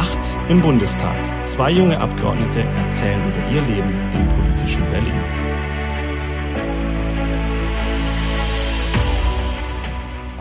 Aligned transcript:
Nachts 0.00 0.38
im 0.48 0.62
Bundestag. 0.62 1.14
Zwei 1.44 1.72
junge 1.72 2.00
Abgeordnete 2.00 2.60
erzählen 2.82 3.20
über 3.28 3.54
ihr 3.54 3.60
Leben 3.60 3.90
im 4.14 4.28
politischen 4.30 4.82
Berlin. 4.90 5.12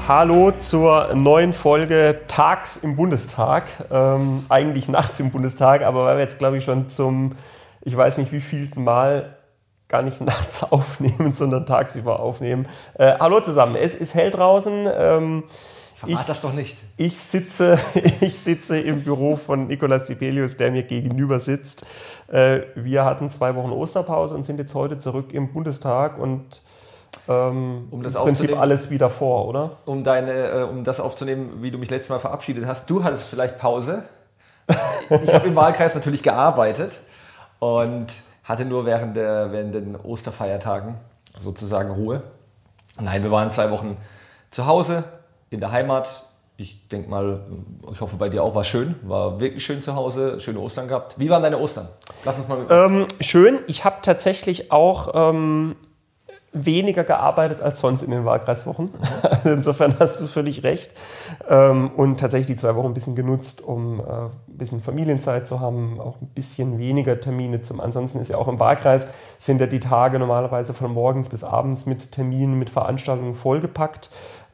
Hallo 0.08 0.52
zur 0.52 1.14
neuen 1.14 1.52
Folge 1.52 2.22
Tags 2.30 2.78
im 2.78 2.96
Bundestag. 2.96 3.66
Ähm, 3.92 4.46
eigentlich 4.48 4.88
nachts 4.88 5.20
im 5.20 5.30
Bundestag, 5.30 5.82
aber 5.82 6.06
weil 6.06 6.16
wir 6.16 6.24
jetzt, 6.24 6.40
glaube 6.40 6.56
ich, 6.56 6.64
schon 6.64 6.88
zum, 6.88 7.36
ich 7.82 7.98
weiß 7.98 8.18
nicht 8.20 8.32
wie 8.32 8.40
vielten 8.40 8.86
Mal 8.86 9.36
gar 9.90 10.04
nicht 10.04 10.22
nachts 10.26 10.64
aufnehmen, 10.64 11.34
sondern 11.34 11.66
tagsüber 11.66 12.22
aufnehmen. 12.22 12.66
Äh, 12.94 13.16
hallo 13.20 13.42
zusammen, 13.42 13.76
es 13.76 13.94
ist 13.94 14.16
hell 14.16 14.32
draußen. 14.32 14.88
Ähm, 14.98 15.44
Verrat 16.00 16.22
ich, 16.22 16.26
das 16.28 16.42
doch 16.42 16.54
nicht. 16.54 16.78
Ich 16.96 17.18
sitze, 17.18 17.78
ich 18.22 18.40
sitze 18.40 18.80
im 18.80 19.04
Büro 19.04 19.36
von 19.36 19.68
Nikolaus 19.68 20.08
Sibelius, 20.08 20.56
der 20.56 20.72
mir 20.72 20.84
gegenüber 20.84 21.42
sitzt. 21.42 21.86
Äh, 22.30 22.62
wir 22.76 23.04
hatten 23.04 23.30
zwei 23.30 23.54
Wochen 23.56 23.72
Osterpause 23.72 24.34
und 24.34 24.46
sind 24.46 24.60
jetzt 24.60 24.74
heute 24.76 24.98
zurück 24.98 25.34
im 25.34 25.52
Bundestag 25.52 26.18
und 26.18 26.62
ähm, 27.28 27.90
um 27.92 28.02
das 28.02 28.16
im 28.16 28.22
Prinzip 28.22 28.58
alles 28.58 28.90
wieder 28.90 29.10
vor, 29.10 29.46
oder? 29.50 29.72
Um, 29.86 30.06
deine, 30.06 30.32
äh, 30.32 30.64
um 30.64 30.86
das 30.86 31.02
aufzunehmen, 31.02 31.62
wie 31.62 31.70
du 31.70 31.78
mich 31.78 31.90
letztes 31.90 32.08
Mal 32.08 32.20
verabschiedet 32.20 32.66
hast. 32.66 32.90
Du 32.90 33.04
hattest 33.04 33.28
vielleicht 33.28 33.58
Pause. 33.58 34.04
ich 35.10 35.34
habe 35.34 35.50
im 35.50 35.56
Wahlkreis 35.58 35.96
natürlich 35.96 36.24
gearbeitet 36.24 36.94
und 37.60 38.08
hatte 38.46 38.64
nur 38.64 38.86
während, 38.86 39.18
der, 39.18 39.52
während 39.52 39.76
den 39.76 39.98
Osterfeiertagen 39.98 40.96
sozusagen 41.38 41.92
Ruhe. 41.92 42.24
Nein, 43.02 43.22
wir 43.22 43.32
waren 43.32 43.52
zwei 43.52 43.70
Wochen 43.70 43.98
zu 44.50 44.66
Hause, 44.66 45.04
in 45.50 45.60
der 45.60 45.72
Heimat. 45.72 46.26
Ich 46.58 46.90
denke 46.90 47.10
mal, 47.10 47.42
ich 47.92 48.02
hoffe 48.02 48.18
bei 48.18 48.28
dir 48.28 48.44
auch 48.44 48.54
war 48.54 48.66
schön, 48.66 48.96
war 49.04 49.40
wirklich 49.40 49.64
schön 49.64 49.82
zu 49.82 49.96
Hause, 49.96 50.42
schöne 50.42 50.60
Ostern 50.60 50.90
gehabt. 50.90 51.18
Wie 51.18 51.30
waren 51.30 51.42
deine 51.42 51.58
Ostern? 51.58 51.88
Lass 52.26 52.38
uns 52.38 52.48
mal. 52.50 52.66
Ähm, 52.70 53.06
schön. 53.22 53.60
Ich 53.68 53.86
habe 53.86 53.98
tatsächlich 54.02 54.70
auch 54.70 55.12
ähm, 55.14 55.78
weniger 56.52 57.04
gearbeitet 57.04 57.62
als 57.62 57.80
sonst 57.80 58.02
in 58.02 58.12
den 58.12 58.26
Wahlkreiswochen. 58.26 58.90
Insofern 59.44 59.96
hast 60.00 60.20
du 60.20 60.28
völlig 60.28 60.64
recht. 60.64 60.94
Ähm, 61.48 61.92
und 61.96 62.20
tatsächlich 62.20 62.48
die 62.48 62.56
zwei 62.56 62.76
Wochen 62.76 62.88
ein 62.88 62.94
bisschen 62.94 63.16
genutzt, 63.16 63.62
um 63.62 64.00
äh, 64.00 64.04
ein 64.04 64.32
bisschen 64.48 64.82
Familienzeit 64.82 65.48
zu 65.48 65.60
haben, 65.60 66.00
auch 66.00 66.20
ein 66.22 66.28
bisschen 66.28 66.80
weniger 66.80 67.20
Termine 67.20 67.62
zum. 67.62 67.80
Ansonsten 67.80 68.20
ist 68.20 68.30
ja 68.30 68.38
auch 68.38 68.48
im 68.48 68.60
Wahlkreis 68.60 69.10
sind 69.38 69.62
ja 69.62 69.68
die 69.68 69.80
Tage 69.80 70.18
normalerweise 70.18 70.74
von 70.74 70.92
morgens 70.92 71.30
bis 71.30 71.44
abends 71.44 71.86
mit 71.86 72.12
Terminen, 72.12 72.58
mit 72.58 72.70
Veranstaltungen 72.70 73.36
vollgepackt. 73.36 74.10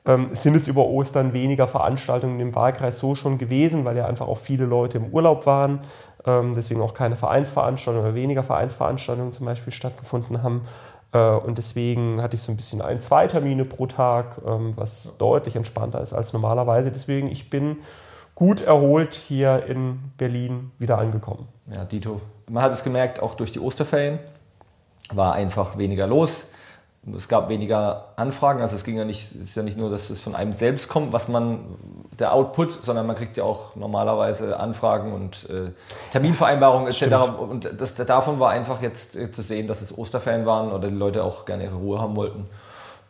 Ähm, 0.05 0.27
es 0.31 0.43
sind 0.43 0.55
jetzt 0.55 0.67
über 0.67 0.85
Ostern 0.85 1.33
weniger 1.33 1.67
Veranstaltungen 1.67 2.39
im 2.39 2.53
Wahlkreis 2.55 2.99
so 2.99 3.15
schon 3.15 3.37
gewesen, 3.37 3.85
weil 3.85 3.97
ja 3.97 4.05
einfach 4.05 4.27
auch 4.27 4.37
viele 4.37 4.65
Leute 4.65 4.97
im 4.97 5.07
Urlaub 5.07 5.45
waren. 5.45 5.79
Ähm, 6.25 6.53
deswegen 6.53 6.81
auch 6.81 6.93
keine 6.93 7.15
Vereinsveranstaltungen 7.15 8.07
oder 8.07 8.15
weniger 8.15 8.43
Vereinsveranstaltungen 8.43 9.33
zum 9.33 9.45
Beispiel 9.45 9.73
stattgefunden 9.73 10.43
haben. 10.43 10.67
Äh, 11.11 11.17
und 11.17 11.57
deswegen 11.57 12.21
hatte 12.21 12.35
ich 12.35 12.41
so 12.41 12.51
ein 12.51 12.55
bisschen 12.55 12.81
ein, 12.81 13.01
zwei 13.01 13.27
Termine 13.27 13.65
pro 13.65 13.87
Tag, 13.87 14.37
ähm, 14.45 14.71
was 14.75 15.17
deutlich 15.17 15.55
entspannter 15.55 16.01
ist 16.01 16.13
als 16.13 16.33
normalerweise. 16.33 16.91
Deswegen, 16.91 17.29
ich 17.29 17.49
bin 17.49 17.77
gut 18.35 18.61
erholt 18.61 19.13
hier 19.13 19.65
in 19.65 20.11
Berlin 20.17 20.71
wieder 20.77 20.99
angekommen. 20.99 21.47
Ja, 21.71 21.83
Dito. 21.85 22.21
Man 22.47 22.61
hat 22.61 22.73
es 22.73 22.83
gemerkt, 22.83 23.21
auch 23.21 23.33
durch 23.33 23.51
die 23.51 23.59
Osterferien 23.59 24.19
war 25.11 25.33
einfach 25.33 25.77
weniger 25.77 26.05
los 26.05 26.49
es 27.13 27.27
gab 27.27 27.49
weniger 27.49 28.13
Anfragen, 28.15 28.61
also 28.61 28.75
es 28.75 28.83
ging 28.83 28.97
ja 28.97 29.05
nicht, 29.05 29.31
es 29.35 29.49
ist 29.49 29.55
ja 29.55 29.63
nicht 29.63 29.77
nur, 29.77 29.89
dass 29.89 30.09
es 30.09 30.19
von 30.19 30.33
einem 30.33 30.53
selbst 30.53 30.89
kommt, 30.89 31.13
was 31.13 31.27
man, 31.27 31.59
der 32.17 32.33
Output, 32.33 32.83
sondern 32.83 33.05
man 33.05 33.15
kriegt 33.15 33.37
ja 33.37 33.43
auch 33.43 33.75
normalerweise 33.75 34.59
Anfragen 34.59 35.13
und 35.13 35.47
äh, 35.49 35.71
Terminvereinbarungen 36.11 36.87
etc. 36.87 37.37
Und 37.37 37.69
das, 37.77 37.95
davon 37.95 38.39
war 38.39 38.51
einfach 38.51 38.81
jetzt 38.81 39.15
äh, 39.15 39.29
zu 39.29 39.41
sehen, 39.41 39.67
dass 39.67 39.81
es 39.81 39.95
Osterferien 39.95 40.45
waren 40.45 40.71
oder 40.71 40.87
die 40.87 40.95
Leute 40.95 41.23
auch 41.23 41.45
gerne 41.45 41.65
ihre 41.65 41.75
Ruhe 41.75 41.99
haben 41.99 42.15
wollten. 42.15 42.47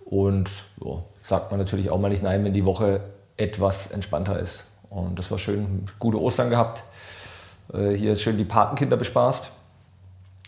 Und 0.06 0.50
so, 0.80 1.04
sagt 1.22 1.52
man 1.52 1.60
natürlich 1.60 1.90
auch 1.90 2.00
mal 2.00 2.10
nicht 2.10 2.24
nein, 2.24 2.44
wenn 2.44 2.54
die 2.54 2.66
Woche 2.66 3.02
etwas 3.38 3.92
entspannter 3.92 4.40
ist. 4.40 4.66
Und 4.90 5.18
das 5.18 5.32
war 5.32 5.38
schön, 5.38 5.86
gute 6.00 6.20
Ostern 6.20 6.50
gehabt. 6.50 6.84
Äh, 7.74 7.92
hier 7.92 8.16
schön 8.16 8.38
die 8.38 8.46
Patenkinder 8.46 8.98
bespaßt. 8.98 9.50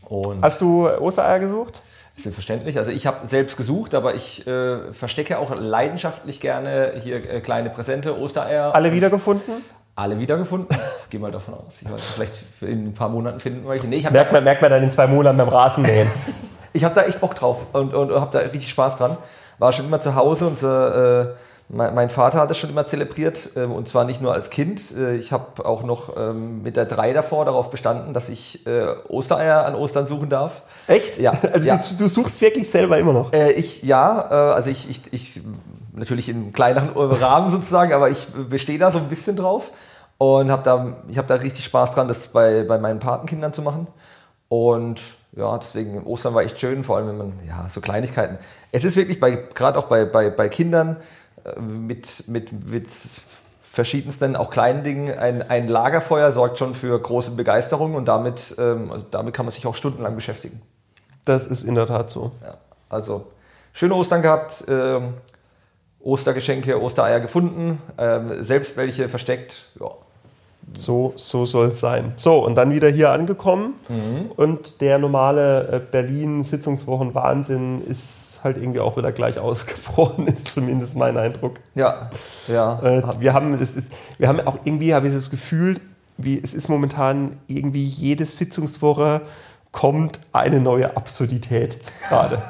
Und 0.05 0.41
Hast 0.41 0.61
du 0.61 0.87
Ostereier 0.87 1.39
gesucht? 1.39 1.81
Selbstverständlich. 2.19 2.77
Also 2.79 2.91
ich 2.91 3.05
habe 3.05 3.27
selbst 3.27 3.57
gesucht, 3.57 3.93
aber 3.93 4.15
ich 4.15 4.45
äh, 4.47 4.91
verstecke 4.91 5.37
auch 5.37 5.55
leidenschaftlich 5.55 6.41
gerne 6.41 6.93
hier 7.01 7.17
äh, 7.17 7.41
kleine 7.41 7.69
Präsente, 7.69 8.17
Ostereier. 8.17 8.73
Alle 8.73 8.91
wiedergefunden? 8.91 9.53
Alle 9.95 10.19
wiedergefunden. 10.19 10.67
Gehe 11.11 11.19
mal 11.19 11.31
davon 11.31 11.53
aus. 11.53 11.81
Ich 11.81 11.91
weiß, 11.91 12.01
vielleicht 12.15 12.43
in 12.61 12.87
ein 12.87 12.93
paar 12.95 13.09
Monaten 13.09 13.39
finden 13.39 13.63
wir 13.63 13.69
welche. 13.69 13.87
Nee, 13.87 14.03
merkt, 14.11 14.31
man, 14.31 14.43
merkt 14.43 14.63
man 14.63 14.71
dann 14.71 14.81
in 14.81 14.89
zwei 14.89 15.05
Monaten 15.05 15.37
beim 15.37 15.49
Rasenmähen. 15.49 16.07
ich 16.73 16.83
habe 16.83 16.95
da 16.95 17.03
echt 17.03 17.19
Bock 17.19 17.35
drauf 17.35 17.67
und, 17.73 17.93
und, 17.93 18.11
und 18.11 18.19
habe 18.19 18.31
da 18.31 18.39
richtig 18.39 18.69
Spaß 18.69 18.97
dran. 18.97 19.17
War 19.59 19.71
schon 19.71 19.85
immer 19.85 19.99
zu 19.99 20.15
Hause 20.15 20.47
und 20.47 20.57
so, 20.57 20.67
äh, 20.67 21.27
mein 21.69 22.09
Vater 22.09 22.39
hat 22.39 22.49
das 22.49 22.57
schon 22.57 22.69
immer 22.69 22.85
zelebriert 22.85 23.49
ähm, 23.57 23.73
und 23.73 23.89
zwar 23.89 24.05
nicht 24.05 24.21
nur 24.21 24.33
als 24.33 24.49
Kind. 24.49 24.95
Äh, 24.95 25.17
ich 25.17 25.33
habe 25.33 25.65
auch 25.65 25.83
noch 25.83 26.15
ähm, 26.15 26.63
mit 26.63 26.77
der 26.77 26.85
3 26.85 27.11
davor 27.11 27.43
darauf 27.43 27.69
bestanden, 27.69 28.13
dass 28.13 28.29
ich 28.29 28.65
äh, 28.65 28.85
Ostereier 29.09 29.65
an 29.65 29.75
Ostern 29.75 30.07
suchen 30.07 30.29
darf. 30.29 30.61
Echt? 30.87 31.17
Ja. 31.19 31.33
Also 31.53 31.69
ja. 31.69 31.77
Du, 31.77 31.95
du, 31.97 32.07
suchst 32.07 32.39
wirklich 32.41 32.69
selber 32.69 32.97
immer 32.97 33.13
noch? 33.13 33.33
Äh, 33.33 33.51
ich, 33.53 33.81
ja, 33.81 34.19
also 34.27 34.69
ich, 34.69 34.89
ich, 34.89 35.01
ich 35.11 35.41
natürlich 35.93 36.29
in 36.29 36.53
kleineren 36.53 36.89
Rahmen 36.95 37.49
sozusagen, 37.49 37.93
aber 37.93 38.09
ich 38.09 38.27
bestehe 38.49 38.77
da 38.77 38.91
so 38.91 38.99
ein 38.99 39.07
bisschen 39.07 39.35
drauf 39.35 39.71
und 40.17 40.51
habe 40.51 40.63
da, 40.63 40.97
ich 41.07 41.17
habe 41.17 41.27
da 41.27 41.35
richtig 41.35 41.65
Spaß 41.65 41.93
dran, 41.93 42.07
das 42.07 42.27
bei, 42.27 42.63
bei 42.63 42.77
meinen 42.77 42.99
Patenkindern 42.99 43.53
zu 43.53 43.61
machen. 43.61 43.87
Und 44.49 45.01
ja, 45.35 45.57
deswegen 45.57 46.03
Ostern 46.03 46.33
war 46.33 46.43
echt 46.43 46.59
schön, 46.59 46.83
vor 46.83 46.97
allem 46.97 47.07
wenn 47.07 47.17
man, 47.17 47.33
ja, 47.47 47.67
so 47.69 47.81
Kleinigkeiten. 47.81 48.37
Es 48.71 48.85
ist 48.85 48.95
wirklich 48.95 49.19
bei, 49.19 49.31
gerade 49.31 49.77
auch 49.77 49.85
bei, 49.85 50.05
bei, 50.05 50.29
bei 50.29 50.49
Kindern, 50.49 50.97
mit, 51.59 52.27
mit, 52.27 52.69
mit 52.69 52.87
verschiedensten, 53.61 54.35
auch 54.35 54.49
kleinen 54.49 54.83
Dingen. 54.83 55.17
Ein, 55.17 55.47
ein 55.47 55.67
Lagerfeuer 55.67 56.31
sorgt 56.31 56.57
schon 56.57 56.73
für 56.73 56.99
große 56.99 57.31
Begeisterung 57.31 57.95
und 57.95 58.05
damit, 58.05 58.55
ähm, 58.57 58.91
also 58.91 59.05
damit 59.11 59.33
kann 59.33 59.45
man 59.45 59.53
sich 59.53 59.65
auch 59.67 59.75
stundenlang 59.75 60.15
beschäftigen. 60.15 60.61
Das 61.25 61.45
ist 61.45 61.63
in 61.63 61.75
der 61.75 61.87
Tat 61.87 62.09
so. 62.09 62.31
Ja, 62.43 62.57
also 62.89 63.27
schöne 63.73 63.93
Ostern 63.93 64.21
gehabt, 64.21 64.63
ähm, 64.67 65.13
Ostergeschenke, 65.99 66.81
Ostereier 66.81 67.19
gefunden, 67.19 67.81
ähm, 67.97 68.41
selbst 68.43 68.77
welche 68.77 69.09
versteckt. 69.09 69.67
Ja, 69.79 69.91
so, 70.73 71.13
so 71.15 71.45
soll 71.45 71.67
es 71.67 71.79
sein. 71.79 72.13
So, 72.17 72.45
und 72.45 72.55
dann 72.55 72.71
wieder 72.71 72.89
hier 72.89 73.11
angekommen. 73.11 73.75
Mhm. 73.89 74.31
Und 74.35 74.81
der 74.81 74.99
normale 74.99 75.71
äh, 75.71 75.79
Berlin-Sitzungswochen-Wahnsinn 75.79 77.83
ist 77.85 78.39
halt 78.43 78.57
irgendwie 78.57 78.79
auch 78.79 78.97
wieder 78.97 79.11
gleich 79.11 79.39
ausgebrochen, 79.39 80.27
ist 80.27 80.47
zumindest 80.47 80.95
mein 80.95 81.17
Eindruck. 81.17 81.59
Ja, 81.75 82.11
ja. 82.47 82.79
Äh, 82.81 83.03
wir, 83.19 83.33
haben, 83.33 83.53
es 83.53 83.75
ist, 83.75 83.91
wir 84.17 84.27
haben 84.27 84.39
auch 84.41 84.59
irgendwie, 84.63 84.93
habe 84.93 85.07
ich 85.07 85.13
das 85.13 85.29
Gefühl, 85.29 85.75
wie, 86.17 86.41
es 86.41 86.53
ist 86.53 86.67
momentan 86.67 87.37
irgendwie 87.47 87.85
jede 87.85 88.25
Sitzungswoche 88.25 89.21
kommt 89.71 90.19
eine 90.33 90.59
neue 90.59 90.97
Absurdität 90.97 91.77
gerade. 92.07 92.41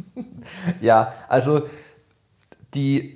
ja, 0.80 1.12
also 1.28 1.62
die 2.74 3.15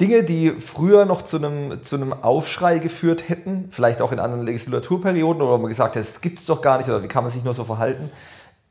Dinge, 0.00 0.24
die 0.24 0.52
früher 0.52 1.04
noch 1.04 1.22
zu 1.22 1.36
einem, 1.36 1.82
zu 1.82 1.96
einem 1.96 2.12
Aufschrei 2.12 2.78
geführt 2.78 3.28
hätten, 3.28 3.66
vielleicht 3.70 4.00
auch 4.00 4.12
in 4.12 4.18
anderen 4.18 4.44
Legislaturperioden, 4.44 5.42
oder 5.42 5.58
man 5.58 5.68
gesagt 5.68 5.96
hat, 5.96 6.00
es 6.00 6.20
gibt 6.20 6.38
es 6.38 6.46
doch 6.46 6.62
gar 6.62 6.78
nicht, 6.78 6.88
oder 6.88 7.02
wie 7.02 7.08
kann 7.08 7.22
man 7.22 7.30
sich 7.30 7.44
nur 7.44 7.54
so 7.54 7.64
verhalten, 7.64 8.10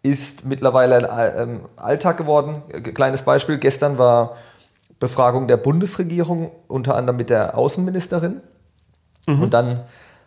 ist 0.02 0.46
mittlerweile 0.46 1.12
ein 1.12 1.50
ähm, 1.50 1.60
Alltag 1.76 2.18
geworden. 2.18 2.64
Kleines 2.94 3.22
Beispiel, 3.22 3.58
gestern 3.58 3.98
war 3.98 4.38
Befragung 5.00 5.48
der 5.48 5.58
Bundesregierung, 5.58 6.52
unter 6.68 6.96
anderem 6.96 7.18
mit 7.18 7.30
der 7.30 7.58
Außenministerin. 7.58 8.42
Mhm. 9.28 9.42
Und 9.44 9.54
dann 9.54 9.82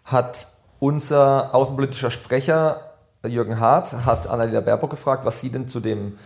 hat 0.04 0.48
unser 0.78 1.54
außenpolitischer 1.54 2.10
Sprecher 2.10 2.92
Jürgen 3.26 3.60
Hart, 3.60 3.92
hat 4.04 4.26
Annalena 4.26 4.60
Baerbock 4.60 4.90
gefragt, 4.90 5.24
was 5.24 5.40
sie 5.40 5.50
denn 5.50 5.68
zu 5.68 5.80
dem 5.80 6.18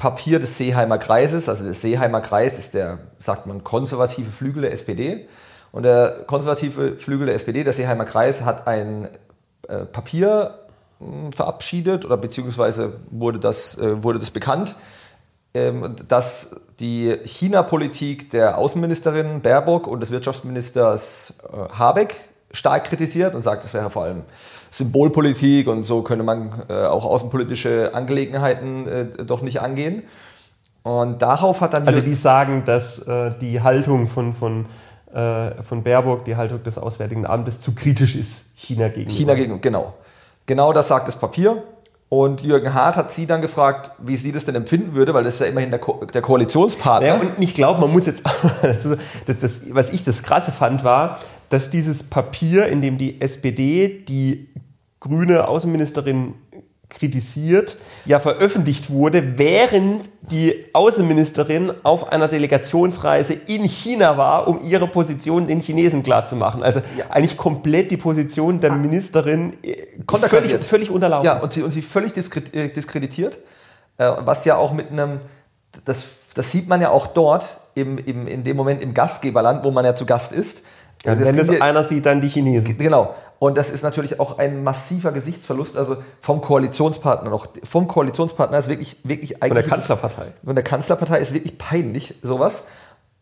Papier 0.00 0.38
des 0.38 0.56
Seeheimer 0.56 0.96
Kreises. 0.96 1.50
Also 1.50 1.64
der 1.64 1.74
Seeheimer 1.74 2.22
Kreis 2.22 2.58
ist 2.58 2.72
der, 2.72 3.00
sagt 3.18 3.46
man, 3.46 3.62
konservative 3.64 4.30
Flügel 4.30 4.62
der 4.62 4.72
SPD. 4.72 5.28
Und 5.72 5.82
der 5.82 6.24
konservative 6.26 6.96
Flügel 6.96 7.26
der 7.26 7.34
SPD, 7.34 7.64
der 7.64 7.74
Seeheimer 7.74 8.06
Kreis, 8.06 8.40
hat 8.40 8.66
ein 8.66 9.10
äh, 9.68 9.84
Papier 9.84 10.58
äh, 11.00 11.36
verabschiedet 11.36 12.06
oder 12.06 12.16
beziehungsweise 12.16 12.94
wurde 13.10 13.38
das, 13.38 13.76
äh, 13.76 14.02
wurde 14.02 14.18
das 14.18 14.30
bekannt, 14.30 14.74
ähm, 15.52 15.94
dass 16.08 16.56
die 16.80 17.18
China-Politik 17.26 18.30
der 18.30 18.56
Außenministerin 18.56 19.42
Baerbock 19.42 19.86
und 19.86 20.00
des 20.00 20.10
Wirtschaftsministers 20.10 21.34
äh, 21.52 21.74
Habeck 21.74 22.29
stark 22.52 22.84
kritisiert 22.84 23.34
und 23.34 23.40
sagt, 23.40 23.64
das 23.64 23.74
wäre 23.74 23.90
vor 23.90 24.04
allem 24.04 24.22
Symbolpolitik 24.70 25.68
und 25.68 25.82
so 25.82 26.02
könne 26.02 26.22
man 26.22 26.64
äh, 26.68 26.84
auch 26.84 27.04
außenpolitische 27.04 27.94
Angelegenheiten 27.94 28.86
äh, 28.86 29.06
doch 29.24 29.42
nicht 29.42 29.60
angehen. 29.60 30.02
Und 30.82 31.20
darauf 31.20 31.60
hat 31.60 31.74
dann. 31.74 31.86
Also 31.86 32.00
die 32.00 32.14
sagen, 32.14 32.64
dass 32.64 33.00
äh, 33.06 33.30
die 33.40 33.60
Haltung 33.60 34.08
von, 34.08 34.32
von 34.32 34.66
äh, 35.12 35.62
von 35.62 35.82
Baerbock, 35.82 36.24
die 36.24 36.36
Haltung 36.36 36.62
des 36.62 36.78
Auswärtigen 36.78 37.26
Amtes, 37.26 37.60
zu 37.60 37.74
kritisch 37.74 38.14
ist 38.14 38.46
China 38.54 38.88
gegenüber. 38.88 39.10
China 39.10 39.34
gegenüber, 39.34 39.60
genau. 39.60 39.94
Genau 40.46 40.72
das 40.72 40.88
sagt 40.88 41.08
das 41.08 41.16
Papier. 41.16 41.62
Und 42.08 42.42
Jürgen 42.42 42.74
Hart 42.74 42.96
hat 42.96 43.12
sie 43.12 43.26
dann 43.26 43.40
gefragt, 43.40 43.92
wie 43.98 44.16
sie 44.16 44.32
das 44.32 44.44
denn 44.44 44.56
empfinden 44.56 44.96
würde, 44.96 45.14
weil 45.14 45.22
das 45.22 45.34
ist 45.34 45.40
ja 45.40 45.46
immerhin 45.46 45.70
der, 45.70 45.78
Ko 45.78 46.04
der 46.12 46.22
Koalitionspartner. 46.22 47.08
Ja, 47.08 47.14
und 47.14 47.38
ich 47.38 47.54
glaube, 47.54 47.80
man 47.80 47.92
muss 47.92 48.06
jetzt, 48.06 48.24
das, 48.62 48.96
das, 49.40 49.62
was 49.70 49.92
ich 49.92 50.02
das 50.02 50.24
Krasse 50.24 50.50
fand, 50.50 50.82
war, 50.82 51.20
dass 51.50 51.68
dieses 51.68 52.04
Papier, 52.04 52.68
in 52.68 52.80
dem 52.80 52.96
die 52.96 53.20
SPD 53.20 53.88
die 53.88 54.48
grüne 55.00 55.46
Außenministerin 55.46 56.34
kritisiert, 56.88 57.76
ja 58.04 58.18
veröffentlicht 58.20 58.90
wurde, 58.90 59.38
während 59.38 60.10
die 60.30 60.66
Außenministerin 60.72 61.72
auf 61.82 62.12
einer 62.12 62.28
Delegationsreise 62.28 63.34
in 63.34 63.62
China 63.62 64.16
war, 64.16 64.48
um 64.48 64.60
ihre 64.64 64.86
Position 64.86 65.46
den 65.46 65.60
Chinesen 65.60 66.02
klarzumachen. 66.02 66.62
Also 66.62 66.80
ja. 66.98 67.06
eigentlich 67.08 67.36
komplett 67.36 67.90
die 67.90 67.96
Position 67.96 68.60
der 68.60 68.72
ah. 68.72 68.76
Ministerin 68.76 69.56
äh, 69.62 69.86
völlig, 70.18 70.64
völlig 70.64 70.90
unterlaufen. 70.90 71.26
Ja, 71.26 71.38
und 71.38 71.52
sie, 71.52 71.62
und 71.62 71.70
sie 71.70 71.82
völlig 71.82 72.12
äh, 72.16 72.68
diskreditiert, 72.68 73.38
äh, 73.98 74.10
was 74.18 74.44
ja 74.44 74.56
auch 74.56 74.72
mit 74.72 74.90
einem, 74.90 75.20
das, 75.84 76.06
das 76.34 76.50
sieht 76.50 76.68
man 76.68 76.80
ja 76.80 76.90
auch 76.90 77.06
dort, 77.06 77.56
im, 77.74 77.98
im, 77.98 78.26
in 78.26 78.42
dem 78.42 78.56
Moment 78.56 78.82
im 78.82 78.94
Gastgeberland, 78.94 79.64
wo 79.64 79.70
man 79.70 79.84
ja 79.84 79.94
zu 79.94 80.06
Gast 80.06 80.32
ist, 80.32 80.62
ja, 81.04 81.18
wenn 81.18 81.38
es 81.38 81.60
einer 81.60 81.82
sieht, 81.82 82.06
dann 82.06 82.20
die 82.20 82.28
Chinesen. 82.28 82.76
Genau. 82.76 83.14
Und 83.38 83.56
das 83.56 83.70
ist 83.70 83.82
natürlich 83.82 84.20
auch 84.20 84.38
ein 84.38 84.62
massiver 84.62 85.12
Gesichtsverlust, 85.12 85.78
also 85.78 85.96
vom 86.20 86.42
Koalitionspartner 86.42 87.30
noch. 87.30 87.46
Vom 87.64 87.88
Koalitionspartner 87.88 88.58
ist 88.58 88.68
wirklich, 88.68 88.98
wirklich 89.02 89.42
eigentlich. 89.42 89.48
Von 89.48 89.56
der 89.56 89.68
Kanzlerpartei. 89.68 90.26
Von 90.44 90.54
der 90.54 90.64
Kanzlerpartei 90.64 91.20
ist 91.20 91.32
wirklich 91.32 91.56
peinlich, 91.56 92.14
sowas. 92.22 92.64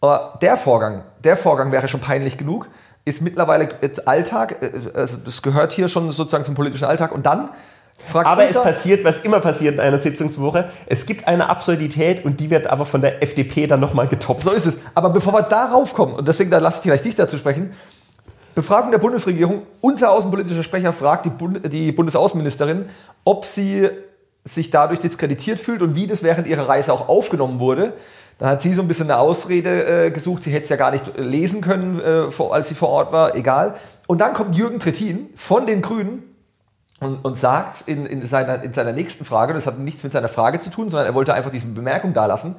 Aber 0.00 0.38
der 0.42 0.56
Vorgang, 0.56 1.04
der 1.22 1.36
Vorgang 1.36 1.70
wäre 1.70 1.86
schon 1.86 2.00
peinlich 2.00 2.36
genug, 2.36 2.69
ist 3.04 3.22
mittlerweile 3.22 3.69
Alltag, 4.06 4.62
äh, 4.62 4.98
also 4.98 5.19
das 5.19 5.42
gehört 5.42 5.72
hier 5.72 5.88
schon 5.88 6.10
sozusagen 6.10 6.44
zum 6.44 6.56
politischen 6.56 6.84
Alltag. 6.84 7.12
Und 7.12 7.26
dann 7.26 7.50
Fragt 7.98 8.26
aber 8.26 8.48
es 8.48 8.54
passiert, 8.54 9.04
was 9.04 9.18
immer 9.18 9.40
passiert 9.40 9.74
in 9.74 9.80
einer 9.80 9.98
Sitzungswoche. 9.98 10.70
Es 10.86 11.04
gibt 11.04 11.26
eine 11.26 11.48
Absurdität 11.48 12.24
und 12.24 12.40
die 12.40 12.48
wird 12.50 12.68
aber 12.68 12.86
von 12.86 13.00
der 13.00 13.22
FDP 13.22 13.66
dann 13.66 13.80
nochmal 13.80 14.08
getoppt. 14.08 14.40
So 14.40 14.50
ist 14.50 14.66
es. 14.66 14.78
Aber 14.94 15.10
bevor 15.10 15.32
wir 15.34 15.42
darauf 15.42 15.94
kommen, 15.94 16.14
und 16.14 16.26
deswegen 16.28 16.50
da 16.50 16.58
lasse 16.58 16.78
ich 16.78 16.82
gleich 16.84 17.02
dich 17.02 17.16
dazu 17.16 17.36
sprechen, 17.36 17.72
Befragung 18.54 18.90
der 18.90 18.98
Bundesregierung, 18.98 19.62
unser 19.80 20.10
außenpolitischer 20.10 20.62
Sprecher 20.62 20.92
fragt 20.92 21.26
die, 21.26 21.30
Bund 21.30 21.72
die 21.72 21.92
Bundesaußenministerin, 21.92 22.86
ob 23.24 23.44
sie 23.44 23.88
sich 24.44 24.70
dadurch 24.70 25.00
diskreditiert 25.00 25.60
fühlt 25.60 25.82
und 25.82 25.94
wie 25.94 26.06
das 26.06 26.22
während 26.22 26.46
ihrer 26.46 26.68
Reise 26.68 26.92
auch 26.92 27.08
aufgenommen 27.08 27.60
wurde. 27.60 27.92
Dann 28.38 28.48
hat 28.48 28.62
sie 28.62 28.72
so 28.72 28.82
ein 28.82 28.88
bisschen 28.88 29.10
eine 29.10 29.18
Ausrede 29.18 30.06
äh, 30.06 30.10
gesucht, 30.10 30.44
sie 30.44 30.52
hätte 30.52 30.64
es 30.64 30.70
ja 30.70 30.76
gar 30.76 30.92
nicht 30.92 31.18
lesen 31.18 31.60
können, 31.60 32.00
äh, 32.00 32.30
vor, 32.30 32.54
als 32.54 32.68
sie 32.68 32.74
vor 32.74 32.88
Ort 32.88 33.12
war, 33.12 33.34
egal. 33.34 33.74
Und 34.06 34.20
dann 34.20 34.32
kommt 34.32 34.56
Jürgen 34.56 34.78
Trittin 34.78 35.28
von 35.34 35.66
den 35.66 35.82
Grünen 35.82 36.22
und, 37.00 37.24
und 37.24 37.38
sagt 37.38 37.86
in, 37.86 38.06
in, 38.06 38.24
seiner, 38.26 38.62
in 38.62 38.72
seiner 38.72 38.92
nächsten 38.92 39.24
Frage, 39.24 39.54
das 39.54 39.66
hat 39.66 39.78
nichts 39.78 40.02
mit 40.02 40.12
seiner 40.12 40.28
Frage 40.28 40.58
zu 40.58 40.70
tun, 40.70 40.90
sondern 40.90 41.06
er 41.06 41.14
wollte 41.14 41.34
einfach 41.34 41.50
diese 41.50 41.66
Bemerkung 41.66 42.12
dalassen. 42.12 42.56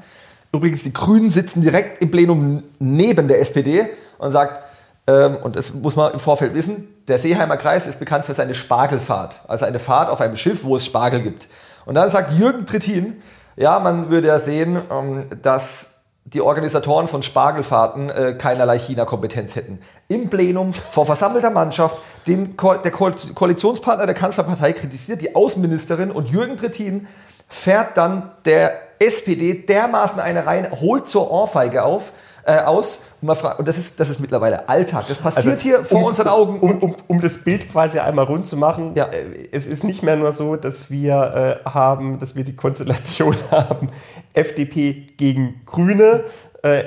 Übrigens, 0.51 0.83
die 0.83 0.93
Grünen 0.93 1.29
sitzen 1.29 1.61
direkt 1.61 2.01
im 2.01 2.09
Plenum 2.09 2.63
neben 2.79 3.27
der 3.27 3.39
SPD 3.41 3.87
und 4.17 4.31
sagt, 4.31 4.63
ähm, 5.07 5.37
und 5.37 5.55
das 5.55 5.73
muss 5.73 5.95
man 5.95 6.13
im 6.13 6.19
Vorfeld 6.19 6.53
wissen, 6.53 6.87
der 7.07 7.17
Seeheimer 7.17 7.57
Kreis 7.57 7.87
ist 7.87 7.99
bekannt 7.99 8.25
für 8.25 8.33
seine 8.33 8.53
Spargelfahrt, 8.53 9.41
also 9.47 9.65
eine 9.65 9.79
Fahrt 9.79 10.09
auf 10.09 10.21
einem 10.21 10.35
Schiff, 10.35 10.63
wo 10.63 10.75
es 10.75 10.85
Spargel 10.85 11.21
gibt. 11.21 11.47
Und 11.85 11.95
dann 11.95 12.09
sagt 12.09 12.31
Jürgen 12.31 12.65
Trittin, 12.65 13.21
ja, 13.55 13.79
man 13.79 14.09
würde 14.09 14.27
ja 14.27 14.39
sehen, 14.39 14.81
ähm, 14.89 15.25
dass 15.41 15.98
die 16.33 16.41
Organisatoren 16.41 17.07
von 17.07 17.21
Spargelfahrten 17.21 18.09
äh, 18.09 18.33
keinerlei 18.33 18.77
China-Kompetenz 18.77 19.55
hätten. 19.55 19.79
Im 20.07 20.29
Plenum 20.29 20.73
vor 20.73 21.05
versammelter 21.05 21.49
Mannschaft, 21.49 21.97
den 22.27 22.55
Ko 22.55 22.75
der 22.75 22.91
Ko 22.91 23.11
Koalitionspartner 23.33 24.05
der 24.05 24.15
Kanzlerpartei 24.15 24.73
kritisiert, 24.73 25.21
die 25.21 25.35
Außenministerin 25.35 26.11
und 26.11 26.29
Jürgen 26.29 26.57
Trittin 26.57 27.07
fährt 27.47 27.97
dann 27.97 28.31
der 28.45 28.79
SPD 28.99 29.53
dermaßen 29.53 30.19
eine 30.19 30.45
rein, 30.45 30.69
holt 30.71 31.07
zur 31.07 31.31
Ohrfeige 31.31 31.83
auf, 31.83 32.11
äh, 32.49 32.61
aus 32.61 33.01
und, 33.21 33.27
man 33.27 33.35
fragt, 33.35 33.59
und 33.59 33.67
das, 33.67 33.77
ist, 33.77 33.99
das 33.99 34.09
ist 34.09 34.19
mittlerweile 34.19 34.67
Alltag. 34.67 35.05
Das 35.07 35.17
passiert 35.19 35.53
also, 35.53 35.61
hier 35.61 35.83
vor 35.83 35.99
um, 35.99 36.03
unseren 36.05 36.27
Augen. 36.29 36.59
Um, 36.59 36.79
um, 36.79 36.95
um, 37.07 37.21
das 37.21 37.37
Bild 37.37 37.71
quasi 37.71 37.99
einmal 37.99 38.25
rund 38.25 38.47
zu 38.47 38.57
machen, 38.57 38.93
ja. 38.95 39.05
Äh, 39.05 39.49
es 39.51 39.67
ist 39.67 39.83
nicht 39.83 40.01
mehr 40.01 40.15
nur 40.15 40.33
so, 40.33 40.55
dass 40.55 40.89
wir 40.89 41.59
äh, 41.65 41.69
haben, 41.69 42.17
dass 42.17 42.35
wir 42.35 42.43
die 42.43 42.55
Konstellation 42.55 43.35
haben, 43.51 43.89
FDP 44.33 45.07
gegen 45.17 45.61
Grüne, 45.65 46.23
äh, 46.63 46.83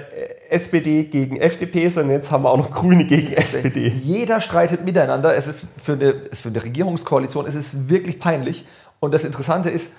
SPD 0.50 1.04
gegen 1.04 1.36
FDP, 1.36 1.88
sondern 1.88 2.16
jetzt 2.16 2.30
haben 2.30 2.42
wir 2.42 2.50
auch 2.50 2.58
noch 2.58 2.72
Grüne 2.72 3.04
gegen 3.04 3.32
SPD. 3.32 3.88
Jeder 3.88 4.40
streitet 4.40 4.84
miteinander. 4.84 5.36
Es 5.36 5.46
ist 5.46 5.66
für 5.82 5.92
eine, 5.92 6.14
für 6.32 6.48
eine 6.48 6.62
Regierungskoalition 6.62 7.46
es 7.46 7.54
ist 7.54 7.88
wirklich 7.88 8.18
peinlich. 8.18 8.66
Und 9.00 9.14
das 9.14 9.24
Interessante 9.24 9.70
ist, 9.70 9.92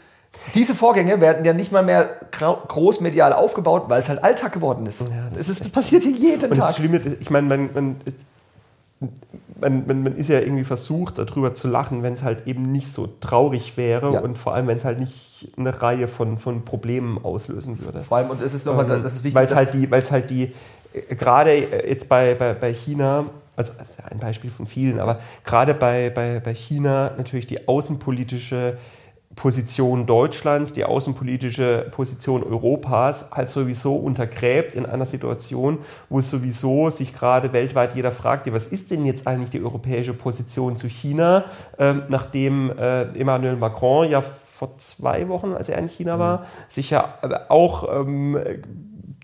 diese 0.55 0.75
Vorgänge 0.75 1.21
werden 1.21 1.45
ja 1.45 1.53
nicht 1.53 1.71
mal 1.71 1.83
mehr 1.83 2.09
großmedial 2.31 3.33
aufgebaut, 3.33 3.85
weil 3.87 3.99
es 3.99 4.09
halt 4.09 4.23
Alltag 4.23 4.51
geworden 4.51 4.85
ist. 4.85 5.01
Ja, 5.01 5.07
das, 5.29 5.39
das, 5.39 5.49
ist, 5.49 5.61
das 5.61 5.69
passiert 5.69 6.03
hier 6.03 6.11
jeden 6.11 6.51
und 6.51 6.57
Tag. 6.57 6.67
Das 6.67 6.75
Schlimme, 6.77 7.01
ich 7.19 7.29
meine, 7.29 7.47
man, 7.47 7.69
man, 7.73 7.95
man, 9.59 9.87
man, 9.87 10.03
man, 10.03 10.15
ist 10.15 10.29
ja 10.29 10.39
irgendwie 10.39 10.63
versucht, 10.63 11.17
darüber 11.17 11.53
zu 11.53 11.67
lachen, 11.67 12.03
wenn 12.03 12.13
es 12.13 12.23
halt 12.23 12.47
eben 12.47 12.71
nicht 12.71 12.91
so 12.91 13.07
traurig 13.19 13.77
wäre 13.77 14.13
ja. 14.13 14.19
und 14.19 14.37
vor 14.37 14.53
allem, 14.53 14.67
wenn 14.67 14.77
es 14.77 14.85
halt 14.85 14.99
nicht 14.99 15.51
eine 15.57 15.81
Reihe 15.81 16.07
von, 16.07 16.37
von 16.37 16.65
Problemen 16.65 17.23
auslösen 17.23 17.83
würde. 17.83 18.01
Vor 18.01 18.17
allem, 18.17 18.29
und 18.29 18.41
es 18.41 18.53
ist 18.53 18.65
nochmal, 18.65 18.89
ähm, 18.89 19.03
das 19.03 19.13
ist 19.13 19.23
wichtig. 19.23 19.35
Weil 19.35 19.45
es 19.45 19.55
halt 19.55 19.73
die, 19.73 19.89
weil 19.89 20.01
es 20.01 20.11
halt 20.11 20.29
die, 20.29 20.51
äh, 20.93 21.15
gerade 21.15 21.53
jetzt 21.87 22.09
bei, 22.09 22.35
bei, 22.35 22.53
bei 22.53 22.73
China, 22.73 23.25
also 23.55 23.73
ein 24.09 24.19
Beispiel 24.19 24.51
von 24.51 24.65
vielen, 24.67 24.99
aber 24.99 25.19
gerade 25.43 25.73
bei, 25.73 26.09
bei, 26.09 26.39
bei 26.39 26.55
China 26.55 27.11
natürlich 27.17 27.47
die 27.47 27.67
außenpolitische 27.67 28.77
Position 29.35 30.05
Deutschlands, 30.05 30.73
die 30.73 30.85
außenpolitische 30.85 31.87
Position 31.91 32.43
Europas 32.43 33.31
halt 33.31 33.49
sowieso 33.49 33.95
untergräbt 33.95 34.75
in 34.75 34.85
einer 34.85 35.05
Situation, 35.05 35.79
wo 36.09 36.19
es 36.19 36.29
sowieso 36.29 36.89
sich 36.89 37.13
gerade 37.13 37.53
weltweit 37.53 37.95
jeder 37.95 38.11
fragt, 38.11 38.51
was 38.53 38.67
ist 38.67 38.91
denn 38.91 39.05
jetzt 39.05 39.27
eigentlich 39.27 39.49
die 39.49 39.61
europäische 39.61 40.13
Position 40.13 40.75
zu 40.75 40.87
China, 40.87 41.45
ähm, 41.79 42.03
nachdem 42.09 42.71
äh, 42.77 43.03
Emmanuel 43.19 43.55
Macron 43.55 44.09
ja 44.09 44.21
vor 44.21 44.77
zwei 44.77 45.27
Wochen, 45.29 45.53
als 45.53 45.67
er 45.69 45.77
in 45.79 45.87
China 45.87 46.19
war, 46.19 46.39
mhm. 46.39 46.43
sich 46.67 46.89
ja 46.91 47.15
auch 47.49 48.01
ähm, 48.01 48.37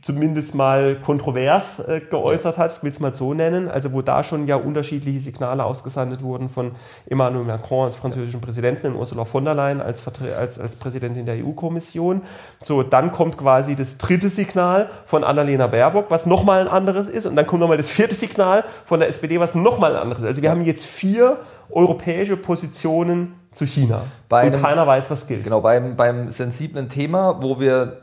zumindest 0.01 0.55
mal 0.55 0.95
kontrovers 0.99 1.79
äh, 1.79 2.01
geäußert 2.09 2.57
hat, 2.57 2.77
ich 2.77 2.83
will 2.83 2.91
es 2.91 2.99
mal 2.99 3.13
so 3.13 3.33
nennen, 3.33 3.67
also 3.67 3.91
wo 3.93 4.01
da 4.01 4.23
schon 4.23 4.47
ja 4.47 4.55
unterschiedliche 4.55 5.19
Signale 5.19 5.63
ausgesandet 5.63 6.23
wurden 6.23 6.49
von 6.49 6.71
Emmanuel 7.07 7.45
Macron 7.45 7.85
als 7.85 7.95
französischen 7.95 8.41
Präsidenten 8.41 8.87
und 8.87 8.95
Ursula 8.95 9.25
von 9.25 9.43
der 9.45 9.55
Leyen 9.55 9.81
als, 9.81 10.03
als, 10.37 10.59
als 10.59 10.75
Präsidentin 10.75 11.25
der 11.25 11.43
EU-Kommission. 11.43 12.21
So, 12.61 12.83
dann 12.83 13.11
kommt 13.11 13.37
quasi 13.37 13.75
das 13.75 13.97
dritte 13.97 14.29
Signal 14.29 14.89
von 15.05 15.23
Annalena 15.23 15.67
Baerbock, 15.67 16.09
was 16.09 16.25
nochmal 16.25 16.61
ein 16.61 16.67
anderes 16.67 17.09
ist 17.09 17.25
und 17.25 17.35
dann 17.35 17.47
kommt 17.47 17.61
nochmal 17.61 17.77
das 17.77 17.89
vierte 17.89 18.15
Signal 18.15 18.63
von 18.85 18.99
der 18.99 19.09
SPD, 19.09 19.39
was 19.39 19.55
nochmal 19.55 19.95
ein 19.95 20.01
anderes 20.01 20.23
ist. 20.23 20.29
Also 20.29 20.41
wir 20.41 20.51
haben 20.51 20.63
jetzt 20.63 20.85
vier 20.85 21.37
europäische 21.69 22.37
Positionen 22.37 23.38
zu 23.51 23.65
China. 23.65 24.03
Bei 24.27 24.45
und 24.45 24.53
einem, 24.53 24.61
keiner 24.61 24.85
weiß, 24.85 25.09
was 25.09 25.25
gilt. 25.25 25.43
Genau, 25.43 25.61
beim, 25.61 25.95
beim 25.95 26.29
sensiblen 26.29 26.87
Thema, 26.87 27.41
wo 27.41 27.59
wir, 27.59 27.97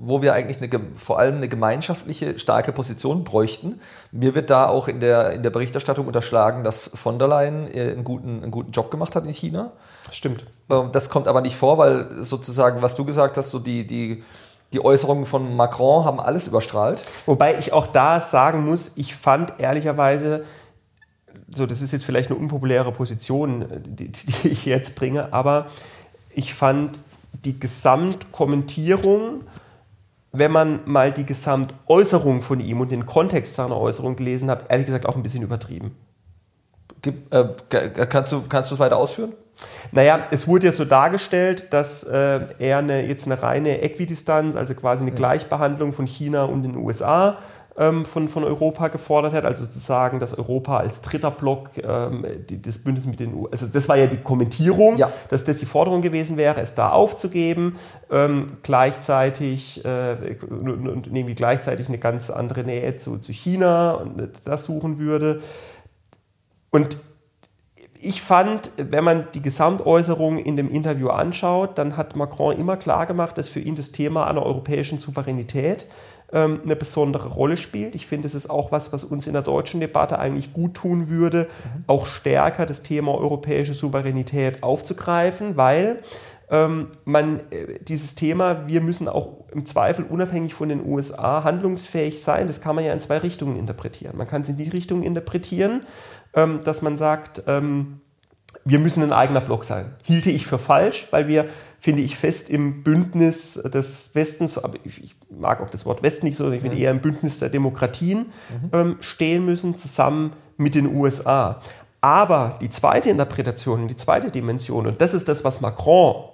wo 0.00 0.22
wir 0.22 0.34
eigentlich 0.34 0.62
eine, 0.62 0.68
vor 0.94 1.18
allem 1.18 1.36
eine 1.36 1.48
gemeinschaftliche, 1.48 2.38
starke 2.38 2.72
Position 2.72 3.24
bräuchten. 3.24 3.80
Mir 4.12 4.36
wird 4.36 4.50
da 4.50 4.68
auch 4.68 4.86
in 4.86 5.00
der, 5.00 5.32
in 5.32 5.42
der 5.42 5.50
Berichterstattung 5.50 6.06
unterschlagen, 6.06 6.62
dass 6.62 6.90
von 6.94 7.18
der 7.18 7.26
Leyen 7.26 7.66
äh, 7.74 7.92
einen 7.92 8.04
guten, 8.04 8.42
einen 8.42 8.52
guten 8.52 8.70
Job 8.70 8.90
gemacht 8.90 9.16
hat 9.16 9.26
in 9.26 9.32
China. 9.32 9.72
Stimmt. 10.12 10.46
Ähm, 10.70 10.90
das 10.92 11.10
kommt 11.10 11.26
aber 11.26 11.40
nicht 11.40 11.56
vor, 11.56 11.76
weil 11.78 12.22
sozusagen, 12.22 12.80
was 12.80 12.94
du 12.94 13.04
gesagt 13.04 13.36
hast, 13.36 13.50
so 13.50 13.58
die, 13.58 13.84
die, 13.84 14.22
die 14.72 14.84
Äußerungen 14.84 15.24
von 15.24 15.56
Macron 15.56 16.04
haben 16.04 16.20
alles 16.20 16.46
überstrahlt. 16.46 17.02
Wobei 17.26 17.58
ich 17.58 17.72
auch 17.72 17.88
da 17.88 18.20
sagen 18.20 18.64
muss, 18.64 18.92
ich 18.94 19.16
fand 19.16 19.54
ehrlicherweise 19.58 20.44
so, 21.50 21.66
das 21.66 21.82
ist 21.82 21.92
jetzt 21.92 22.04
vielleicht 22.04 22.30
eine 22.30 22.38
unpopuläre 22.38 22.92
Position, 22.92 23.66
die, 23.86 24.08
die 24.08 24.48
ich 24.48 24.66
jetzt 24.66 24.94
bringe, 24.94 25.32
aber 25.32 25.66
ich 26.30 26.54
fand 26.54 27.00
die 27.44 27.58
Gesamtkommentierung, 27.58 29.42
wenn 30.32 30.52
man 30.52 30.80
mal 30.84 31.12
die 31.12 31.24
Gesamtäußerung 31.24 32.42
von 32.42 32.60
ihm 32.60 32.80
und 32.80 32.92
den 32.92 33.06
Kontext 33.06 33.54
seiner 33.54 33.76
Äußerung 33.76 34.16
gelesen 34.16 34.50
hat, 34.50 34.70
ehrlich 34.70 34.86
gesagt 34.86 35.06
auch 35.06 35.16
ein 35.16 35.22
bisschen 35.22 35.42
übertrieben. 35.42 35.96
Gib, 37.00 37.32
äh, 37.32 37.48
kannst 38.06 38.32
du 38.32 38.44
es 38.50 38.78
weiter 38.78 38.96
ausführen? 38.96 39.32
Naja, 39.90 40.26
es 40.30 40.46
wurde 40.46 40.66
ja 40.66 40.72
so 40.72 40.84
dargestellt, 40.84 41.72
dass 41.72 42.04
äh, 42.04 42.40
er 42.58 42.78
eine, 42.78 43.06
jetzt 43.06 43.26
eine 43.26 43.42
reine 43.42 43.80
Äquidistanz, 43.82 44.56
also 44.56 44.74
quasi 44.74 45.02
eine 45.02 45.12
Gleichbehandlung 45.12 45.92
von 45.92 46.06
China 46.06 46.44
und 46.44 46.62
den 46.62 46.76
USA 46.76 47.38
ähm, 47.78 48.04
von, 48.04 48.28
von 48.28 48.44
Europa 48.44 48.88
gefordert 48.88 49.32
hat, 49.32 49.44
also 49.44 49.64
sozusagen, 49.64 50.18
dass 50.18 50.36
Europa 50.36 50.78
als 50.78 51.00
dritter 51.00 51.30
Block 51.30 51.70
ähm, 51.82 52.26
die, 52.48 52.60
das 52.60 52.78
Bündnis 52.78 53.06
mit 53.06 53.20
den 53.20 53.34
EU, 53.34 53.46
also 53.50 53.66
das 53.66 53.88
war 53.88 53.96
ja 53.96 54.06
die 54.06 54.16
Kommentierung, 54.16 54.96
Ja. 54.98 55.10
dass 55.28 55.44
das 55.44 55.58
die 55.58 55.66
Forderung 55.66 56.02
gewesen 56.02 56.36
wäre, 56.36 56.60
es 56.60 56.74
da 56.74 56.90
aufzugeben, 56.90 57.76
ähm, 58.10 58.46
gleichzeitig 58.62 59.84
äh, 59.84 60.16
und, 60.50 60.88
und 60.88 61.06
irgendwie 61.06 61.34
gleichzeitig 61.34 61.88
eine 61.88 61.98
ganz 61.98 62.30
andere 62.30 62.64
Nähe 62.64 62.96
zu, 62.96 63.18
zu 63.18 63.32
China 63.32 63.92
und 63.92 64.30
das 64.44 64.64
suchen 64.64 64.98
würde. 64.98 65.40
Und 66.70 66.98
ich 68.00 68.22
fand, 68.22 68.72
wenn 68.76 69.04
man 69.04 69.26
die 69.34 69.42
Gesamtäußerung 69.42 70.38
in 70.38 70.56
dem 70.56 70.70
Interview 70.70 71.08
anschaut, 71.08 71.78
dann 71.78 71.96
hat 71.96 72.16
Macron 72.16 72.56
immer 72.56 72.76
klar 72.76 73.06
gemacht, 73.06 73.38
dass 73.38 73.48
für 73.48 73.60
ihn 73.60 73.74
das 73.74 73.90
Thema 73.92 74.26
einer 74.26 74.44
europäischen 74.44 74.98
Souveränität 74.98 75.86
ähm, 76.32 76.60
eine 76.64 76.76
besondere 76.76 77.28
Rolle 77.28 77.56
spielt. 77.56 77.94
Ich 77.94 78.06
finde, 78.06 78.26
es 78.26 78.34
ist 78.34 78.50
auch 78.50 78.72
was, 78.72 78.92
was 78.92 79.04
uns 79.04 79.26
in 79.26 79.32
der 79.32 79.42
deutschen 79.42 79.80
Debatte 79.80 80.18
eigentlich 80.18 80.52
gut 80.52 80.74
tun 80.74 81.08
würde, 81.08 81.48
auch 81.86 82.06
stärker 82.06 82.66
das 82.66 82.82
Thema 82.82 83.14
europäische 83.14 83.74
Souveränität 83.74 84.62
aufzugreifen, 84.62 85.56
weil 85.56 86.02
ähm, 86.50 86.88
man 87.04 87.40
äh, 87.50 87.78
dieses 87.80 88.14
Thema, 88.14 88.66
wir 88.66 88.80
müssen 88.80 89.08
auch 89.08 89.44
im 89.52 89.66
Zweifel 89.66 90.04
unabhängig 90.04 90.54
von 90.54 90.68
den 90.68 90.84
USA 90.84 91.44
handlungsfähig 91.44 92.22
sein, 92.22 92.46
das 92.46 92.60
kann 92.60 92.74
man 92.74 92.84
ja 92.84 92.92
in 92.92 93.00
zwei 93.00 93.18
Richtungen 93.18 93.58
interpretieren. 93.58 94.16
Man 94.16 94.26
kann 94.26 94.42
es 94.42 94.48
in 94.48 94.56
die 94.56 94.68
Richtung 94.68 95.02
interpretieren, 95.02 95.82
ähm, 96.34 96.60
dass 96.64 96.82
man 96.82 96.96
sagt, 96.96 97.42
ähm, 97.46 98.00
wir 98.64 98.78
müssen 98.78 99.02
ein 99.02 99.12
eigener 99.12 99.40
Block 99.40 99.64
sein. 99.64 99.94
Hielte 100.02 100.30
ich 100.30 100.46
für 100.46 100.58
falsch, 100.58 101.08
weil 101.10 101.28
wir, 101.28 101.46
finde 101.80 102.02
ich, 102.02 102.16
fest 102.16 102.50
im 102.50 102.82
Bündnis 102.82 103.54
des 103.54 104.10
Westens, 104.14 104.58
aber 104.58 104.78
ich, 104.84 105.02
ich 105.02 105.16
mag 105.30 105.60
auch 105.60 105.70
das 105.70 105.86
Wort 105.86 106.02
Westen 106.02 106.26
nicht 106.26 106.36
so, 106.36 106.50
ich 106.50 106.60
finde 106.60 106.76
eher 106.76 106.90
im 106.90 107.00
Bündnis 107.00 107.38
der 107.38 107.50
Demokratien 107.50 108.26
ähm, 108.72 108.96
stehen 109.00 109.44
müssen, 109.44 109.76
zusammen 109.76 110.32
mit 110.56 110.74
den 110.74 110.94
USA. 110.94 111.60
Aber 112.00 112.58
die 112.60 112.70
zweite 112.70 113.10
Interpretation, 113.10 113.88
die 113.88 113.96
zweite 113.96 114.30
Dimension, 114.30 114.86
und 114.86 115.00
das 115.00 115.14
ist 115.14 115.28
das, 115.28 115.44
was 115.44 115.60
Macron 115.60 116.24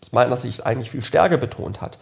aus 0.00 0.12
meiner 0.12 0.36
Sicht 0.36 0.66
eigentlich 0.66 0.90
viel 0.90 1.04
stärker 1.04 1.38
betont 1.38 1.80
hat, 1.80 1.98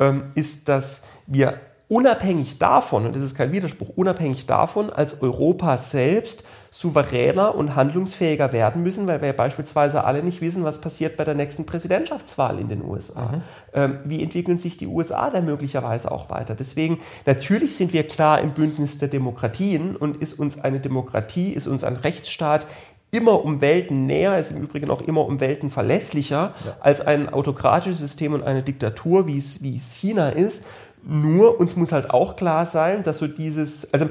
ähm, 0.00 0.24
ist, 0.34 0.68
dass 0.68 1.02
wir 1.26 1.60
unabhängig 1.88 2.58
davon, 2.58 3.06
und 3.06 3.14
das 3.14 3.22
ist 3.22 3.34
kein 3.34 3.52
Widerspruch, 3.52 3.90
unabhängig 3.94 4.46
davon 4.46 4.90
als 4.90 5.20
Europa 5.22 5.76
selbst 5.76 6.44
souveräner 6.70 7.54
und 7.54 7.76
handlungsfähiger 7.76 8.52
werden 8.52 8.82
müssen, 8.82 9.06
weil 9.06 9.20
wir 9.20 9.28
ja 9.28 9.32
beispielsweise 9.34 10.04
alle 10.04 10.22
nicht 10.22 10.40
wissen, 10.40 10.64
was 10.64 10.80
passiert 10.80 11.16
bei 11.16 11.24
der 11.24 11.34
nächsten 11.34 11.66
Präsidentschaftswahl 11.66 12.58
in 12.58 12.68
den 12.68 12.82
USA. 12.82 13.34
Ähm, 13.74 13.98
wie 14.04 14.22
entwickeln 14.22 14.58
sich 14.58 14.76
die 14.76 14.86
USA 14.86 15.30
da 15.30 15.40
möglicherweise 15.40 16.10
auch 16.10 16.30
weiter? 16.30 16.54
Deswegen, 16.54 16.98
natürlich 17.26 17.76
sind 17.76 17.92
wir 17.92 18.06
klar 18.06 18.40
im 18.40 18.54
Bündnis 18.54 18.98
der 18.98 19.08
Demokratien 19.08 19.94
und 19.94 20.16
ist 20.16 20.34
uns 20.34 20.58
eine 20.58 20.80
Demokratie, 20.80 21.52
ist 21.52 21.66
uns 21.66 21.84
ein 21.84 21.96
Rechtsstaat 21.96 22.66
immer 23.14 23.44
um 23.44 23.60
Welten 23.60 24.06
näher, 24.06 24.38
ist 24.38 24.50
im 24.50 24.60
Übrigen 24.60 24.90
auch 24.90 25.00
immer 25.00 25.24
um 25.24 25.38
Welten 25.38 25.70
verlässlicher 25.70 26.52
als 26.80 27.00
ein 27.00 27.28
autokratisches 27.28 28.00
System 28.00 28.32
und 28.32 28.42
eine 28.42 28.64
Diktatur, 28.64 29.28
wie 29.28 29.38
es, 29.38 29.62
wie 29.62 29.76
es 29.76 29.94
China 29.94 30.30
ist. 30.30 30.64
Nur 31.06 31.60
uns 31.60 31.76
muss 31.76 31.92
halt 31.92 32.10
auch 32.10 32.36
klar 32.36 32.66
sein, 32.66 33.02
dass 33.02 33.18
so 33.18 33.26
dieses, 33.26 33.92
also 33.92 34.08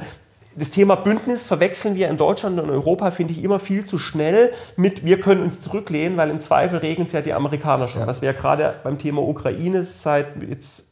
das 0.55 0.71
Thema 0.71 0.95
Bündnis 0.95 1.45
verwechseln 1.45 1.95
wir 1.95 2.09
in 2.09 2.17
Deutschland 2.17 2.59
und 2.59 2.69
Europa, 2.69 3.11
finde 3.11 3.33
ich, 3.33 3.43
immer 3.43 3.59
viel 3.59 3.85
zu 3.85 3.97
schnell 3.97 4.51
mit, 4.75 5.05
wir 5.05 5.19
können 5.19 5.41
uns 5.41 5.61
zurücklehnen, 5.61 6.17
weil 6.17 6.29
im 6.29 6.39
Zweifel 6.39 6.79
regeln 6.79 7.07
es 7.07 7.13
ja 7.13 7.21
die 7.21 7.33
Amerikaner 7.33 7.87
schon. 7.87 8.05
Was 8.05 8.21
wir 8.21 8.31
ja 8.31 8.37
gerade 8.37 8.75
beim 8.83 8.97
Thema 8.97 9.21
Ukraine 9.21 9.83
seit 9.83 10.27
jetzt 10.47 10.89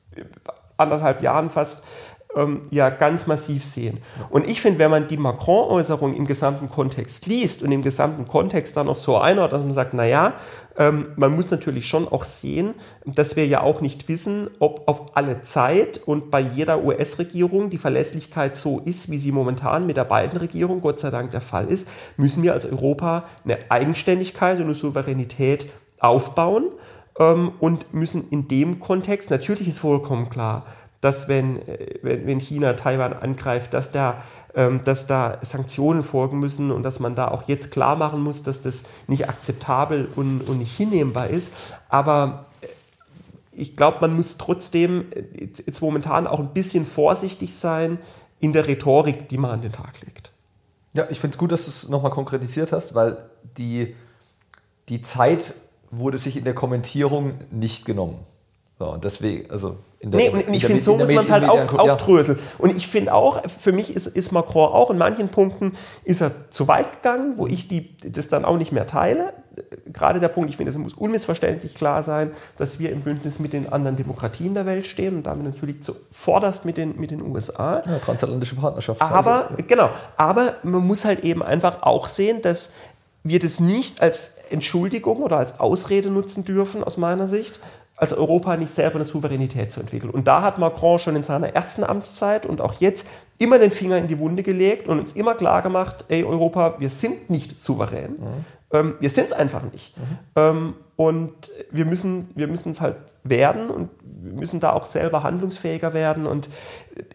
anderthalb 0.78 1.22
Jahren 1.22 1.50
fast 1.50 1.84
ähm, 2.36 2.64
ja 2.72 2.90
ganz 2.90 3.28
massiv 3.28 3.66
sehen. 3.66 4.00
Und 4.30 4.48
ich 4.48 4.62
finde, 4.62 4.80
wenn 4.80 4.92
man 4.92 5.08
die 5.08 5.18
Macron-Äußerung 5.18 6.14
im 6.14 6.28
gesamten 6.28 6.70
Kontext 6.70 7.26
liest 7.26 7.64
und 7.64 7.72
im 7.72 7.82
gesamten 7.82 8.28
Kontext 8.28 8.78
dann 8.78 8.88
auch 8.88 8.98
so 8.98 9.18
einordnet, 9.18 9.54
dass 9.54 9.66
man 9.66 9.74
sagt, 9.74 9.94
naja, 9.94 10.34
ähm, 10.78 11.08
man 11.16 11.36
muss 11.36 11.52
natürlich 11.52 11.86
schon 11.86 12.08
auch 12.08 12.24
sehen, 12.24 12.76
dass 13.06 13.36
wir 13.36 13.46
ja 13.46 13.62
auch 13.62 13.82
nicht 13.82 14.08
wissen, 14.08 14.50
ob 14.60 14.88
auf 14.88 15.16
alle 15.16 15.42
Zeit 15.42 16.02
und 16.06 16.32
bei 16.32 16.40
jeder 16.40 16.84
US-Regierung 16.84 17.70
die 17.70 17.78
Verlässlichkeit 17.78 18.56
so 18.56 18.80
ist, 18.80 19.12
wie 19.12 19.18
sie 19.18 19.32
momentan 19.32 19.86
mit 19.86 19.98
der 19.98 20.06
beiden 20.06 20.38
Regierung 20.38 20.82
Gott 20.82 21.00
sei 21.00 21.10
Dank 21.10 21.32
der 21.32 21.42
Fall 21.42 21.68
ist, 21.68 21.88
müssen 22.18 22.44
wir 22.44 22.54
als 22.54 22.66
Europa 22.66 23.26
eine 23.44 23.58
Eigenständigkeit 23.70 24.58
und 24.58 24.66
eine 24.66 24.74
Souveränität 24.74 25.68
aufbauen 26.00 26.70
ähm, 27.20 27.52
und 27.60 27.94
müssen 27.94 28.30
in 28.30 28.48
dem 28.48 28.80
Kontext, 28.80 29.30
natürlich 29.30 29.68
ist 29.68 29.80
vollkommen 29.80 30.30
klar, 30.30 30.66
dass 31.02 31.28
wenn, 31.28 31.68
äh, 31.68 32.00
wenn, 32.04 32.28
wenn 32.28 32.40
China 32.40 32.74
Taiwan 32.74 33.14
angreift, 33.14 33.74
dass 33.74 33.92
da, 33.92 34.24
ähm, 34.56 34.82
dass 34.86 35.08
da 35.08 35.40
Sanktionen 35.42 36.04
folgen 36.04 36.40
müssen 36.40 36.72
und 36.72 36.84
dass 36.84 37.00
man 37.00 37.16
da 37.16 37.28
auch 37.28 37.48
jetzt 37.48 37.72
klar 37.72 37.96
machen 37.96 38.22
muss, 38.22 38.44
dass 38.44 38.62
das 38.62 38.84
nicht 39.08 39.28
akzeptabel 39.28 40.08
und, 40.16 40.48
und 40.48 40.60
nicht 40.60 40.78
hinnehmbar 40.78 41.28
ist. 41.28 41.52
Aber 41.90 42.46
äh, 42.62 42.68
ich 43.52 43.76
glaube, 43.76 43.98
man 44.02 44.16
muss 44.16 44.38
trotzdem 44.38 45.06
äh, 45.12 45.50
jetzt 45.66 45.82
momentan 45.82 46.28
auch 46.28 46.40
ein 46.40 46.54
bisschen 46.54 46.86
vorsichtig 46.86 47.56
sein 47.56 47.98
in 48.40 48.54
der 48.54 48.68
Rhetorik, 48.68 49.28
die 49.28 49.38
man 49.38 49.52
an 49.52 49.62
den 49.62 49.72
Tag 49.72 50.02
legt. 50.02 50.32
Ja, 50.94 51.08
ich 51.10 51.20
finde 51.20 51.36
es 51.36 51.40
gut, 51.40 51.52
dass 51.52 51.66
du 51.66 51.72
es 51.72 51.90
nochmal 51.90 52.12
konkretisiert 52.12 52.72
hast, 52.72 52.94
weil 52.94 53.18
die, 53.58 53.96
die 54.90 55.02
Zeit 55.02 55.54
wurde 55.90 56.18
sich 56.18 56.38
in 56.38 56.44
der 56.44 56.54
Kommentierung 56.54 57.36
nicht 57.50 57.86
genommen. 57.86 58.20
So, 58.78 58.92
und 58.92 59.04
deswegen, 59.04 59.50
also 59.50 59.78
in 60.02 60.10
der, 60.10 60.20
Nee, 60.20 60.30
und 60.30 60.56
ich 60.56 60.66
finde, 60.66 60.82
so 60.82 60.98
muss 60.98 61.12
man 61.12 61.26
es 61.26 61.30
halt 61.30 61.48
auf, 61.48 61.72
ja. 61.72 61.78
aufdröseln. 61.78 62.40
Und 62.58 62.76
ich 62.76 62.88
finde 62.88 63.14
auch, 63.14 63.44
für 63.48 63.72
mich 63.72 63.96
ist, 63.96 64.08
ist 64.08 64.32
Macron 64.32 64.72
auch 64.72 64.90
in 64.90 64.98
manchen 64.98 65.30
Punkten 65.30 65.74
ist 66.04 66.22
er 66.22 66.50
zu 66.50 66.68
weit 66.68 66.92
gegangen, 66.92 67.38
wo 67.38 67.46
ich 67.46 67.68
die, 67.68 67.96
das 67.98 68.28
dann 68.28 68.44
auch 68.44 68.58
nicht 68.58 68.72
mehr 68.72 68.88
teile. 68.88 69.34
Gerade 69.86 70.20
der 70.20 70.30
Punkt, 70.30 70.50
ich 70.50 70.58
finde, 70.58 70.72
es 70.72 70.78
muss 70.80 70.96
unmissverständlich 70.96 71.76
klar 71.76 72.02
sein, 72.02 72.32
dass 72.58 72.80
wir 72.80 72.92
im 72.92 73.02
Bündnis 73.02 73.38
mit 73.38 73.54
den 73.54 73.72
anderen 73.72 73.96
Demokratien 73.96 74.56
der 74.56 74.66
Welt 74.66 74.88
stehen 74.88 75.18
und 75.18 75.28
damit 75.28 75.46
natürlich 75.46 75.84
zuvorderst 75.84 76.66
mit 76.66 76.78
den, 76.78 77.00
mit 77.00 77.12
den 77.12 77.22
USA. 77.22 77.84
Ja, 77.86 78.00
transatlantische 78.00 78.56
Partnerschaft. 78.56 79.00
Aber, 79.04 79.52
Also, 79.52 79.64
genau, 79.68 79.92
aber 80.18 80.56
man 80.64 80.86
muss 80.88 81.06
halt 81.06 81.20
eben 81.20 81.44
einfach 81.44 81.84
auch 81.84 82.08
sehen, 82.08 82.42
dass 82.42 82.72
wir 83.24 83.38
das 83.38 83.60
nicht 83.60 84.02
als 84.02 84.38
Entschuldigung 84.50 85.18
oder 85.22 85.38
als 85.38 85.60
Ausrede 85.60 86.10
nutzen 86.10 86.44
dürfen, 86.44 86.84
aus 86.84 86.98
meiner 86.98 87.28
Sicht, 87.28 87.60
als 88.02 88.14
Europa 88.14 88.58
nicht 88.58 88.72
selber 88.72 88.96
eine 88.96 89.06
Souveränität 89.06 89.72
zu 89.72 89.80
entwickeln. 89.80 90.10
Und 90.10 90.28
da 90.28 90.42
hat 90.42 90.58
Macron 90.58 90.98
schon 90.98 91.16
in 91.16 91.22
seiner 91.22 91.50
ersten 91.50 91.84
Amtszeit 91.84 92.48
und 92.48 92.60
auch 92.60 92.74
jetzt 92.80 93.06
immer 93.38 93.60
den 93.60 93.70
Finger 93.70 93.98
in 93.98 94.08
die 94.08 94.18
Wunde 94.18 94.42
gelegt 94.42 94.88
und 94.88 95.00
uns 95.00 95.14
immer 95.14 95.36
klar 95.36 95.62
gemacht, 95.62 96.06
ey 96.10 96.24
Europa, 96.24 96.78
wir 96.80 96.90
sind 96.90 97.30
nicht 97.30 97.62
souverän. 97.62 98.16
Ähm, 98.74 98.96
wir 99.00 99.10
sind 99.12 99.28
es 99.28 99.34
einfach 99.34 99.62
nicht. 99.72 99.94
Ähm, 100.36 100.74
und 100.96 101.52
wir 101.70 101.86
müssen 101.86 102.30
wir 102.34 102.48
müssen 102.48 102.72
es 102.72 102.82
halt 102.82 102.98
werden 103.24 103.70
und 103.70 103.90
wir 104.24 104.34
müssen 104.34 104.60
da 104.60 104.74
auch 104.74 104.86
selber 104.86 105.24
handlungsfähiger 105.24 105.94
werden. 105.94 106.28
Und 106.28 106.50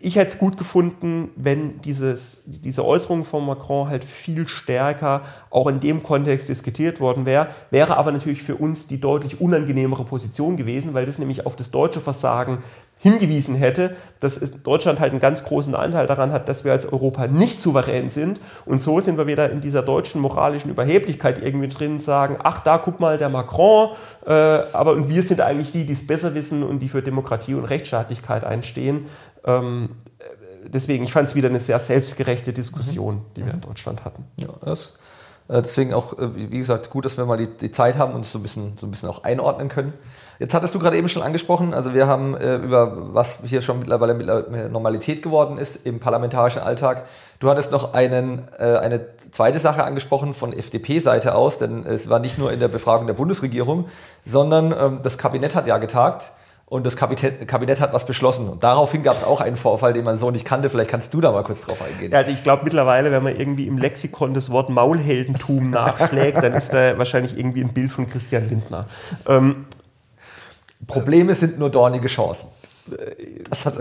ich 0.00 0.16
hätte 0.16 0.28
es 0.28 0.38
gut 0.38 0.56
gefunden, 0.56 1.30
wenn 1.36 1.80
dieses, 1.82 2.42
diese 2.46 2.84
Äußerung 2.84 3.24
von 3.24 3.46
Macron 3.46 3.88
halt 3.88 4.04
viel 4.04 4.48
stärker 4.48 5.22
auch 5.50 5.68
in 5.68 5.80
dem 5.80 6.02
Kontext 6.02 6.48
diskutiert 6.48 7.00
worden 7.00 7.24
wäre. 7.24 7.48
Wäre 7.70 7.96
aber 7.96 8.12
natürlich 8.12 8.42
für 8.42 8.56
uns 8.56 8.88
die 8.88 9.00
deutlich 9.00 9.40
unangenehmere 9.40 10.04
Position 10.04 10.56
gewesen, 10.56 10.94
weil 10.94 11.06
das 11.06 11.18
nämlich 11.18 11.46
auf 11.46 11.54
das 11.56 11.70
deutsche 11.70 12.00
Versagen 12.00 12.58
hingewiesen 12.98 13.54
hätte, 13.54 13.94
dass 14.20 14.40
Deutschland 14.62 15.00
halt 15.00 15.12
einen 15.12 15.20
ganz 15.20 15.44
großen 15.44 15.74
Anteil 15.74 16.06
daran 16.06 16.32
hat, 16.32 16.48
dass 16.48 16.64
wir 16.64 16.72
als 16.72 16.90
Europa 16.90 17.26
nicht 17.26 17.60
souverän 17.60 18.08
sind. 18.08 18.40
Und 18.64 18.80
so 18.80 19.00
sind 19.00 19.18
wir 19.18 19.26
wieder 19.26 19.50
in 19.50 19.60
dieser 19.60 19.82
deutschen 19.82 20.20
moralischen 20.22 20.70
Überheblichkeit 20.70 21.42
irgendwie 21.42 21.68
drin, 21.68 22.00
sagen, 22.00 22.38
ach 22.42 22.60
da, 22.60 22.78
guck 22.78 22.98
mal, 22.98 23.18
der 23.18 23.28
Macron, 23.28 23.90
äh, 24.26 24.32
aber 24.32 24.92
und 24.92 25.10
wir 25.10 25.22
sind 25.22 25.42
eigentlich 25.42 25.72
die, 25.72 25.84
die 25.84 25.92
es 25.92 26.06
besser 26.06 26.34
wissen 26.34 26.62
und 26.62 26.78
die 26.78 26.88
für 26.88 26.95
Demokratie 27.02 27.54
und 27.54 27.64
Rechtsstaatlichkeit 27.64 28.44
einstehen. 28.44 29.06
Ähm, 29.44 29.90
äh, 30.18 30.68
deswegen, 30.68 31.04
ich 31.04 31.12
fand 31.12 31.28
es 31.28 31.34
wieder 31.34 31.48
eine 31.48 31.60
sehr 31.60 31.78
selbstgerechte 31.78 32.52
Diskussion, 32.52 33.24
die 33.36 33.44
wir 33.44 33.54
in 33.54 33.60
Deutschland 33.60 34.04
hatten. 34.04 34.24
Ja, 34.38 34.48
das, 34.64 34.94
äh, 35.48 35.62
deswegen 35.62 35.94
auch, 35.94 36.18
äh, 36.18 36.34
wie 36.34 36.58
gesagt, 36.58 36.90
gut, 36.90 37.04
dass 37.04 37.16
wir 37.16 37.24
mal 37.24 37.36
die, 37.36 37.48
die 37.48 37.70
Zeit 37.70 37.98
haben 37.98 38.14
und 38.14 38.24
es 38.24 38.32
so 38.32 38.38
ein, 38.38 38.42
bisschen, 38.42 38.76
so 38.76 38.86
ein 38.86 38.90
bisschen 38.90 39.08
auch 39.08 39.24
einordnen 39.24 39.68
können. 39.68 39.92
Jetzt 40.38 40.52
hattest 40.52 40.74
du 40.74 40.78
gerade 40.78 40.98
eben 40.98 41.08
schon 41.08 41.22
angesprochen, 41.22 41.72
also 41.72 41.94
wir 41.94 42.06
haben 42.06 42.36
äh, 42.36 42.56
über 42.56 43.14
was 43.14 43.40
hier 43.46 43.62
schon 43.62 43.78
mittlerweile 43.78 44.12
mittlerweile 44.12 44.68
Normalität 44.68 45.22
geworden 45.22 45.56
ist 45.56 45.86
im 45.86 45.98
parlamentarischen 45.98 46.60
Alltag. 46.60 47.06
Du 47.38 47.48
hattest 47.48 47.72
noch 47.72 47.94
einen, 47.94 48.46
äh, 48.58 48.76
eine 48.76 49.16
zweite 49.30 49.58
Sache 49.58 49.84
angesprochen 49.84 50.34
von 50.34 50.52
FDP-Seite 50.52 51.34
aus, 51.34 51.58
denn 51.58 51.86
es 51.86 52.10
war 52.10 52.18
nicht 52.18 52.38
nur 52.38 52.52
in 52.52 52.60
der 52.60 52.68
Befragung 52.68 53.06
der 53.06 53.14
Bundesregierung, 53.14 53.86
sondern 54.26 54.74
ähm, 54.78 55.00
das 55.02 55.16
Kabinett 55.16 55.54
hat 55.54 55.66
ja 55.66 55.78
getagt. 55.78 56.32
Und 56.68 56.84
das 56.84 56.96
Kabinett, 56.96 57.46
Kabinett 57.46 57.80
hat 57.80 57.92
was 57.92 58.06
beschlossen. 58.06 58.48
Und 58.48 58.64
daraufhin 58.64 59.04
gab 59.04 59.16
es 59.16 59.22
auch 59.22 59.40
einen 59.40 59.56
Vorfall, 59.56 59.92
den 59.92 60.04
man 60.04 60.16
so 60.16 60.32
nicht 60.32 60.44
kannte. 60.44 60.68
Vielleicht 60.68 60.90
kannst 60.90 61.14
du 61.14 61.20
da 61.20 61.30
mal 61.30 61.44
kurz 61.44 61.60
drauf 61.60 61.80
eingehen. 61.80 62.12
Also 62.12 62.32
ich 62.32 62.42
glaube 62.42 62.64
mittlerweile, 62.64 63.12
wenn 63.12 63.22
man 63.22 63.38
irgendwie 63.38 63.68
im 63.68 63.78
Lexikon 63.78 64.34
das 64.34 64.50
Wort 64.50 64.68
Maulheldentum 64.68 65.70
nachschlägt, 65.70 66.38
dann 66.38 66.54
ist 66.54 66.74
da 66.74 66.98
wahrscheinlich 66.98 67.38
irgendwie 67.38 67.62
ein 67.62 67.72
Bild 67.72 67.92
von 67.92 68.08
Christian 68.08 68.48
Lindner. 68.48 68.86
Ähm, 69.28 69.66
Probleme 70.88 71.36
sind 71.36 71.56
nur 71.56 71.70
dornige 71.70 72.08
Chancen. 72.08 72.48
Das 73.50 73.66
hat 73.66 73.78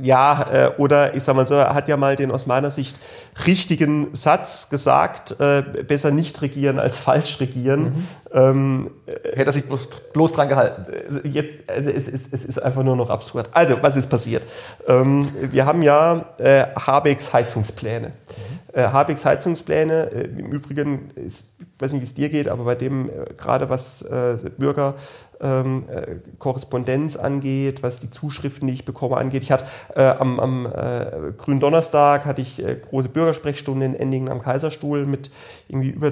ja, 0.00 0.42
äh, 0.52 0.70
oder 0.78 1.14
ich 1.14 1.22
sag 1.22 1.36
mal 1.36 1.46
so, 1.46 1.54
er 1.54 1.74
hat 1.74 1.88
ja 1.88 1.96
mal 1.96 2.16
den 2.16 2.30
aus 2.30 2.46
meiner 2.46 2.70
Sicht 2.70 2.98
richtigen 3.46 4.14
Satz 4.14 4.68
gesagt, 4.68 5.36
äh, 5.40 5.62
besser 5.62 6.10
nicht 6.10 6.42
regieren 6.42 6.78
als 6.78 6.98
falsch 6.98 7.40
regieren. 7.40 7.82
Mhm. 7.82 8.08
Ähm, 8.32 8.90
Hätte 9.06 9.46
er 9.46 9.52
sich 9.52 9.64
bloß, 9.64 9.88
bloß 10.12 10.32
dran 10.32 10.48
gehalten. 10.48 10.86
Äh, 11.24 11.28
jetzt, 11.28 11.70
also 11.70 11.90
es, 11.90 12.08
ist, 12.08 12.32
es 12.32 12.44
ist 12.44 12.58
einfach 12.58 12.82
nur 12.82 12.96
noch 12.96 13.10
absurd. 13.10 13.50
Also, 13.52 13.76
was 13.82 13.96
ist 13.96 14.08
passiert? 14.08 14.46
Ähm, 14.88 15.28
wir 15.34 15.64
haben 15.64 15.82
ja 15.82 16.26
äh, 16.38 16.64
Habecks 16.74 17.32
Heizungspläne. 17.32 18.08
Mhm. 18.08 18.61
Äh, 18.74 18.88
Heizungspläne, 18.88 20.10
äh, 20.12 20.24
im 20.24 20.46
Übrigen, 20.46 21.10
ist, 21.14 21.52
ich 21.58 21.66
weiß 21.78 21.92
nicht, 21.92 22.00
wie 22.00 22.06
es 22.06 22.14
dir 22.14 22.30
geht, 22.30 22.48
aber 22.48 22.64
bei 22.64 22.74
dem 22.74 23.10
äh, 23.10 23.26
gerade 23.36 23.68
was 23.68 24.00
äh, 24.00 24.38
Bürgerkorrespondenz 24.56 27.16
ähm, 27.16 27.20
äh, 27.20 27.24
angeht, 27.24 27.82
was 27.82 27.98
die 27.98 28.08
Zuschriften, 28.08 28.68
die 28.68 28.72
ich 28.72 28.86
bekomme, 28.86 29.18
angeht. 29.18 29.42
Ich 29.42 29.52
hatte 29.52 29.66
äh, 29.94 30.06
am, 30.06 30.40
am 30.40 30.64
äh, 30.64 31.32
grünen 31.36 31.60
Donnerstag 31.60 32.24
hatte 32.24 32.40
ich 32.40 32.64
große 32.88 33.10
Bürgersprechstunde 33.10 33.84
in 33.84 33.94
Endingen 33.94 34.30
am 34.30 34.40
Kaiserstuhl 34.40 35.04
mit 35.04 35.30
irgendwie 35.68 35.90
über 35.90 36.10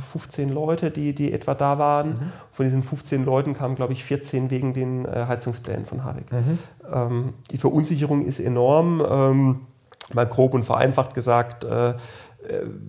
15 0.00 0.48
Leute, 0.48 0.90
die, 0.90 1.14
die 1.14 1.34
etwa 1.34 1.54
da 1.54 1.78
waren. 1.78 2.08
Mhm. 2.08 2.32
Von 2.50 2.64
diesen 2.64 2.82
15 2.82 3.26
Leuten 3.26 3.52
kamen, 3.52 3.74
glaube 3.74 3.92
ich, 3.92 4.04
14 4.04 4.50
wegen 4.50 4.72
den 4.72 5.06
Heizungsplänen 5.06 5.84
von 5.84 6.02
Habeck. 6.04 6.32
Mhm. 6.32 6.58
Ähm, 6.90 7.34
die 7.50 7.58
Verunsicherung 7.58 8.24
ist 8.24 8.40
enorm. 8.40 9.04
Ähm, 9.06 9.66
mal 10.14 10.26
grob 10.26 10.54
und 10.54 10.64
vereinfacht 10.64 11.14
gesagt, 11.14 11.64
äh, 11.64 11.94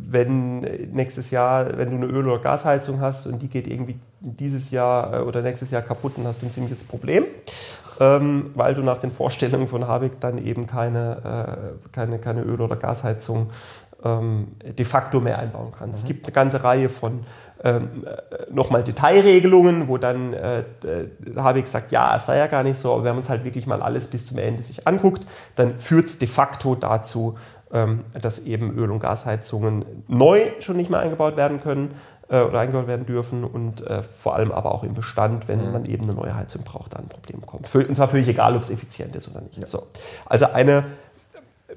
wenn 0.10 0.62
nächstes 0.94 1.32
Jahr, 1.32 1.77
wenn 1.77 1.89
du 1.92 1.96
eine 1.98 2.06
Öl- 2.08 2.27
oder 2.27 2.39
Gasheizung 2.39 3.00
hast 3.01 3.27
und 3.27 3.42
die 3.42 3.48
geht 3.48 3.68
irgendwie 3.68 3.98
dieses 4.20 4.72
Jahr 4.72 5.13
äh, 5.13 5.22
oder 5.22 5.42
nächstes 5.42 5.72
Jahr 5.72 5.82
kaputt, 5.82 6.13
dann 6.18 6.25
hast 6.25 6.42
du 6.42 6.48
ein 6.48 6.51
ziemliches 6.51 6.84
Problem, 6.84 7.25
ähm, 8.00 8.51
weil 8.56 8.74
du 8.74 8.82
nach 8.82 8.98
den 8.98 9.12
Vorstellungen 9.12 9.68
von 9.68 9.88
Habeck 9.88 10.20
dann 10.20 10.44
eben 10.44 10.65
keine, 10.65 11.77
äh, 11.86 11.89
keine, 11.92 12.18
keine 12.18 12.42
Öl- 12.42 12.62
oder 12.62 12.75
Gasheizung 12.75 13.51
ähm, 14.03 14.48
de 14.62 14.86
facto 14.86 15.20
mehr 15.20 15.39
einbauen 15.39 15.72
kannst. 15.77 15.94
Mhm. 15.94 16.00
Es 16.00 16.06
gibt 16.06 16.25
eine 16.25 16.34
ganze 16.34 16.63
Reihe 16.63 16.89
von 16.89 17.24
ähm, 17.63 18.03
nochmal 18.51 18.84
Detailregelungen, 18.84 19.88
wo 19.88 19.98
dann 19.98 20.34
äh, 20.34 20.63
Habeck 21.36 21.67
sagt, 21.67 21.91
ja, 21.91 22.17
es 22.17 22.25
sei 22.25 22.38
ja 22.38 22.48
gar 22.48 22.63
nicht 22.63 22.77
so, 22.77 22.93
aber 22.93 23.05
wenn 23.05 23.13
man 23.13 23.22
es 23.22 23.29
halt 23.29 23.46
wirklich 23.46 23.67
mal 23.67 23.82
alles 23.82 24.08
bis 24.08 24.25
zum 24.25 24.38
Ende 24.38 24.62
sich 24.62 24.88
anguckt, 24.88 25.25
dann 25.55 25.77
führt 25.77 26.08
es 26.08 26.20
de 26.20 26.27
facto 26.27 26.75
dazu, 26.75 27.38
ähm, 27.72 28.03
dass 28.20 28.39
eben 28.39 28.77
Öl- 28.77 28.91
und 28.91 29.00
Gasheizungen 29.00 29.86
neu 30.08 30.41
schon 30.60 30.77
nicht 30.77 30.89
mehr 30.89 31.00
eingebaut 31.00 31.38
werden 31.38 31.62
können 31.62 31.91
äh, 32.29 32.41
oder 32.41 32.60
eingebaut 32.60 32.88
werden 32.88 33.05
dürfen 33.05 33.43
und 33.43 33.86
äh, 33.88 34.03
vor 34.03 34.36
allem 34.36 34.51
aber 34.51 34.74
auch 34.74 34.84
im 34.84 34.93
Bestand, 34.93 35.48
wenn 35.48 35.65
mhm. 35.65 35.72
man 35.72 35.86
eben 35.86 36.03
eine 36.03 36.13
neue 36.13 36.36
Heizung 36.36 36.63
braucht, 36.63 36.93
da 36.93 37.00
ein 37.00 37.08
Problem 37.08 37.46
kommt. 37.46 37.67
Für, 37.67 37.88
und 37.88 37.96
zwar 37.96 38.10
völlig 38.10 38.27
egal, 38.27 38.55
ob 38.55 38.62
es 38.62 38.70
effizient 38.70 39.15
ist 39.15 39.29
oder 39.29 39.41
nicht. 39.41 39.58
Ja. 39.58 39.65
So. 39.65 39.88
Also 40.25 40.48
eine 40.48 40.84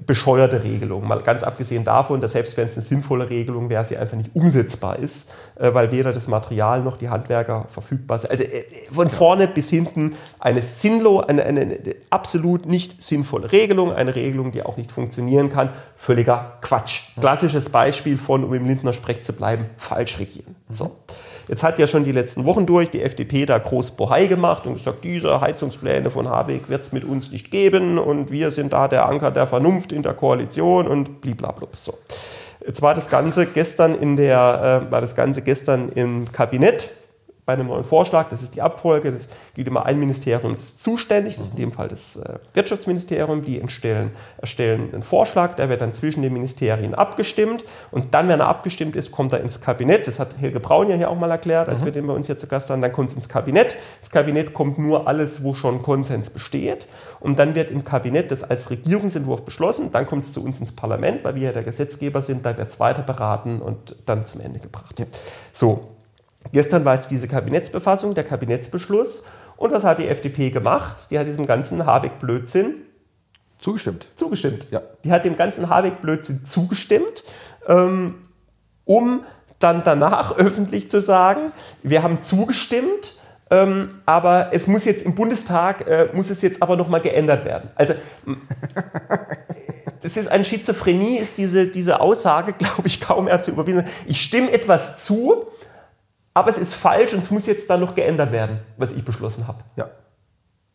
bescheuerte 0.05 0.63
Regelung. 0.63 1.07
Mal 1.07 1.21
ganz 1.21 1.43
abgesehen 1.43 1.83
davon, 1.83 2.21
dass 2.21 2.31
selbst 2.31 2.57
wenn 2.57 2.67
es 2.67 2.73
eine 2.75 2.83
sinnvolle 2.83 3.29
Regelung 3.29 3.69
wäre, 3.69 3.85
sie 3.85 3.97
einfach 3.97 4.17
nicht 4.17 4.31
umsetzbar 4.33 4.99
ist, 4.99 5.31
äh, 5.55 5.73
weil 5.73 5.91
weder 5.91 6.13
das 6.13 6.27
Material 6.27 6.81
noch 6.81 6.97
die 6.97 7.09
Handwerker 7.09 7.65
verfügbar 7.69 8.19
sind. 8.19 8.31
Also 8.31 8.43
äh, 8.43 8.63
von 8.91 9.09
vorne 9.09 9.47
bis 9.47 9.69
hinten 9.69 10.15
eine 10.39 10.61
sinnlo, 10.61 11.21
eine, 11.21 11.43
eine, 11.43 11.61
eine 11.61 11.95
absolut 12.09 12.65
nicht 12.65 13.01
sinnvolle 13.01 13.51
Regelung, 13.51 13.93
eine 13.93 14.15
Regelung, 14.15 14.51
die 14.51 14.63
auch 14.63 14.77
nicht 14.77 14.91
funktionieren 14.91 15.51
kann. 15.51 15.69
Völliger 15.95 16.57
Quatsch. 16.61 17.15
Klassisches 17.19 17.69
Beispiel 17.69 18.17
von, 18.17 18.43
um 18.43 18.53
im 18.53 18.65
Lindner 18.65 18.93
Sprech 18.93 19.23
zu 19.23 19.33
bleiben, 19.33 19.65
falsch 19.77 20.19
regieren. 20.19 20.55
So. 20.69 20.95
Jetzt 21.47 21.63
hat 21.63 21.79
ja 21.79 21.87
schon 21.87 22.03
die 22.03 22.11
letzten 22.11 22.45
Wochen 22.45 22.65
durch 22.65 22.89
die 22.89 23.01
FDP 23.01 23.45
da 23.45 23.57
groß 23.57 23.91
Bohai 23.91 24.27
gemacht 24.27 24.67
und 24.67 24.73
gesagt, 24.73 25.03
diese 25.03 25.39
Heizungspläne 25.39 26.11
von 26.11 26.27
Habeck 26.27 26.67
wird 26.69 26.81
es 26.81 26.91
mit 26.91 27.05
uns 27.05 27.31
nicht 27.31 27.51
geben 27.51 27.97
und 27.97 28.31
wir 28.31 28.51
sind 28.51 28.73
da 28.73 28.87
der 28.87 29.07
Anker 29.07 29.31
der 29.31 29.47
Vernunft 29.47 29.93
in 29.93 30.03
der 30.03 30.13
Koalition 30.13 30.87
und 30.87 31.21
bliblablub. 31.21 31.75
So. 31.75 31.97
Jetzt 32.65 32.81
war 32.81 32.93
das 32.93 33.09
Ganze 33.09 33.45
gestern 33.45 33.95
in 33.95 34.17
der, 34.17 34.83
äh, 34.87 34.91
war 34.91 34.99
das 34.99 35.15
Ganze 35.15 35.41
gestern 35.41 35.89
im 35.95 36.29
Kabinett 36.31 36.89
bei 37.47 37.53
einem 37.53 37.67
neuen 37.67 37.85
Vorschlag. 37.85 38.27
Das 38.27 38.43
ist 38.43 38.55
die 38.55 38.61
Abfolge. 38.61 39.09
Das 39.09 39.29
gibt 39.55 39.69
immer 39.69 39.85
ein 39.85 39.97
Ministerium, 39.97 40.53
das 40.53 40.65
ist 40.65 40.83
zuständig. 40.83 41.37
Das 41.37 41.47
ist 41.47 41.51
in 41.51 41.61
dem 41.61 41.71
Fall 41.71 41.87
das 41.87 42.17
äh, 42.17 42.39
Wirtschaftsministerium. 42.53 43.41
Die 43.41 43.61
erstellen, 43.61 44.11
erstellen 44.37 44.93
einen 44.93 45.01
Vorschlag. 45.01 45.55
Der 45.55 45.69
wird 45.69 45.79
dann 45.79 45.93
zwischen 45.93 46.21
den 46.21 46.33
Ministerien 46.33 46.93
abgestimmt. 46.93 47.63
Und 47.89 48.13
dann, 48.13 48.27
wenn 48.27 48.41
er 48.41 48.49
abgestimmt 48.49 48.97
ist, 48.97 49.13
kommt 49.13 49.31
er 49.31 49.39
ins 49.39 49.61
Kabinett. 49.61 50.07
Das 50.07 50.19
hat 50.19 50.37
Helge 50.37 50.59
Braun 50.59 50.89
ja 50.89 50.97
hier 50.97 51.09
auch 51.09 51.17
mal 51.17 51.31
erklärt, 51.31 51.69
als 51.69 51.79
mhm. 51.79 51.85
wir 51.85 51.91
den 51.93 52.07
bei 52.07 52.13
uns 52.13 52.27
hier 52.27 52.37
zu 52.37 52.47
Gast 52.47 52.69
haben. 52.69 52.81
Dann 52.81 52.91
kommt 52.91 53.11
es 53.11 53.15
ins 53.15 53.29
Kabinett. 53.29 53.77
Das 54.01 54.09
Kabinett 54.09 54.53
kommt 54.53 54.77
nur 54.77 55.07
alles, 55.07 55.41
wo 55.41 55.53
schon 55.53 55.81
Konsens 55.81 56.29
besteht. 56.29 56.89
Und 57.21 57.39
dann 57.39 57.55
wird 57.55 57.71
im 57.71 57.85
Kabinett 57.85 58.29
das 58.29 58.43
als 58.43 58.69
Regierungsentwurf 58.71 59.43
beschlossen. 59.43 59.93
Dann 59.93 60.05
kommt 60.05 60.25
es 60.25 60.33
zu 60.33 60.43
uns 60.43 60.59
ins 60.59 60.73
Parlament, 60.73 61.23
weil 61.23 61.35
wir 61.35 61.43
ja 61.43 61.51
der 61.53 61.63
Gesetzgeber 61.63 62.21
sind. 62.21 62.45
Da 62.45 62.57
wird 62.57 62.67
es 62.67 62.81
weiter 62.81 63.03
beraten 63.03 63.61
und 63.61 63.95
dann 64.05 64.25
zum 64.25 64.41
Ende 64.41 64.59
gebracht. 64.59 64.99
Ja. 64.99 65.05
So, 65.53 65.96
Gestern 66.51 66.85
war 66.85 66.95
jetzt 66.95 67.11
diese 67.11 67.27
Kabinettsbefassung, 67.27 68.13
der 68.13 68.23
Kabinettsbeschluss. 68.23 69.23
Und 69.57 69.71
was 69.71 69.83
hat 69.83 69.99
die 69.99 70.07
FDP 70.07 70.49
gemacht? 70.51 71.09
Die 71.11 71.17
hat 71.17 71.27
diesem 71.27 71.47
ganzen 71.47 71.85
Habeck-Blödsinn 71.85 72.75
zugestimmt. 73.59 74.07
Zugestimmt. 74.15 74.67
Ja. 74.71 74.81
Die 75.03 75.11
hat 75.11 75.25
dem 75.25 75.35
ganzen 75.35 75.69
Habeck-Blödsinn 75.69 76.45
zugestimmt, 76.45 77.23
ähm, 77.67 78.15
um 78.85 79.23
dann 79.59 79.83
danach 79.83 80.31
öffentlich 80.37 80.89
zu 80.91 81.01
sagen, 81.01 81.51
wir 81.83 82.03
haben 82.03 82.21
zugestimmt, 82.21 83.15
ähm, 83.49 84.01
aber 84.05 84.49
es 84.51 84.67
muss 84.67 84.85
jetzt 84.85 85.03
im 85.03 85.15
Bundestag, 85.15 85.87
äh, 85.87 86.09
muss 86.13 86.29
es 86.29 86.41
jetzt 86.41 86.61
aber 86.61 86.75
nochmal 86.75 87.01
geändert 87.01 87.45
werden. 87.45 87.69
Also 87.75 87.93
das 90.01 90.17
ist 90.17 90.27
eine 90.27 90.45
Schizophrenie, 90.45 91.17
ist 91.17 91.37
diese, 91.37 91.67
diese 91.67 92.01
Aussage, 92.01 92.53
glaube 92.57 92.87
ich, 92.87 93.01
kaum 93.01 93.25
mehr 93.25 93.41
zu 93.41 93.51
überwinden. 93.51 93.85
Ich 94.05 94.21
stimme 94.21 94.51
etwas 94.51 95.03
zu, 95.03 95.47
aber 96.37 96.51
es 96.51 96.59
ist 96.59 96.75
falsch 96.75 97.15
und 97.15 97.21
es 97.21 97.31
muss 97.31 97.47
jetzt 97.47 97.67
dann 97.67 97.79
noch 97.79 97.95
geändert 97.95 98.31
werden, 98.31 98.59
was 98.77 98.93
ich 98.93 99.03
beschlossen 99.03 99.47
habe. 99.47 99.63
Ja. 99.75 99.89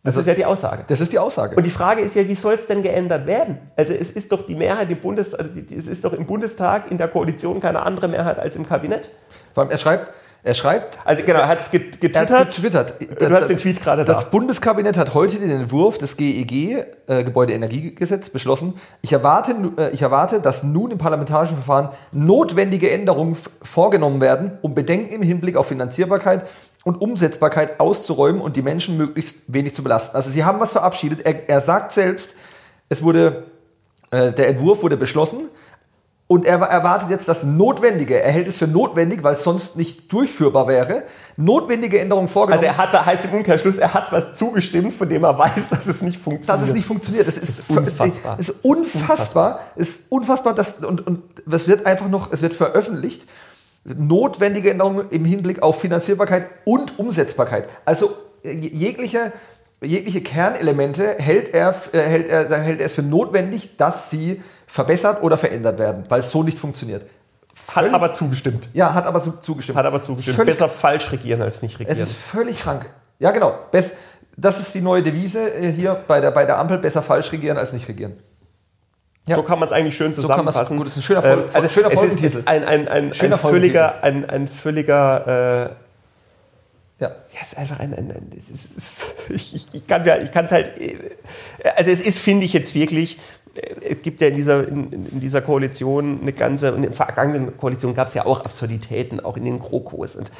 Das 0.02 0.16
also, 0.16 0.20
ist 0.20 0.26
ja 0.26 0.34
die 0.34 0.44
Aussage. 0.44 0.82
Das 0.88 1.00
ist 1.00 1.12
die 1.12 1.20
Aussage. 1.20 1.54
Und 1.54 1.64
die 1.64 1.70
Frage 1.70 2.02
ist 2.02 2.16
ja, 2.16 2.26
wie 2.26 2.34
soll 2.34 2.54
es 2.54 2.66
denn 2.66 2.82
geändert 2.82 3.26
werden? 3.26 3.58
Also 3.76 3.92
es 3.94 4.10
ist 4.10 4.32
doch 4.32 4.44
die 4.44 4.56
Mehrheit 4.56 4.90
im 4.90 4.98
Bundestag, 4.98 5.38
also 5.38 5.52
es 5.54 5.86
ist 5.86 6.04
doch 6.04 6.14
im 6.14 6.26
Bundestag 6.26 6.90
in 6.90 6.98
der 6.98 7.06
Koalition 7.06 7.60
keine 7.60 7.82
andere 7.82 8.08
Mehrheit 8.08 8.40
als 8.40 8.56
im 8.56 8.66
Kabinett. 8.66 9.10
Vor 9.54 9.62
allem, 9.62 9.70
er 9.70 9.78
schreibt, 9.78 10.10
er 10.44 10.54
schreibt. 10.54 10.98
Also 11.04 11.24
genau, 11.24 11.38
er 11.38 11.48
hat 11.48 11.60
es 11.60 11.70
getwittert. 11.70 12.30
Er 12.30 12.38
hat 12.40 12.50
getwittert. 12.50 12.94
Du 13.00 13.30
hast 13.30 13.48
den 13.48 13.58
Tweet 13.58 13.80
gerade 13.80 14.04
da. 14.04 14.12
Das 14.12 14.28
Bundeskabinett 14.28 14.96
hat 14.96 15.14
heute 15.14 15.38
den 15.38 15.50
Entwurf 15.50 15.98
des 15.98 16.16
GEG, 16.16 16.84
äh, 17.06 17.22
Gebäudeenergiegesetz, 17.22 18.30
beschlossen. 18.30 18.74
Ich 19.02 19.12
erwarte, 19.12 19.54
äh, 19.76 19.90
ich 19.90 20.02
erwarte, 20.02 20.40
dass 20.40 20.64
nun 20.64 20.90
im 20.90 20.98
parlamentarischen 20.98 21.56
Verfahren 21.56 21.90
notwendige 22.10 22.90
Änderungen 22.90 23.36
vorgenommen 23.62 24.20
werden, 24.20 24.58
um 24.62 24.74
Bedenken 24.74 25.14
im 25.14 25.22
Hinblick 25.22 25.56
auf 25.56 25.68
Finanzierbarkeit 25.68 26.44
und 26.82 27.00
Umsetzbarkeit 27.00 27.78
auszuräumen 27.78 28.40
und 28.40 28.56
die 28.56 28.62
Menschen 28.62 28.96
möglichst 28.96 29.42
wenig 29.46 29.74
zu 29.74 29.84
belasten. 29.84 30.16
Also 30.16 30.30
sie 30.30 30.44
haben 30.44 30.58
was 30.58 30.72
verabschiedet. 30.72 31.20
Er, 31.24 31.48
er 31.48 31.60
sagt 31.60 31.92
selbst, 31.92 32.34
es 32.88 33.04
wurde, 33.04 33.44
äh, 34.10 34.32
der 34.32 34.48
Entwurf 34.48 34.82
wurde 34.82 34.96
beschlossen. 34.96 35.48
Und 36.32 36.46
er 36.46 36.62
erwartet 36.62 37.10
jetzt 37.10 37.28
das 37.28 37.44
Notwendige. 37.44 38.18
Er 38.18 38.32
hält 38.32 38.48
es 38.48 38.56
für 38.56 38.66
notwendig, 38.66 39.22
weil 39.22 39.34
es 39.34 39.42
sonst 39.42 39.76
nicht 39.76 40.10
durchführbar 40.10 40.66
wäre. 40.66 41.02
Notwendige 41.36 42.00
Änderungen 42.00 42.26
vorgenommen. 42.26 42.66
Also 42.66 42.74
er 42.74 42.78
hat, 42.78 43.04
heißt 43.04 43.26
im 43.26 43.32
Umkehrschluss, 43.32 43.76
er 43.76 43.92
hat 43.92 44.10
was 44.12 44.32
zugestimmt, 44.32 44.94
von 44.94 45.10
dem 45.10 45.24
er 45.24 45.36
weiß, 45.36 45.68
dass 45.70 45.86
es 45.86 46.00
nicht 46.00 46.18
funktioniert. 46.18 46.48
Dass 46.48 46.66
es 46.66 46.72
nicht 46.72 46.86
funktioniert. 46.86 47.26
Das, 47.26 47.34
das 47.34 47.44
ist, 47.44 47.58
ist, 47.58 47.70
unfassbar. 47.70 48.38
Ist, 48.38 48.48
ist 48.48 48.64
unfassbar. 48.64 49.60
Ist 49.76 50.04
unfassbar. 50.08 50.54
Dass, 50.54 50.76
und, 50.76 51.06
und 51.06 51.22
es 51.52 51.68
wird 51.68 51.84
einfach 51.84 52.08
noch, 52.08 52.32
es 52.32 52.40
wird 52.40 52.54
veröffentlicht. 52.54 53.28
Notwendige 53.84 54.70
Änderungen 54.70 55.10
im 55.10 55.26
Hinblick 55.26 55.62
auf 55.62 55.82
Finanzierbarkeit 55.82 56.46
und 56.64 56.98
Umsetzbarkeit. 56.98 57.68
Also 57.84 58.16
jegliche, 58.42 59.32
jegliche 59.82 60.22
Kernelemente 60.22 61.16
hält 61.18 61.52
er, 61.52 61.74
äh, 61.92 61.98
hält 61.98 62.30
er, 62.30 62.58
hält 62.58 62.80
er 62.80 62.86
es 62.86 62.94
für 62.94 63.02
notwendig, 63.02 63.76
dass 63.76 64.08
sie 64.08 64.40
verbessert 64.72 65.22
oder 65.22 65.36
verändert 65.36 65.78
werden, 65.78 66.04
weil 66.08 66.20
es 66.20 66.30
so 66.30 66.42
nicht 66.42 66.58
funktioniert. 66.58 67.02
Hat 67.02 67.74
völlig, 67.74 67.92
aber 67.92 68.12
zugestimmt. 68.14 68.70
Ja, 68.72 68.94
hat 68.94 69.04
aber 69.04 69.20
zugestimmt. 69.40 69.76
Hat 69.76 69.84
aber 69.84 70.00
zugestimmt. 70.00 70.36
Völlig, 70.36 70.54
Besser 70.54 70.70
falsch 70.70 71.12
regieren 71.12 71.42
als 71.42 71.60
nicht 71.60 71.78
regieren. 71.78 71.94
Es 71.94 72.00
ist 72.00 72.16
völlig 72.16 72.56
krank. 72.56 72.88
Ja, 73.18 73.32
genau. 73.32 73.54
Best, 73.70 73.96
das 74.34 74.58
ist 74.60 74.74
die 74.74 74.80
neue 74.80 75.02
Devise 75.02 75.52
äh, 75.54 75.70
hier 75.70 76.02
bei 76.08 76.22
der, 76.22 76.30
bei 76.30 76.46
der 76.46 76.56
Ampel. 76.56 76.78
Besser 76.78 77.02
falsch 77.02 77.30
regieren 77.32 77.58
als 77.58 77.74
nicht 77.74 77.86
regieren. 77.86 78.16
Ja. 79.26 79.36
So 79.36 79.42
kann 79.42 79.58
man 79.58 79.68
es 79.68 79.74
eigentlich 79.74 79.94
schön 79.94 80.14
zusammenfassen. 80.14 80.78
So 80.78 80.78
gut, 80.78 80.86
das 80.86 80.96
ist 80.96 81.00
ein 81.00 81.02
schöner, 81.02 81.22
Vol 81.22 81.30
ähm, 81.30 81.50
also 81.52 81.68
schöner. 81.68 81.92
Es 81.92 82.02
ist 82.02 82.48
ein, 82.48 82.64
ein, 82.64 82.88
ein, 82.88 83.12
ein 83.12 83.38
völliger, 83.38 84.02
ein, 84.02 84.28
ein 84.28 84.48
völliger 84.48 85.66
äh, 85.66 85.70
ja. 87.02 87.08
ja, 87.34 87.40
ist 87.42 87.58
einfach 87.58 87.80
ein, 87.80 87.92
ein, 87.94 88.12
ein 88.12 88.30
ist, 88.32 88.50
ist, 88.50 89.16
ich, 89.28 89.54
ich, 89.74 89.74
ich 89.74 89.86
kann 89.86 90.06
es 90.06 90.52
halt, 90.52 90.80
äh, 90.80 90.96
also 91.76 91.90
es 91.90 92.00
ist, 92.00 92.18
finde 92.18 92.46
ich 92.46 92.52
jetzt 92.52 92.74
wirklich, 92.74 93.18
es 93.54 94.02
gibt 94.02 94.20
ja 94.20 94.28
in 94.28 94.36
dieser, 94.36 94.66
in, 94.68 94.92
in 94.92 95.20
dieser 95.20 95.42
Koalition 95.42 96.20
eine 96.22 96.32
ganze, 96.32 96.70
und 96.70 96.78
in 96.78 96.82
der 96.82 96.92
vergangenen 96.92 97.56
Koalition 97.56 97.94
gab 97.94 98.08
es 98.08 98.14
ja 98.14 98.24
auch 98.24 98.44
Absurditäten, 98.44 99.20
auch 99.20 99.36
in 99.36 99.44
den 99.44 99.58
GroKos. 99.58 100.16
Und 100.16 100.30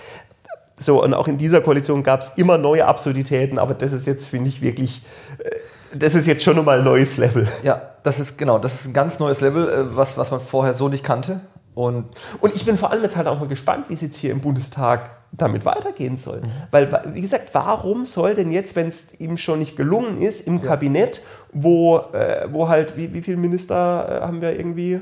So, 0.78 1.04
und 1.04 1.14
auch 1.14 1.28
in 1.28 1.38
dieser 1.38 1.60
Koalition 1.60 2.02
gab 2.02 2.22
es 2.22 2.32
immer 2.36 2.58
neue 2.58 2.86
Absurditäten, 2.86 3.58
aber 3.58 3.74
das 3.74 3.92
ist 3.92 4.06
jetzt, 4.06 4.28
finde 4.28 4.48
ich, 4.48 4.62
wirklich, 4.62 5.02
äh, 5.38 5.50
das 5.96 6.14
ist 6.14 6.26
jetzt 6.26 6.42
schon 6.42 6.56
nochmal 6.56 6.78
ein 6.78 6.84
neues 6.84 7.18
Level. 7.18 7.46
Ja, 7.62 7.90
das 8.02 8.18
ist 8.18 8.38
genau, 8.38 8.58
das 8.58 8.80
ist 8.80 8.86
ein 8.88 8.92
ganz 8.94 9.18
neues 9.18 9.40
Level, 9.40 9.68
äh, 9.68 9.96
was, 9.96 10.16
was 10.16 10.30
man 10.30 10.40
vorher 10.40 10.74
so 10.74 10.88
nicht 10.88 11.04
kannte. 11.04 11.40
Und, 11.74 12.06
und 12.40 12.54
ich 12.54 12.64
bin 12.64 12.76
vor 12.76 12.90
allem 12.90 13.02
jetzt 13.02 13.16
halt 13.16 13.26
auch 13.28 13.38
mal 13.38 13.48
gespannt, 13.48 13.88
wie 13.88 13.94
es 13.94 14.00
jetzt 14.00 14.16
hier 14.16 14.30
im 14.30 14.40
Bundestag 14.40 15.10
damit 15.32 15.64
weitergehen 15.64 16.18
soll. 16.18 16.40
Mhm. 16.40 16.50
Weil, 16.70 17.02
wie 17.14 17.20
gesagt, 17.20 17.54
warum 17.54 18.04
soll 18.04 18.34
denn 18.34 18.50
jetzt, 18.50 18.76
wenn 18.76 18.88
es 18.88 19.18
ihm 19.18 19.36
schon 19.36 19.58
nicht 19.58 19.76
gelungen 19.76 20.20
ist, 20.20 20.46
im 20.46 20.58
ja. 20.58 20.66
Kabinett, 20.66 21.22
wo, 21.52 21.98
äh, 22.12 22.48
wo 22.50 22.68
halt, 22.68 22.96
wie, 22.96 23.12
wie 23.12 23.22
viele 23.22 23.36
Minister 23.36 24.20
äh, 24.20 24.26
haben 24.26 24.40
wir 24.40 24.58
irgendwie? 24.58 25.00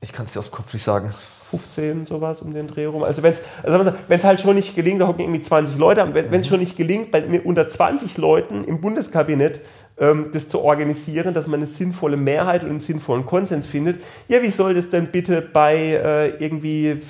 Ich 0.00 0.12
kann 0.12 0.26
es 0.26 0.32
dir 0.32 0.40
aus 0.40 0.50
dem 0.50 0.54
Kopf 0.54 0.72
nicht 0.72 0.82
sagen. 0.82 1.12
15, 1.50 2.04
sowas 2.04 2.42
um 2.42 2.52
den 2.52 2.66
Dreh 2.66 2.86
rum. 2.86 3.04
Also 3.04 3.22
wenn 3.22 3.32
es 3.32 3.42
also 3.62 3.92
halt 4.28 4.40
schon 4.40 4.56
nicht 4.56 4.74
gelingt, 4.74 5.00
da 5.00 5.06
hocken 5.06 5.20
irgendwie 5.20 5.40
20 5.40 5.78
Leute, 5.78 6.12
wenn 6.12 6.32
es 6.32 6.46
mhm. 6.46 6.50
schon 6.50 6.60
nicht 6.60 6.76
gelingt, 6.76 7.10
bei 7.10 7.40
unter 7.40 7.68
20 7.68 8.16
Leuten 8.18 8.64
im 8.64 8.80
Bundeskabinett 8.80 9.60
ähm, 9.98 10.30
das 10.32 10.48
zu 10.48 10.60
organisieren, 10.62 11.34
dass 11.34 11.46
man 11.46 11.60
eine 11.60 11.68
sinnvolle 11.68 12.16
Mehrheit 12.16 12.64
und 12.64 12.70
einen 12.70 12.80
sinnvollen 12.80 13.24
Konsens 13.24 13.66
findet, 13.66 14.00
ja, 14.28 14.42
wie 14.42 14.50
soll 14.50 14.74
das 14.74 14.90
denn 14.90 15.12
bitte 15.12 15.42
bei 15.42 15.76
äh, 15.76 16.28
irgendwie 16.42 17.00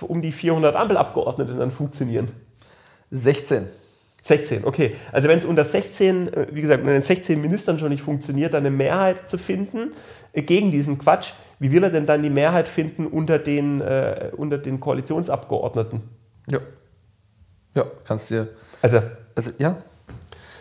um 0.00 0.22
die 0.22 0.32
400 0.32 0.76
Ampelabgeordneten 0.76 1.58
dann 1.58 1.70
funktionieren? 1.70 2.30
16. 3.10 3.66
16, 4.20 4.64
okay. 4.64 4.96
Also 5.12 5.28
wenn 5.28 5.38
es 5.38 5.44
unter 5.44 5.64
16, 5.64 6.28
äh, 6.28 6.46
wie 6.52 6.60
gesagt, 6.60 6.80
unter 6.80 6.92
den 6.92 7.02
16 7.02 7.40
Ministern 7.40 7.78
schon 7.78 7.90
nicht 7.90 8.02
funktioniert, 8.02 8.54
dann 8.54 8.66
eine 8.66 8.74
Mehrheit 8.74 9.28
zu 9.28 9.38
finden 9.38 9.92
äh, 10.32 10.42
gegen 10.42 10.70
diesen 10.70 10.98
Quatsch, 10.98 11.32
wie 11.60 11.72
will 11.72 11.82
er 11.82 11.90
denn 11.90 12.06
dann 12.06 12.22
die 12.22 12.30
Mehrheit 12.30 12.68
finden 12.68 13.06
unter 13.06 13.38
den, 13.38 13.80
äh, 13.80 14.30
unter 14.36 14.58
den 14.58 14.80
Koalitionsabgeordneten? 14.80 16.02
Ja. 16.50 16.60
Ja, 17.74 17.84
kannst 18.04 18.30
dir. 18.30 18.48
Also, 18.82 19.00
also 19.34 19.52
ja. 19.58 19.76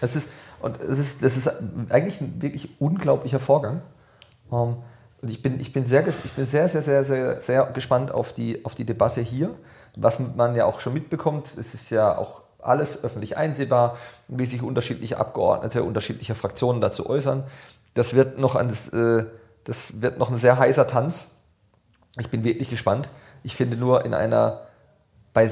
Es 0.02 0.16
ist, 0.16 0.30
und 0.60 0.80
es 0.82 1.00
ist, 1.00 1.24
das 1.24 1.38
ist 1.38 1.52
eigentlich 1.90 2.22
ein 2.22 2.42
wirklich 2.42 2.80
unglaublicher 2.80 3.40
Vorgang. 3.40 3.82
Ähm, 4.52 4.78
und 5.20 5.32
ich 5.32 5.42
bin, 5.42 5.60
ich 5.60 5.74
bin, 5.74 5.84
sehr, 5.86 6.08
ich 6.08 6.32
bin 6.34 6.46
sehr, 6.46 6.70
sehr, 6.70 6.84
sehr, 6.84 7.04
sehr, 7.04 7.42
sehr 7.42 7.66
gespannt 7.74 8.12
auf 8.12 8.34
die, 8.34 8.64
auf 8.66 8.76
die 8.76 8.86
Debatte 8.86 9.22
hier. 9.22 9.56
Was 9.96 10.20
man 10.20 10.54
ja 10.54 10.66
auch 10.66 10.80
schon 10.80 10.94
mitbekommt, 10.94 11.56
es 11.58 11.74
ist 11.74 11.90
ja 11.90 12.16
auch 12.16 12.44
alles 12.68 13.04
öffentlich 13.04 13.38
einsehbar, 13.38 13.98
wie 14.28 14.46
sich 14.46 14.62
unterschiedliche 14.62 15.18
Abgeordnete 15.18 15.84
unterschiedlicher 15.84 16.36
Fraktionen 16.36 16.82
dazu 16.82 17.10
äußern. 17.10 17.44
Das 17.94 18.14
wird 18.14 18.38
noch, 18.38 18.56
ein, 18.56 18.70
äh, 18.70 19.26
das 19.64 20.02
wird 20.02 20.18
noch 20.18 20.30
ein 20.30 20.38
sehr 20.38 20.58
heißer 20.58 20.88
Tanz. 20.88 21.32
Ich 22.20 22.30
bin 22.30 22.44
wirklich 22.44 22.70
gespannt. 22.70 23.10
Ich 23.44 23.56
finde 23.56 23.78
nur 23.78 24.06
in 24.06 24.14
einer, 24.14 24.62
bei 25.34 25.50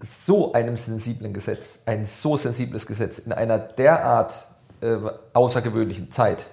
so 0.00 0.52
einem 0.52 0.76
sensiblen 0.76 1.32
Gesetz, 1.32 1.80
ein 1.86 2.04
so 2.04 2.36
sensibles 2.36 2.86
Gesetz, 2.86 3.18
in 3.18 3.32
einer 3.32 3.58
derart 3.58 4.46
äh, 4.80 4.96
außergewöhnlichen 5.32 6.10
Zeit, 6.10 6.46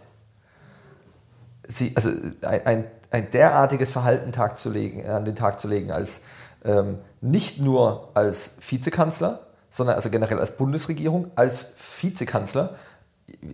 sie, 1.67 1.93
also 1.95 2.09
ein, 2.41 2.85
ein 3.11 3.31
derartiges 3.31 3.91
Verhalten 3.91 4.31
Tag 4.31 4.57
zu 4.57 4.69
legen, 4.69 5.05
an 5.07 5.25
den 5.25 5.35
Tag 5.35 5.59
zu 5.59 5.67
legen, 5.67 5.91
als 5.91 6.21
ähm, 6.63 6.99
nicht 7.21 7.59
nur 7.59 8.09
als 8.13 8.57
Vizekanzler, 8.59 9.46
sondern 9.69 9.95
also 9.95 10.09
generell 10.09 10.39
als 10.39 10.57
Bundesregierung, 10.57 11.31
als 11.35 11.73
Vizekanzler, 12.01 12.75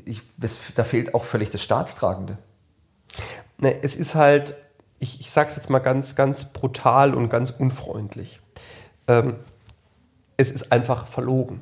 ich, 0.05 0.21
das, 0.37 0.57
da 0.75 0.83
fehlt 0.83 1.13
auch 1.13 1.25
völlig 1.25 1.49
das 1.49 1.63
Staatstragende. 1.63 2.37
Ne, 3.57 3.83
es 3.83 3.95
ist 3.95 4.15
halt, 4.15 4.55
ich, 4.99 5.19
ich 5.19 5.31
sage 5.31 5.49
es 5.49 5.55
jetzt 5.55 5.69
mal 5.69 5.79
ganz, 5.79 6.15
ganz 6.15 6.53
brutal 6.53 7.13
und 7.13 7.29
ganz 7.29 7.51
unfreundlich. 7.51 8.39
Ähm, 9.07 9.35
es 10.37 10.51
ist 10.51 10.71
einfach 10.71 11.07
verlogen. 11.07 11.61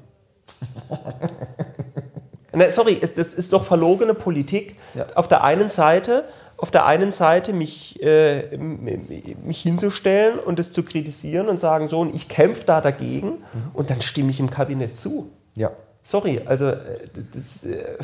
Na, 2.54 2.70
sorry, 2.70 3.00
es, 3.02 3.14
das 3.14 3.34
ist 3.34 3.54
doch 3.54 3.64
verlogene 3.64 4.14
Politik. 4.14 4.78
Ja. 4.94 5.08
Auf 5.16 5.28
der 5.28 5.44
einen 5.44 5.70
Seite, 5.70 6.28
auf 6.62 6.70
der 6.70 6.86
einen 6.86 7.12
Seite 7.12 7.54
mich, 7.54 8.02
äh, 8.04 8.56
mich 8.56 9.62
hinzustellen 9.62 10.38
und 10.38 10.60
es 10.60 10.72
zu 10.72 10.84
kritisieren 10.84 11.50
und 11.50 11.60
sagen, 11.60 11.90
so, 11.90 12.00
und 12.00 12.14
ich 12.14 12.30
kämpfe 12.30 12.66
da 12.68 12.82
dagegen 12.82 13.30
mhm. 13.30 13.72
und 13.74 13.90
dann 13.90 14.00
stimme 14.00 14.30
ich 14.30 14.40
im 14.40 14.52
Kabinett 14.52 15.00
zu. 15.00 15.32
Ja. 15.58 15.72
Sorry, 16.04 16.40
also 16.46 16.68
äh, 16.68 16.78
das, 17.34 17.64
äh, 17.64 17.98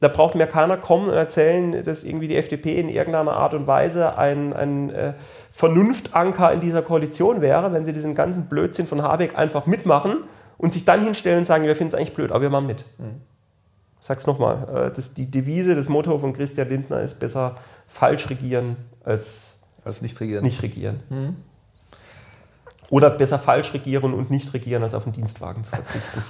da 0.00 0.08
braucht 0.08 0.34
mir 0.34 0.48
keiner 0.48 0.76
kommen 0.76 1.08
und 1.08 1.14
erzählen, 1.14 1.84
dass 1.84 2.02
irgendwie 2.02 2.26
die 2.26 2.36
FDP 2.36 2.80
in 2.80 2.88
irgendeiner 2.88 3.34
Art 3.34 3.54
und 3.54 3.68
Weise 3.68 4.18
ein, 4.18 4.52
ein 4.52 4.90
äh, 4.90 5.14
Vernunftanker 5.52 6.52
in 6.52 6.60
dieser 6.60 6.82
Koalition 6.82 7.40
wäre, 7.40 7.72
wenn 7.72 7.84
sie 7.84 7.92
diesen 7.92 8.16
ganzen 8.16 8.46
Blödsinn 8.46 8.88
von 8.88 9.02
Habeck 9.02 9.38
einfach 9.38 9.66
mitmachen 9.66 10.24
und 10.56 10.72
sich 10.72 10.84
dann 10.84 11.04
hinstellen 11.04 11.38
und 11.38 11.44
sagen, 11.44 11.62
wir 11.62 11.76
finden 11.76 11.94
es 11.94 11.94
eigentlich 11.94 12.14
blöd, 12.14 12.32
aber 12.32 12.42
wir 12.42 12.50
machen 12.50 12.66
mit. 12.66 12.84
Mhm. 12.98 13.20
Sag's 14.00 14.26
nochmal, 14.26 14.92
äh, 14.96 15.02
die 15.16 15.30
Devise, 15.30 15.74
das 15.74 15.88
Motto 15.88 16.18
von 16.18 16.32
Christian 16.32 16.68
Lindner 16.68 17.00
ist 17.00 17.18
besser 17.18 17.56
falsch 17.86 18.30
regieren 18.30 18.76
als, 19.04 19.58
als 19.84 20.02
nicht 20.02 20.18
regieren. 20.20 20.44
Nicht 20.44 20.62
regieren. 20.62 21.00
Mhm. 21.08 21.36
Oder 22.90 23.10
besser 23.10 23.38
falsch 23.38 23.74
regieren 23.74 24.14
und 24.14 24.30
nicht 24.30 24.52
regieren, 24.54 24.82
als 24.82 24.94
auf 24.94 25.04
den 25.04 25.12
Dienstwagen 25.12 25.62
zu 25.62 25.72
verzichten. 25.72 26.22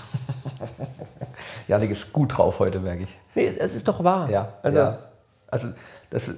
Janik 1.69 1.91
ist 1.91 2.13
gut 2.13 2.37
drauf 2.37 2.59
heute, 2.59 2.81
merke 2.81 3.05
ich. 3.05 3.19
Nee, 3.35 3.47
es, 3.47 3.57
es 3.59 3.77
ist 3.77 3.87
doch 3.87 4.03
wahr. 4.03 4.29
Ja, 4.29 4.55
also, 4.63 4.79
ja. 4.79 4.99
also 5.47 5.69
das, 6.11 6.35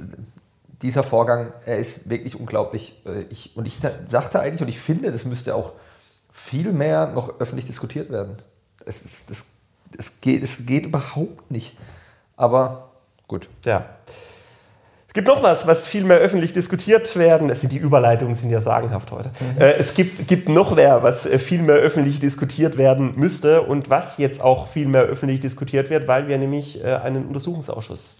dieser 0.82 1.02
Vorgang, 1.02 1.52
er 1.64 1.78
ist 1.78 2.10
wirklich 2.10 2.38
unglaublich. 2.38 3.00
Äh, 3.06 3.22
ich, 3.30 3.56
und 3.56 3.66
ich 3.66 3.78
dachte 4.10 4.40
eigentlich, 4.40 4.62
und 4.62 4.68
ich 4.68 4.78
finde, 4.78 5.10
das 5.10 5.24
müsste 5.24 5.54
auch 5.54 5.72
viel 6.30 6.72
mehr 6.72 7.08
noch 7.08 7.40
öffentlich 7.40 7.66
diskutiert 7.66 8.10
werden. 8.10 8.36
Es, 8.84 9.02
ist, 9.02 9.30
das, 9.30 9.46
es, 9.98 10.20
geht, 10.20 10.42
es 10.42 10.66
geht 10.66 10.84
überhaupt 10.84 11.50
nicht. 11.50 11.76
Aber 12.36 12.90
gut. 13.28 13.48
Ja. 13.64 13.86
Es 15.10 15.14
gibt 15.14 15.26
noch 15.26 15.42
was, 15.42 15.66
was 15.66 15.88
viel 15.88 16.04
mehr 16.04 16.18
öffentlich 16.18 16.52
diskutiert 16.52 17.16
werden. 17.16 17.52
Sind 17.56 17.72
die 17.72 17.78
Überleitungen 17.78 18.36
sind 18.36 18.50
ja 18.50 18.60
sagenhaft 18.60 19.10
heute. 19.10 19.30
Mhm. 19.40 19.60
Äh, 19.60 19.72
es 19.72 19.94
gibt, 19.94 20.28
gibt 20.28 20.48
noch 20.48 20.76
mehr, 20.76 21.02
was 21.02 21.26
äh, 21.26 21.40
viel 21.40 21.62
mehr 21.62 21.74
öffentlich 21.74 22.20
diskutiert 22.20 22.78
werden 22.78 23.14
müsste 23.16 23.62
und 23.62 23.90
was 23.90 24.18
jetzt 24.18 24.40
auch 24.40 24.68
viel 24.68 24.86
mehr 24.86 25.02
öffentlich 25.02 25.40
diskutiert 25.40 25.90
wird, 25.90 26.06
weil 26.06 26.28
wir 26.28 26.38
nämlich 26.38 26.80
äh, 26.84 26.94
einen 26.94 27.26
Untersuchungsausschuss 27.26 28.18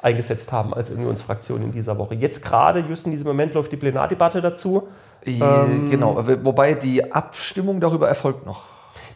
eingesetzt 0.00 0.50
haben 0.50 0.74
als 0.74 0.90
Unionsfraktion 0.90 1.62
in 1.62 1.70
dieser 1.70 1.96
Woche. 1.96 2.16
Jetzt 2.16 2.42
gerade, 2.42 2.80
just 2.80 3.04
in 3.06 3.12
diesem 3.12 3.28
Moment, 3.28 3.54
läuft 3.54 3.70
die 3.70 3.76
Plenardebatte 3.76 4.40
dazu. 4.40 4.88
Ähm, 5.24 5.88
genau, 5.88 6.24
wobei 6.42 6.74
die 6.74 7.12
Abstimmung 7.12 7.78
darüber 7.78 8.08
erfolgt 8.08 8.44
noch. 8.44 8.64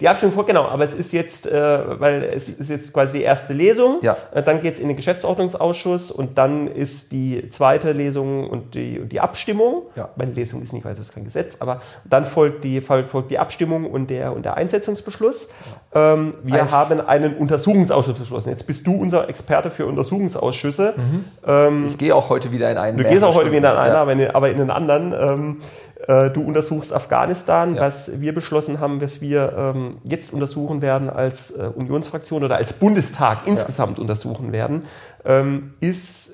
Die 0.01 0.09
Abstimmung 0.09 0.35
folgt, 0.35 0.49
genau, 0.49 0.67
aber 0.67 0.85
es 0.85 0.95
ist 0.95 1.13
jetzt, 1.13 1.47
äh, 1.47 2.01
weil 2.01 2.23
es 2.25 2.49
ist 2.49 2.71
jetzt 2.71 2.93
quasi 2.93 3.19
die 3.19 3.25
erste 3.25 3.53
Lesung, 3.53 3.99
ja. 4.03 4.17
äh, 4.33 4.43
dann 4.43 4.61
geht 4.61 4.75
es 4.75 4.81
in 4.81 4.89
den 4.89 4.97
Geschäftsordnungsausschuss 4.97 6.11
und 6.11 6.39
dann 6.39 6.69
ist 6.69 7.13
die 7.13 7.49
zweite 7.49 7.93
Lesung 7.93 8.49
und 8.49 8.75
die, 8.75 9.05
die 9.07 9.21
Abstimmung. 9.21 9.85
Ja. 9.95 10.11
Meine 10.17 10.33
Lesung 10.33 10.63
ist 10.63 10.73
nicht, 10.73 10.85
weil 10.85 10.93
es 10.93 10.99
ist 10.99 11.15
kein 11.15 11.25
Gesetz, 11.25 11.57
aber 11.61 11.81
dann 12.05 12.27
folgt 12.27 12.65
die, 12.65 12.81
folgt 12.81 13.31
die 13.31 13.39
Abstimmung 13.39 13.91
und 13.91 14.11
der, 14.11 14.33
und 14.35 14.45
der 14.45 14.57
Einsetzungsbeschluss. 14.57 15.49
Ja. 15.95 16.13
Ähm, 16.13 16.35
wir 16.43 16.63
Ein 16.63 16.71
haben 16.71 17.01
einen 17.01 17.37
Untersuchungsausschuss 17.37 18.19
beschlossen. 18.19 18.51
Jetzt 18.51 18.67
bist 18.67 18.87
du 18.87 18.95
unser 18.95 19.29
Experte 19.29 19.71
für 19.71 19.87
Untersuchungsausschüsse. 19.87 20.95
Mhm. 20.97 21.25
Ähm, 21.47 21.87
ich 21.89 21.99
gehe 21.99 22.15
auch 22.15 22.29
heute 22.29 22.53
wieder 22.53 22.71
in 22.71 22.79
einen. 22.79 22.99
Du 22.99 23.05
gehst 23.05 23.25
auch 23.25 23.35
heute 23.35 23.51
wieder 23.53 23.73
in 23.73 23.79
einen, 23.79 23.97
aber, 23.97 24.13
in, 24.13 24.31
aber 24.31 24.51
in 24.51 24.61
einen 24.61 24.71
anderen. 24.71 25.13
Ähm, 25.13 25.61
äh, 26.07 26.31
du 26.31 26.43
untersuchst 26.43 26.93
Afghanistan, 26.93 27.75
ja. 27.75 27.81
was 27.81 28.21
wir 28.21 28.35
beschlossen 28.35 28.81
haben, 28.81 29.01
was 29.01 29.21
wir 29.21 29.53
ähm, 29.57 29.97
jetzt 30.05 30.33
untersuchen 30.33 30.83
werden 30.83 31.11
als 31.11 31.51
äh, 31.51 31.71
Unionsfraktion 31.75 32.45
oder 32.45 32.57
als 32.57 32.73
Bundestag 32.73 33.47
insgesamt 33.47 33.97
ja. 33.97 34.03
untersuchen 34.03 34.53
werden, 34.53 34.85
ähm, 35.25 35.75
ist 35.81 36.33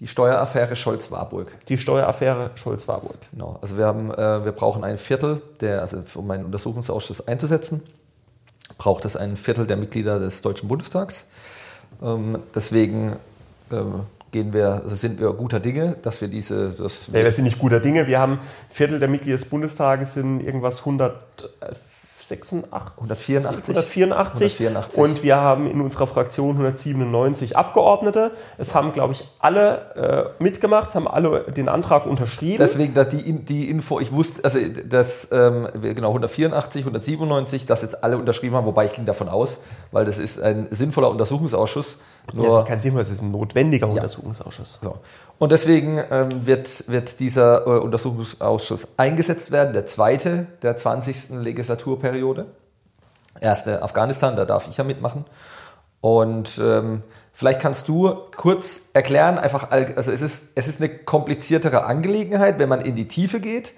die 0.00 0.08
Steueraffäre 0.08 0.74
Scholz-Warburg. 0.74 1.54
Die 1.68 1.78
Steueraffäre 1.78 2.50
Scholz-Warburg. 2.56 3.18
Genau. 3.30 3.58
Also 3.62 3.78
wir 3.78 3.86
haben, 3.86 4.10
äh, 4.10 4.44
wir 4.44 4.52
brauchen 4.52 4.82
ein 4.82 4.98
Viertel, 4.98 5.40
der, 5.60 5.80
also 5.80 6.02
um 6.16 6.28
einen 6.30 6.44
Untersuchungsausschuss 6.44 7.28
einzusetzen, 7.28 7.82
braucht 8.78 9.04
es 9.04 9.16
ein 9.16 9.36
Viertel 9.36 9.66
der 9.66 9.76
Mitglieder 9.76 10.18
des 10.18 10.42
Deutschen 10.42 10.68
Bundestags. 10.68 11.24
Ähm, 12.02 12.40
deswegen 12.52 13.16
ähm, 13.70 14.00
gehen 14.32 14.52
wir, 14.52 14.82
also 14.82 14.96
sind 14.96 15.20
wir 15.20 15.32
guter 15.34 15.60
Dinge, 15.60 15.96
dass 16.02 16.20
wir 16.20 16.28
diese. 16.28 16.70
Das 16.70 17.06
ja, 17.08 17.22
wir 17.22 17.30
sind 17.30 17.44
nicht 17.44 17.58
guter 17.58 17.78
Dinge. 17.78 18.06
Wir 18.08 18.18
haben 18.18 18.34
ein 18.34 18.40
Viertel 18.70 18.98
der 18.98 19.08
Mitglieder 19.08 19.36
des 19.36 19.44
Bundestages 19.44 20.14
sind 20.14 20.40
irgendwas 20.40 20.80
186, 20.80 22.64
184, 22.64 23.76
184, 23.76 24.60
184. 24.60 24.98
Und 24.98 25.22
wir 25.22 25.36
haben 25.36 25.70
in 25.70 25.82
unserer 25.82 26.06
Fraktion 26.06 26.52
197 26.52 27.56
Abgeordnete. 27.58 28.32
Es 28.56 28.74
haben, 28.74 28.92
glaube 28.92 29.12
ich, 29.12 29.28
alle 29.38 30.32
äh, 30.38 30.42
mitgemacht, 30.42 30.88
es 30.88 30.94
haben 30.94 31.06
alle 31.06 31.42
den 31.42 31.68
Antrag 31.68 32.06
unterschrieben. 32.06 32.56
Deswegen 32.58 32.94
die, 33.10 33.32
die 33.44 33.68
Info, 33.68 34.00
ich 34.00 34.12
wusste, 34.12 34.42
also 34.44 34.58
dass 34.88 35.28
ähm, 35.30 35.68
genau 35.82 36.08
184, 36.08 36.82
197, 36.82 37.66
dass 37.66 37.82
jetzt 37.82 38.02
alle 38.02 38.16
unterschrieben 38.16 38.56
haben, 38.56 38.66
wobei 38.66 38.86
ich 38.86 38.94
ging 38.94 39.04
davon 39.04 39.28
aus, 39.28 39.62
weil 39.90 40.06
das 40.06 40.18
ist 40.18 40.40
ein 40.40 40.68
sinnvoller 40.70 41.10
Untersuchungsausschuss 41.10 41.98
Nur 42.32 42.46
das 42.46 42.62
ist 42.62 42.68
kein 42.68 42.80
Sinn, 42.80 42.96
es 42.98 43.10
ist 43.10 43.20
ein 43.20 43.30
notwendiger 43.30 43.88
Untersuchungsausschuss. 43.88 44.78
So. 44.82 44.98
Und 45.38 45.52
deswegen 45.52 46.02
ähm, 46.10 46.46
wird, 46.46 46.88
wird 46.88 47.20
dieser 47.20 47.66
äh, 47.66 47.80
Untersuchungsausschuss 47.80 48.88
eingesetzt 48.96 49.50
werden, 49.50 49.72
der 49.72 49.86
zweite 49.86 50.46
der 50.62 50.76
20. 50.76 51.30
Legislaturperiode. 51.30 52.46
Erste 53.40 53.82
Afghanistan, 53.82 54.36
da 54.36 54.44
darf 54.44 54.68
ich 54.68 54.76
ja 54.76 54.84
mitmachen. 54.84 55.24
Und 56.00 56.60
ähm, 56.62 57.02
vielleicht 57.32 57.60
kannst 57.60 57.88
du 57.88 58.14
kurz 58.36 58.82
erklären, 58.92 59.38
einfach, 59.38 59.70
also 59.70 60.12
es 60.12 60.22
ist, 60.22 60.48
es 60.54 60.68
ist 60.68 60.80
eine 60.80 60.90
kompliziertere 60.90 61.84
Angelegenheit, 61.84 62.58
wenn 62.58 62.68
man 62.68 62.80
in 62.80 62.94
die 62.94 63.08
Tiefe 63.08 63.40
geht. 63.40 63.74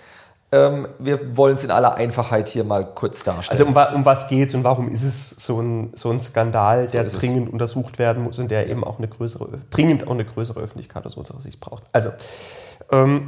Ähm, 0.55 0.87
wir 1.01 1.37
wollen 1.37 1.57
es 1.57 1.65
in 1.65 1.73
aller 1.73 1.97
Einfachheit 1.97 2.49
hier 2.49 2.63
mal 2.63 2.87
kurz 2.95 3.25
darstellen. 3.25 3.59
Also 3.59 3.67
um, 3.67 3.97
um 3.97 4.05
was 4.05 4.29
geht 4.29 4.51
es 4.51 4.55
und 4.55 4.63
warum 4.63 4.89
ist 4.89 5.03
es 5.03 5.31
so 5.31 5.61
ein, 5.61 5.91
so 5.97 6.11
ein 6.11 6.21
Skandal, 6.21 6.87
der 6.87 7.05
ist 7.05 7.15
es. 7.15 7.19
dringend 7.19 7.53
untersucht 7.53 7.99
werden 7.99 8.23
muss 8.23 8.39
und 8.39 8.53
der 8.53 8.69
eben 8.69 8.85
auch 8.85 8.99
eine 8.99 9.09
größere, 9.09 9.49
dringend 9.71 10.07
auch 10.07 10.13
eine 10.13 10.25
größere 10.25 10.61
Öffentlichkeit 10.61 11.05
aus 11.07 11.17
unserer 11.17 11.41
Sicht 11.41 11.59
braucht. 11.59 11.83
Also 11.93 12.11
ähm, 12.93 13.27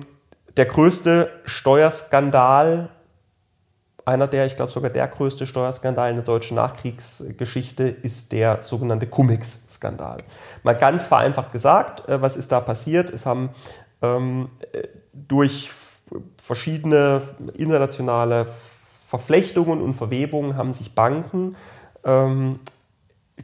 der 0.56 0.66
größte 0.66 1.32
Steuerskandal, 1.46 2.90
einer 4.04 4.28
der, 4.28 4.46
ich 4.46 4.54
glaube 4.54 4.70
sogar 4.70 4.90
der 4.90 5.08
größte 5.08 5.48
Steuerskandal 5.48 6.10
in 6.10 6.16
der 6.16 6.24
deutschen 6.24 6.54
Nachkriegsgeschichte 6.54 7.88
ist 7.88 8.30
der 8.30 8.62
sogenannte 8.62 9.08
Cum-Ex-Skandal. 9.08 10.18
Mal 10.62 10.76
ganz 10.76 11.06
vereinfacht 11.06 11.50
gesagt, 11.50 12.08
äh, 12.08 12.22
was 12.22 12.36
ist 12.36 12.52
da 12.52 12.60
passiert? 12.60 13.10
Es 13.10 13.26
haben 13.26 13.50
ähm, 14.00 14.48
äh, 14.72 14.82
durch 15.12 15.70
verschiedene 16.46 17.22
internationale 17.59 18.46
Verflechtungen 19.09 19.82
und 19.82 19.94
Verwebungen 19.94 20.56
haben 20.56 20.72
sich 20.72 20.94
Banken 20.94 21.56
ähm, 22.04 22.61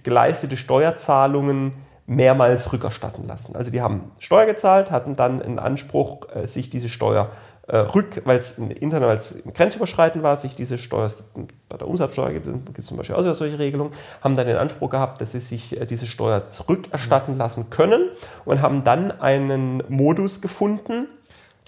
geleistete 0.04 0.56
Steuerzahlungen 0.56 1.72
mehrmals 2.06 2.72
rückerstatten 2.72 3.26
lassen. 3.26 3.56
Also 3.56 3.72
die 3.72 3.80
haben 3.80 4.12
Steuer 4.20 4.46
gezahlt, 4.46 4.92
hatten 4.92 5.16
dann 5.16 5.42
einen 5.42 5.58
Anspruch, 5.58 6.28
äh, 6.32 6.46
sich 6.46 6.70
diese 6.70 6.88
Steuer 6.88 7.32
äh, 7.66 7.76
rück, 7.78 8.22
weil 8.24 8.38
es 8.38 8.58
intern, 8.58 9.02
weil 9.02 9.16
es 9.16 9.42
grenzüberschreitend 9.52 10.22
war, 10.22 10.36
sich 10.36 10.54
diese 10.54 10.78
Steuer, 10.78 11.06
es 11.06 11.16
gibt, 11.16 11.68
bei 11.68 11.76
der 11.78 11.88
Umsatzsteuer 11.88 12.30
gibt 12.32 12.46
gibt 12.66 12.78
es 12.78 12.86
zum 12.86 12.98
Beispiel 12.98 13.16
auch 13.16 13.34
solche 13.34 13.58
Regelungen, 13.58 13.92
haben 14.20 14.36
dann 14.36 14.46
den 14.46 14.56
Anspruch 14.56 14.90
gehabt, 14.90 15.20
dass 15.20 15.32
sie 15.32 15.40
sich 15.40 15.80
äh, 15.80 15.86
diese 15.86 16.06
Steuer 16.06 16.50
zurückerstatten 16.50 17.36
lassen 17.36 17.68
können 17.70 18.10
und 18.44 18.62
haben 18.62 18.84
dann 18.84 19.10
einen 19.10 19.82
Modus 19.88 20.40
gefunden, 20.40 21.08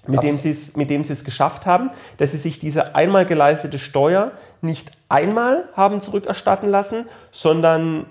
mit 0.06 0.22
dem, 0.22 0.38
sie 0.38 0.50
es, 0.50 1.24
geschafft 1.24 1.66
haben, 1.66 1.90
dass 2.18 2.32
sie 2.32 2.38
sich 2.38 2.58
diese 2.58 2.94
einmal 2.94 3.24
geleistete 3.24 3.78
Steuer 3.78 4.32
nicht 4.60 4.92
einmal 5.08 5.68
haben 5.74 6.00
zurückerstatten 6.00 6.68
lassen, 6.68 7.06
sondern 7.30 8.06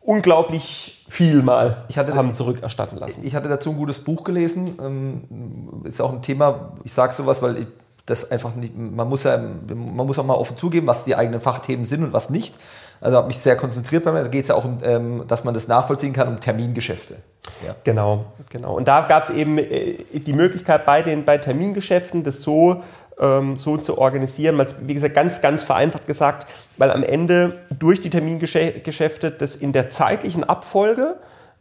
unglaublich 0.00 1.04
vielmal 1.08 1.84
Ich 1.88 1.96
hatte- 1.98 2.14
haben 2.14 2.34
zurückerstatten 2.34 2.98
lassen. 2.98 3.24
Ich 3.24 3.34
hatte 3.34 3.48
dazu 3.48 3.70
ein 3.70 3.76
gutes 3.76 4.00
Buch 4.00 4.24
gelesen. 4.24 4.78
Ähm, 4.80 5.82
ist 5.84 6.00
auch 6.00 6.12
ein 6.12 6.22
Thema, 6.22 6.72
ich 6.84 6.92
sage 6.92 7.12
sowas, 7.12 7.40
weil 7.42 7.58
ich 7.58 7.66
das 8.04 8.30
einfach 8.32 8.56
nicht, 8.56 8.76
man 8.76 9.08
muss 9.08 9.22
ja, 9.22 9.38
man 9.38 10.06
muss 10.06 10.18
auch 10.18 10.24
mal 10.24 10.34
offen 10.34 10.56
zugeben, 10.56 10.88
was 10.88 11.04
die 11.04 11.14
eigenen 11.14 11.40
Fachthemen 11.40 11.86
sind 11.86 12.02
und 12.02 12.12
was 12.12 12.30
nicht. 12.30 12.56
Also 13.00 13.16
habe 13.16 13.28
mich 13.28 13.38
sehr 13.38 13.56
konzentriert 13.56 14.02
bei 14.04 14.10
mir. 14.12 14.22
Da 14.22 14.28
geht 14.28 14.42
es 14.42 14.48
ja 14.48 14.56
auch 14.56 14.64
um, 14.64 14.78
ähm, 14.82 15.24
dass 15.28 15.44
man 15.44 15.54
das 15.54 15.68
nachvollziehen 15.68 16.12
kann, 16.12 16.26
um 16.28 16.40
Termingeschäfte. 16.40 17.18
Ja. 17.66 17.76
Genau, 17.84 18.26
genau. 18.50 18.76
Und 18.76 18.88
da 18.88 19.02
gab 19.02 19.24
es 19.24 19.30
eben 19.30 19.58
äh, 19.58 19.96
die 20.12 20.32
Möglichkeit 20.32 20.84
bei 20.84 21.02
den 21.02 21.24
bei 21.24 21.38
Termingeschäften, 21.38 22.24
das 22.24 22.42
so, 22.42 22.82
ähm, 23.20 23.56
so 23.56 23.76
zu 23.76 23.98
organisieren. 23.98 24.62
Wie 24.80 24.94
gesagt, 24.94 25.14
ganz, 25.14 25.40
ganz 25.40 25.62
vereinfacht 25.62 26.06
gesagt, 26.06 26.46
weil 26.76 26.90
am 26.90 27.02
Ende 27.02 27.60
durch 27.78 28.00
die 28.00 28.10
Termingeschäfte 28.10 29.30
das 29.30 29.56
in 29.56 29.72
der 29.72 29.90
zeitlichen 29.90 30.44
Abfolge 30.44 31.16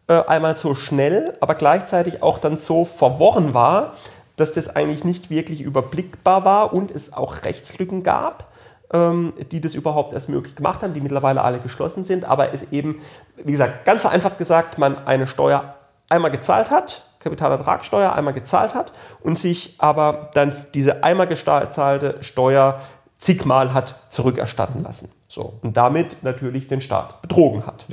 äh, 0.08 0.22
einmal 0.28 0.56
so 0.56 0.76
schnell, 0.76 1.38
aber 1.40 1.56
gleichzeitig 1.56 2.24
auch 2.24 2.40
dann 2.40 2.58
so 2.58 2.86
verworren 2.86 3.54
war, 3.54 3.94
dass 4.38 4.54
das 4.54 4.76
eigentlich 4.76 5.04
nicht 5.04 5.30
wirklich 5.30 5.62
überblickbar 5.62 6.46
war 6.46 6.74
und 6.74 6.90
es 6.90 7.14
auch 7.14 7.44
Rechtslücken 7.44 8.04
gab 8.04 8.52
ähm, 8.94 9.34
die 9.52 9.62
das 9.62 9.76
überhaupt 9.76 10.14
erst 10.14 10.30
möglich 10.30 10.56
gemacht 10.56 10.84
haben, 10.84 10.94
die 10.94 11.02
mittlerweile 11.02 11.42
alle 11.44 11.60
geschlossen 11.60 12.06
sind, 12.06 12.26
aber 12.26 12.54
es 12.54 12.72
eben, 12.72 13.02
wie 13.38 13.52
gesagt, 13.52 13.86
ganz 13.86 14.02
vereinfacht 14.02 14.38
gesagt, 14.38 14.78
man 14.78 14.98
eine 15.08 15.28
Steuer 15.28 15.76
einmal 16.12 16.32
gezahlt 16.32 16.71
hat, 16.71 17.10
Kapitalertragssteuer 17.19 18.13
einmal 18.13 18.34
gezahlt 18.34 18.76
hat 18.76 18.93
und 19.21 19.38
sich 19.38 19.76
aber 19.78 20.32
dann 20.34 20.54
diese 20.74 21.04
einmal 21.04 21.28
gezahlte 21.28 22.17
Steuer 22.21 22.82
zigmal 23.17 23.74
hat 23.74 23.95
zurückerstatten 24.10 24.84
lassen. 24.84 25.12
So. 25.28 25.60
Und 25.62 25.78
damit 25.78 26.24
natürlich 26.24 26.67
den 26.67 26.82
Staat 26.82 27.21
betrogen 27.21 27.65
hat. 27.65 27.86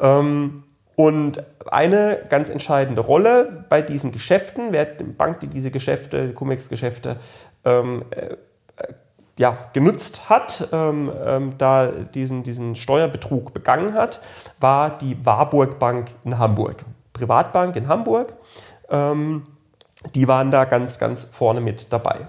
Ähm, 0.00 0.64
und 0.96 1.42
eine 1.66 2.20
ganz 2.28 2.50
entscheidende 2.50 3.02
Rolle 3.02 3.66
bei 3.68 3.82
diesen 3.82 4.12
Geschäften, 4.12 4.68
wer 4.70 4.84
die 4.84 5.04
Bank, 5.04 5.40
die 5.40 5.48
diese 5.48 5.72
Geschäfte, 5.72 6.32
Cum-Ex-Geschäfte 6.32 7.16
ähm, 7.64 8.04
äh, 8.10 8.36
ja, 9.36 9.58
genutzt 9.72 10.28
hat, 10.28 10.68
ähm, 10.72 11.10
ähm, 11.26 11.54
da 11.58 11.88
diesen, 11.88 12.44
diesen 12.44 12.76
Steuerbetrug 12.76 13.52
begangen 13.52 13.94
hat, 13.94 14.20
war 14.60 14.96
die 14.96 15.26
Warburg 15.26 15.80
Bank 15.80 16.12
in 16.24 16.38
Hamburg. 16.38 16.84
Privatbank 17.14 17.76
in 17.76 17.88
Hamburg. 17.88 18.34
Ähm, 18.90 19.44
die 20.14 20.28
waren 20.28 20.50
da 20.50 20.66
ganz, 20.66 20.98
ganz 20.98 21.24
vorne 21.24 21.62
mit 21.62 21.92
dabei. 21.92 22.28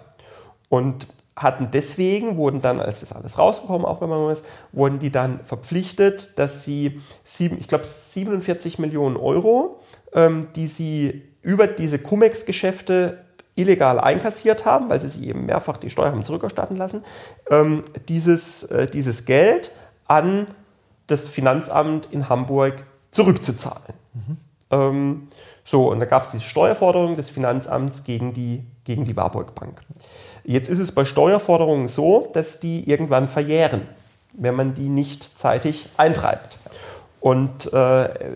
Und 0.70 1.08
hatten 1.36 1.70
deswegen, 1.72 2.38
wurden 2.38 2.62
dann, 2.62 2.80
als 2.80 3.02
das 3.02 3.12
alles 3.12 3.38
rausgekommen, 3.38 3.86
auch 3.86 4.00
wenn 4.00 4.08
man 4.08 4.32
ist, 4.32 4.46
wurden 4.72 5.00
die 5.00 5.12
dann 5.12 5.42
verpflichtet, 5.44 6.40
dass 6.40 6.64
sie, 6.64 7.02
sieben, 7.26 7.58
ich 7.60 7.68
glaube, 7.68 7.84
47 7.84 8.80
Millionen 8.80 9.18
Euro, 9.18 9.82
ähm, 10.14 10.48
die 10.56 10.68
sie 10.68 11.24
über 11.42 11.68
diese 11.68 12.00
Cum-Ex-Geschäfte 12.00 13.26
illegal 13.56 14.00
einkassiert 14.00 14.66
haben, 14.66 14.90
weil 14.90 15.02
sie 15.02 15.10
sich 15.10 15.24
eben 15.24 15.46
mehrfach 15.46 15.78
die 15.78 15.90
Steuer 15.90 16.08
haben 16.08 16.24
zurückerstatten 16.24 16.78
lassen, 16.78 17.04
ähm, 17.50 17.84
dieses, 18.08 18.64
äh, 18.64 18.88
dieses 18.88 19.26
Geld 19.26 19.74
an 20.08 20.48
das 21.08 21.28
Finanzamt 21.28 22.12
in 22.12 22.30
Hamburg 22.30 22.86
zurückzuzahlen. 23.12 23.94
Ähm, 24.72 25.28
so, 25.64 25.90
und 25.90 26.00
da 26.00 26.06
gab 26.06 26.24
es 26.24 26.32
diese 26.32 26.44
Steuerforderung 26.44 27.16
des 27.16 27.30
Finanzamts 27.30 28.04
gegen 28.04 28.34
die, 28.34 28.64
gegen 28.84 29.06
die 29.06 29.16
Warburg 29.16 29.56
Bank. 29.56 29.82
Jetzt 30.44 30.70
ist 30.70 30.80
es 30.80 30.92
bei 30.92 31.06
Steuerforderungen 31.06 31.88
so, 31.88 32.30
dass 32.34 32.60
die 32.60 32.90
irgendwann 32.90 33.28
verjähren, 33.28 33.88
wenn 34.34 34.56
man 34.56 34.74
die 34.74 34.90
nicht 34.90 35.40
zeitig 35.40 35.90
eintreibt. 35.98 36.58
Und 37.20 37.74
äh, 37.74 38.36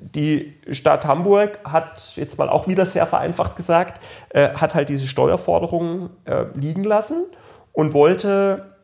die 0.00 0.54
Stadt 0.70 1.04
Hamburg 1.04 1.58
hat, 1.64 2.12
jetzt 2.16 2.38
mal 2.38 2.48
auch 2.48 2.66
wieder 2.66 2.86
sehr 2.86 3.06
vereinfacht 3.06 3.56
gesagt, 3.56 4.02
äh, 4.30 4.54
hat 4.54 4.74
halt 4.74 4.88
diese 4.88 5.06
Steuerforderungen 5.06 6.10
äh, 6.24 6.46
liegen 6.54 6.84
lassen 6.84 7.26
und 7.72 7.92
wollte 7.92 8.74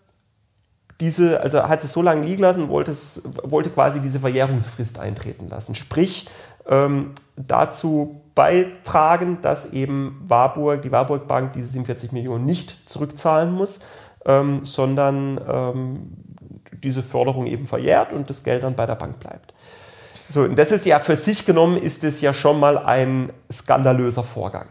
diese, 1.00 1.40
also 1.40 1.62
hat 1.62 1.84
es 1.84 1.92
so 1.92 2.02
lange 2.02 2.24
liegen 2.24 2.42
lassen 2.42 2.68
wollte, 2.68 2.94
wollte 3.42 3.70
quasi 3.70 4.00
diese 4.00 4.20
Verjährungsfrist 4.20 4.98
eintreten 4.98 5.48
lassen. 5.48 5.74
Sprich, 5.74 6.28
ähm, 6.68 7.12
dazu 7.36 8.22
beitragen, 8.34 9.38
dass 9.42 9.72
eben 9.72 10.22
Warburg, 10.26 10.82
die 10.82 10.92
Warburg 10.92 11.28
Bank 11.28 11.52
diese 11.52 11.68
47 11.68 12.12
Millionen 12.12 12.44
nicht 12.44 12.88
zurückzahlen 12.88 13.52
muss, 13.52 13.80
ähm, 14.24 14.64
sondern 14.64 15.40
ähm, 15.48 16.12
diese 16.82 17.02
Förderung 17.02 17.46
eben 17.46 17.66
verjährt 17.66 18.12
und 18.12 18.28
das 18.28 18.42
Geld 18.42 18.62
dann 18.62 18.74
bei 18.74 18.86
der 18.86 18.94
Bank 18.94 19.20
bleibt. 19.20 19.54
So, 20.28 20.42
und 20.42 20.58
das 20.58 20.72
ist 20.72 20.86
ja 20.86 20.98
für 20.98 21.16
sich 21.16 21.46
genommen, 21.46 21.76
ist 21.76 22.02
es 22.04 22.20
ja 22.20 22.32
schon 22.32 22.58
mal 22.58 22.78
ein 22.78 23.32
skandalöser 23.50 24.24
Vorgang. 24.24 24.66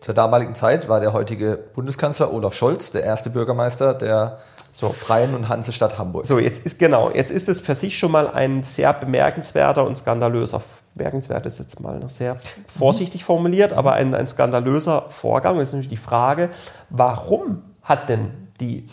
Zur 0.00 0.14
damaligen 0.14 0.54
Zeit 0.54 0.88
war 0.88 0.98
der 0.98 1.12
heutige 1.12 1.58
Bundeskanzler 1.74 2.32
Olaf 2.32 2.54
Scholz 2.54 2.90
der 2.90 3.04
erste 3.04 3.30
Bürgermeister 3.30 3.94
der 3.94 4.38
Freien 4.72 5.34
und 5.34 5.48
Hansestadt 5.48 5.98
Hamburg. 5.98 6.26
So, 6.26 6.38
jetzt 6.38 6.64
ist 6.64 6.78
genau, 6.78 7.10
jetzt 7.10 7.30
ist 7.30 7.48
es 7.48 7.60
für 7.60 7.74
sich 7.74 7.98
schon 7.98 8.12
mal 8.12 8.28
ein 8.28 8.62
sehr 8.62 8.92
bemerkenswerter 8.92 9.86
und 9.86 9.96
skandalöser, 9.96 10.62
bemerkenswert 10.94 11.46
ist 11.46 11.58
jetzt 11.58 11.80
mal 11.80 11.98
noch 11.98 12.10
sehr 12.10 12.36
vorsichtig 12.66 13.24
formuliert, 13.24 13.72
aber 13.72 13.94
ein, 13.94 14.14
ein 14.14 14.28
skandalöser 14.28 15.06
Vorgang. 15.08 15.56
Jetzt 15.56 15.68
ist 15.68 15.72
natürlich 15.72 15.88
die 15.88 15.96
Frage, 15.96 16.50
warum 16.88 17.62
hat 17.82 18.08
denn 18.08 18.48
die 18.60 18.86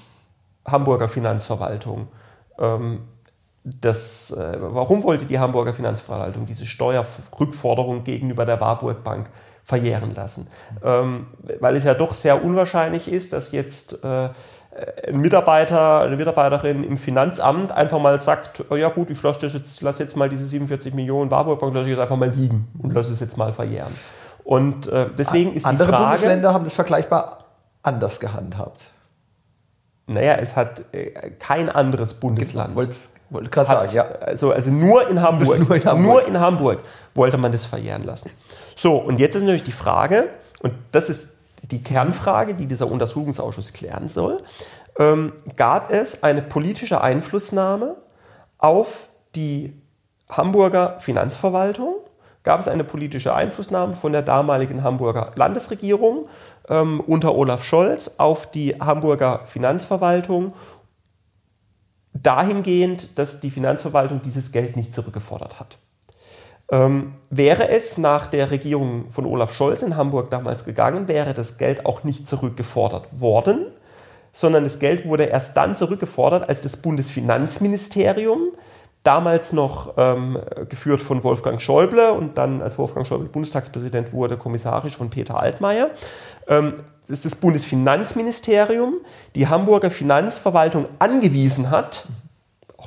Hamburger 0.66 1.08
Finanzverwaltung 1.08 2.08
ähm, 2.60 3.02
das, 3.82 4.32
äh, 4.32 4.58
warum 4.60 5.04
wollte 5.04 5.26
die 5.26 5.40
Hamburger 5.40 5.74
Finanzverwaltung 5.74 6.46
diese 6.46 6.66
Steuerrückforderung 6.66 8.04
gegenüber 8.04 8.46
der 8.46 8.62
Warburg 8.62 9.04
Bank 9.04 9.30
verjähren 9.64 10.16
lassen? 10.16 10.48
Ähm, 10.84 11.28
weil 11.60 11.76
es 11.76 11.84
ja 11.84 11.94
doch 11.94 12.14
sehr 12.14 12.44
unwahrscheinlich 12.44 13.12
ist, 13.12 13.34
dass 13.34 13.52
jetzt 13.52 14.04
äh, 14.04 14.30
ein 15.08 15.20
Mitarbeiter, 15.20 16.02
eine 16.02 16.16
Mitarbeiterin 16.16 16.84
im 16.84 16.98
Finanzamt 16.98 17.72
einfach 17.72 18.00
mal 18.00 18.20
sagt, 18.22 18.66
oh 18.70 18.76
ja 18.76 18.90
gut, 18.90 19.10
ich 19.10 19.22
lasse 19.24 19.48
jetzt, 19.48 19.82
lass 19.82 20.00
jetzt 20.00 20.16
mal 20.16 20.30
diese 20.30 20.46
47 20.46 20.94
Millionen 20.94 21.32
Warburg 21.32 21.60
Bank, 21.60 21.74
lasse 21.74 21.88
ich 21.88 21.92
jetzt 21.92 22.02
einfach 22.02 22.18
mal 22.18 22.30
liegen 22.30 22.68
und 22.80 22.94
lasse 22.94 23.12
es 23.14 23.20
jetzt 23.20 23.38
mal 23.38 23.54
verjähren. 23.54 23.94
Und 24.44 24.88
äh, 24.88 25.08
deswegen 25.18 25.54
ist 25.54 25.66
Andere 25.66 25.88
die 25.88 25.92
Frage... 25.92 26.06
Bundesländer 26.06 26.54
haben 26.54 26.64
das 26.64 26.74
vergleichbar 26.74 27.46
anders 27.84 28.20
gehandhabt. 28.20 28.92
Naja, 30.06 30.36
es 30.36 30.56
hat 30.56 30.84
äh, 30.94 31.32
kein 31.40 31.70
anderes 31.70 32.14
Bundesland. 32.14 32.76
Wollt's- 32.76 33.12
Wollte 33.30 33.50
gerade 33.50 33.68
sagen, 33.68 33.92
ja. 33.94 34.06
Also, 34.26 34.54
also 34.54 34.72
nur 34.72 35.10
in 35.10 35.22
Hamburg. 35.22 35.60
nur, 35.68 35.76
in 35.76 35.84
Hamburg. 35.84 36.06
nur 36.06 36.28
in 36.28 36.40
Hamburg 36.40 36.80
wollte 37.14 37.38
man 37.38 37.52
das 37.52 37.66
verjähren 37.66 38.04
lassen. 38.04 38.32
So, 38.76 38.96
und 38.98 39.20
jetzt 39.20 39.36
ist 39.36 39.42
natürlich 39.42 39.64
die 39.64 39.74
Frage, 39.74 40.30
und 40.62 40.74
das 40.92 41.10
ist 41.10 41.37
die 41.64 41.84
Kernfrage, 41.84 42.56
die 42.56 42.66
dieser 42.66 42.90
Untersuchungsausschuss 42.90 43.74
klären 43.74 44.10
soll, 44.10 44.42
ähm, 45.00 45.34
gab 45.56 45.92
es 45.92 46.24
eine 46.24 46.42
politische 46.42 47.02
Einflussnahme 47.02 47.96
auf 48.58 49.10
die 49.36 49.74
Hamburger 50.30 51.00
Finanzverwaltung? 51.00 51.96
Gab 52.44 52.62
es 52.62 52.68
eine 52.68 52.84
politische 52.84 53.36
Einflussnahme 53.36 53.94
von 53.94 54.14
der 54.14 54.22
damaligen 54.22 54.84
Hamburger 54.84 55.32
Landesregierung 55.36 56.28
ähm, 56.70 57.02
unter 57.02 57.36
Olaf 57.36 57.64
Scholz 57.64 58.16
auf 58.18 58.50
die 58.50 58.80
Hamburger 58.80 59.46
Finanzverwaltung 59.46 60.54
dahingehend, 62.14 63.20
dass 63.20 63.40
die 63.40 63.52
Finanzverwaltung 63.52 64.22
dieses 64.22 64.52
Geld 64.52 64.76
nicht 64.76 64.94
zurückgefordert 64.94 65.60
hat? 65.60 65.78
Ähm, 66.70 67.14
wäre 67.30 67.70
es 67.70 67.98
nach 67.98 68.28
der 68.28 68.52
Regierung 68.52 69.10
von 69.10 69.26
Olaf 69.26 69.54
Scholz 69.54 69.84
in 69.84 69.96
Hamburg 69.96 70.30
damals 70.30 70.66
gegangen, 70.66 71.08
wäre 71.08 71.34
das 71.34 71.58
Geld 71.58 71.86
auch 71.86 72.04
nicht 72.04 72.28
zurückgefordert 72.28 73.08
worden, 73.22 73.68
sondern 74.34 74.66
das 74.66 74.80
Geld 74.80 75.08
wurde 75.08 75.24
erst 75.26 75.56
dann 75.56 75.78
zurückgefordert, 75.78 76.50
als 76.50 76.60
das 76.62 76.78
Bundesfinanzministerium, 76.78 78.52
damals 79.04 79.54
noch 79.54 79.94
ähm, 79.96 80.38
geführt 80.68 81.00
von 81.00 81.24
Wolfgang 81.24 81.62
Schäuble 81.62 82.12
und 82.12 82.38
dann, 82.38 82.62
als 82.62 82.78
Wolfgang 82.78 83.08
Schäuble 83.08 83.30
Bundestagspräsident 83.30 84.12
wurde, 84.12 84.36
kommissarisch 84.36 84.98
von 84.98 85.10
Peter 85.10 85.40
Altmaier, 85.40 85.92
ähm, 86.50 86.74
ist 87.08 87.24
das 87.24 87.36
Bundesfinanzministerium 87.36 88.96
die 89.36 89.48
Hamburger 89.48 89.90
Finanzverwaltung 89.90 90.88
angewiesen 91.00 91.72
hat, 91.72 92.08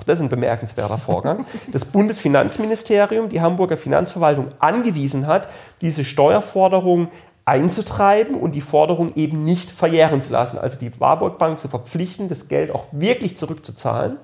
auch 0.01 0.05
das 0.05 0.17
ist 0.17 0.23
ein 0.23 0.29
bemerkenswerter 0.31 0.97
Vorgang, 0.97 1.45
das 1.71 1.85
Bundesfinanzministerium 1.85 3.29
die 3.29 3.43
Hamburger 3.43 3.77
Finanzverwaltung 3.77 4.49
angewiesen 4.59 5.27
hat, 5.27 5.49
diese 5.83 6.05
Steuerforderung 6.05 7.09
einzutreiben 7.45 8.35
und 8.35 8.55
die 8.55 8.61
Forderung 8.63 9.15
eben 9.15 9.45
nicht 9.45 9.71
verjähren 9.71 10.23
zu 10.23 10.33
lassen. 10.33 10.59
Also 10.59 10.79
die 10.79 10.99
Warburg 11.01 11.39
Bank 11.39 11.59
zu 11.59 11.69
verpflichten, 11.69 12.29
das 12.29 12.49
Geld 12.49 12.71
auch 12.71 12.87
wirklich 12.93 13.37
zurückzuzahlen 13.37 14.17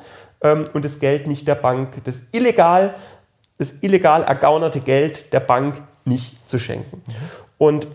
ähm, 0.43 0.65
und 0.73 0.85
das 0.85 0.99
Geld 0.99 1.27
nicht 1.27 1.47
der 1.47 1.57
Bank, 1.57 2.03
das 2.05 2.23
illegal, 2.33 2.95
das 3.59 3.75
illegal 3.83 4.23
ergaunerte 4.23 4.81
Geld 4.81 5.33
der 5.33 5.41
Bank 5.41 5.83
nicht 6.05 6.49
zu 6.49 6.59
schenken. 6.59 7.03
Und 7.59 7.87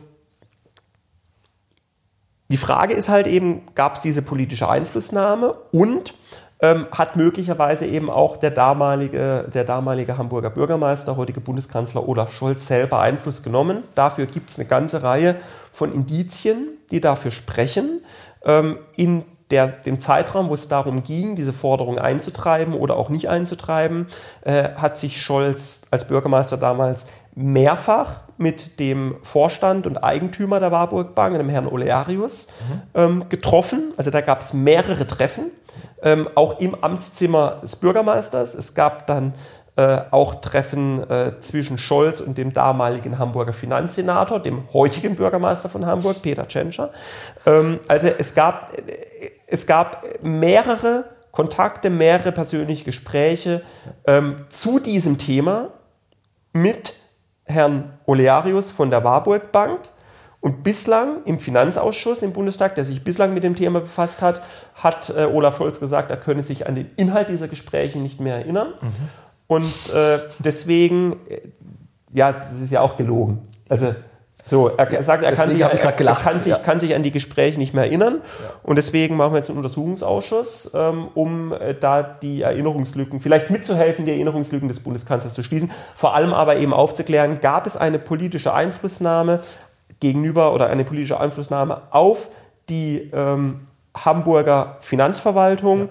die 2.49 2.57
Frage 2.57 2.93
ist 2.93 3.09
halt 3.09 3.27
eben, 3.27 3.63
gab 3.73 3.95
es 3.95 4.01
diese 4.01 4.21
politische 4.21 4.69
Einflussnahme 4.69 5.53
und 5.71 6.13
ähm, 6.61 6.85
hat 6.91 7.15
möglicherweise 7.15 7.85
eben 7.87 8.09
auch 8.09 8.37
der 8.37 8.51
damalige, 8.51 9.49
der 9.53 9.63
damalige 9.63 10.17
Hamburger 10.17 10.51
Bürgermeister, 10.51 11.17
heutige 11.17 11.41
Bundeskanzler 11.41 12.07
Olaf 12.07 12.31
Scholz 12.31 12.67
selber 12.67 12.99
Einfluss 12.99 13.41
genommen. 13.43 13.83
Dafür 13.95 14.27
gibt 14.27 14.51
es 14.51 14.59
eine 14.59 14.67
ganze 14.67 15.03
Reihe 15.03 15.35
von 15.71 15.93
Indizien, 15.93 16.67
die 16.91 17.01
dafür 17.01 17.31
sprechen. 17.31 18.01
Ähm, 18.45 18.77
in 18.95 19.23
der, 19.51 19.67
dem 19.67 19.99
Zeitraum, 19.99 20.49
wo 20.49 20.53
es 20.53 20.67
darum 20.67 21.03
ging, 21.03 21.35
diese 21.35 21.53
Forderung 21.53 21.99
einzutreiben 21.99 22.73
oder 22.73 22.95
auch 22.95 23.09
nicht 23.09 23.29
einzutreiben, 23.29 24.07
äh, 24.43 24.69
hat 24.75 24.97
sich 24.97 25.21
Scholz 25.21 25.81
als 25.91 26.07
Bürgermeister 26.07 26.57
damals 26.57 27.07
mehrfach 27.35 28.21
mit 28.37 28.79
dem 28.79 29.15
Vorstand 29.21 29.85
und 29.85 29.97
Eigentümer 29.97 30.59
der 30.59 30.71
Warburg 30.71 31.13
Bank, 31.15 31.37
dem 31.37 31.49
Herrn 31.49 31.67
Olearius, 31.67 32.47
mhm. 32.47 32.81
ähm, 32.95 33.25
getroffen. 33.29 33.93
Also 33.97 34.09
da 34.09 34.21
gab 34.21 34.41
es 34.41 34.53
mehrere 34.53 35.05
Treffen, 35.05 35.51
ähm, 36.01 36.27
auch 36.35 36.59
im 36.59 36.75
Amtszimmer 36.75 37.59
des 37.61 37.75
Bürgermeisters. 37.75 38.55
Es 38.55 38.73
gab 38.73 39.05
dann 39.07 39.33
äh, 39.77 40.01
auch 40.11 40.35
Treffen 40.35 41.09
äh, 41.09 41.39
zwischen 41.39 41.77
Scholz 41.77 42.19
und 42.19 42.37
dem 42.37 42.53
damaligen 42.53 43.19
Hamburger 43.19 43.53
Finanzsenator, 43.53 44.39
dem 44.39 44.63
heutigen 44.73 45.15
Bürgermeister 45.15 45.69
von 45.69 45.85
Hamburg, 45.85 46.21
Peter 46.21 46.47
Tschentscher. 46.47 46.91
Ähm, 47.45 47.79
also 47.87 48.07
es 48.07 48.35
gab, 48.35 48.71
es 49.47 49.67
gab 49.67 50.03
mehrere 50.23 51.05
Kontakte, 51.31 51.89
mehrere 51.89 52.31
persönliche 52.31 52.83
Gespräche 52.83 53.61
ähm, 54.05 54.41
zu 54.49 54.79
diesem 54.79 55.17
Thema 55.17 55.69
mit 56.53 57.00
Herrn 57.51 57.93
Olearius 58.05 58.71
von 58.71 58.89
der 58.89 59.03
Warburg 59.03 59.51
Bank. 59.51 59.79
Und 60.39 60.63
bislang 60.63 61.23
im 61.25 61.37
Finanzausschuss 61.37 62.23
im 62.23 62.33
Bundestag, 62.33 62.73
der 62.73 62.83
sich 62.83 63.03
bislang 63.03 63.35
mit 63.35 63.43
dem 63.43 63.55
Thema 63.55 63.81
befasst 63.81 64.23
hat, 64.23 64.41
hat 64.73 65.13
äh, 65.15 65.25
Olaf 65.25 65.57
Scholz 65.57 65.79
gesagt, 65.79 66.09
er 66.09 66.17
könne 66.17 66.41
sich 66.41 66.67
an 66.67 66.73
den 66.73 66.89
Inhalt 66.95 67.29
dieser 67.29 67.47
Gespräche 67.47 67.99
nicht 67.99 68.19
mehr 68.19 68.37
erinnern. 68.37 68.73
Mhm. 68.81 68.89
Und 69.45 69.93
äh, 69.93 70.17
deswegen, 70.39 71.17
äh, 71.27 71.41
ja, 72.11 72.31
es 72.31 72.59
ist 72.59 72.71
ja 72.71 72.81
auch 72.81 72.97
gelogen. 72.97 73.45
Also 73.69 73.93
so, 74.43 74.69
er 74.69 75.03
sagt, 75.03 75.23
er, 75.23 75.33
kann 75.33 75.51
sich, 75.51 75.61
er, 75.61 75.71
er 75.71 75.77
kann, 76.15 76.39
sich, 76.39 76.51
ja. 76.51 76.57
kann 76.57 76.79
sich, 76.79 76.95
an 76.95 77.03
die 77.03 77.11
Gespräche 77.11 77.59
nicht 77.59 77.73
mehr 77.73 77.85
erinnern. 77.85 78.21
Ja. 78.21 78.49
Und 78.63 78.75
deswegen 78.75 79.15
machen 79.15 79.33
wir 79.33 79.37
jetzt 79.37 79.49
einen 79.49 79.57
Untersuchungsausschuss, 79.57 80.71
ähm, 80.73 81.09
um 81.13 81.53
äh, 81.53 81.75
da 81.75 82.01
die 82.01 82.41
Erinnerungslücken, 82.41 83.19
vielleicht 83.19 83.49
mitzuhelfen, 83.49 84.05
die 84.05 84.11
Erinnerungslücken 84.11 84.67
des 84.67 84.79
Bundeskanzlers 84.79 85.33
zu 85.33 85.43
schließen. 85.43 85.71
Vor 85.95 86.15
allem 86.15 86.33
aber 86.33 86.57
eben 86.57 86.73
aufzuklären, 86.73 87.39
gab 87.39 87.67
es 87.67 87.77
eine 87.77 87.99
politische 87.99 88.53
Einflussnahme 88.53 89.41
gegenüber 89.99 90.53
oder 90.53 90.67
eine 90.67 90.83
politische 90.83 91.19
Einflussnahme 91.19 91.83
auf 91.91 92.29
die 92.69 93.11
ähm, 93.13 93.61
Hamburger 93.95 94.77
Finanzverwaltung, 94.79 95.79
ja. 95.81 95.87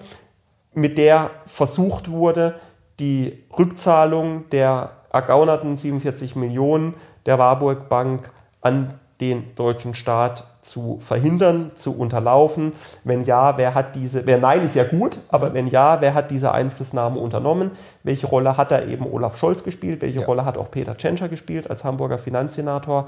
mit 0.73 0.97
der 0.97 1.29
versucht 1.45 2.11
wurde, 2.11 2.55
die 2.99 3.43
Rückzahlung 3.57 4.49
der 4.49 4.91
ergaunerten 5.11 5.77
47 5.77 6.35
Millionen 6.35 6.95
der 7.25 7.39
Warburg 7.39 7.89
Bank 7.89 8.31
an 8.61 8.93
den 9.19 9.55
deutschen 9.55 9.93
Staat 9.93 10.43
zu 10.61 10.97
verhindern, 10.99 11.71
zu 11.75 11.97
unterlaufen? 11.97 12.73
Wenn 13.03 13.23
ja, 13.23 13.57
wer 13.57 13.75
hat 13.75 13.95
diese, 13.95 14.25
wer 14.25 14.39
nein 14.39 14.61
ist 14.61 14.75
ja 14.75 14.83
gut, 14.83 15.19
aber 15.29 15.53
wenn 15.53 15.67
ja, 15.67 16.01
wer 16.01 16.13
hat 16.13 16.31
diese 16.31 16.51
Einflussnahme 16.51 17.19
unternommen? 17.19 17.71
Welche 18.03 18.27
Rolle 18.27 18.57
hat 18.57 18.71
da 18.71 18.81
eben 18.83 19.05
Olaf 19.05 19.37
Scholz 19.37 19.63
gespielt? 19.63 20.01
Welche 20.01 20.21
ja. 20.21 20.25
Rolle 20.25 20.43
hat 20.43 20.57
auch 20.57 20.71
Peter 20.71 20.97
Tschentscher 20.97 21.29
gespielt 21.29 21.69
als 21.69 21.83
Hamburger 21.83 22.17
Finanzsenator? 22.17 23.07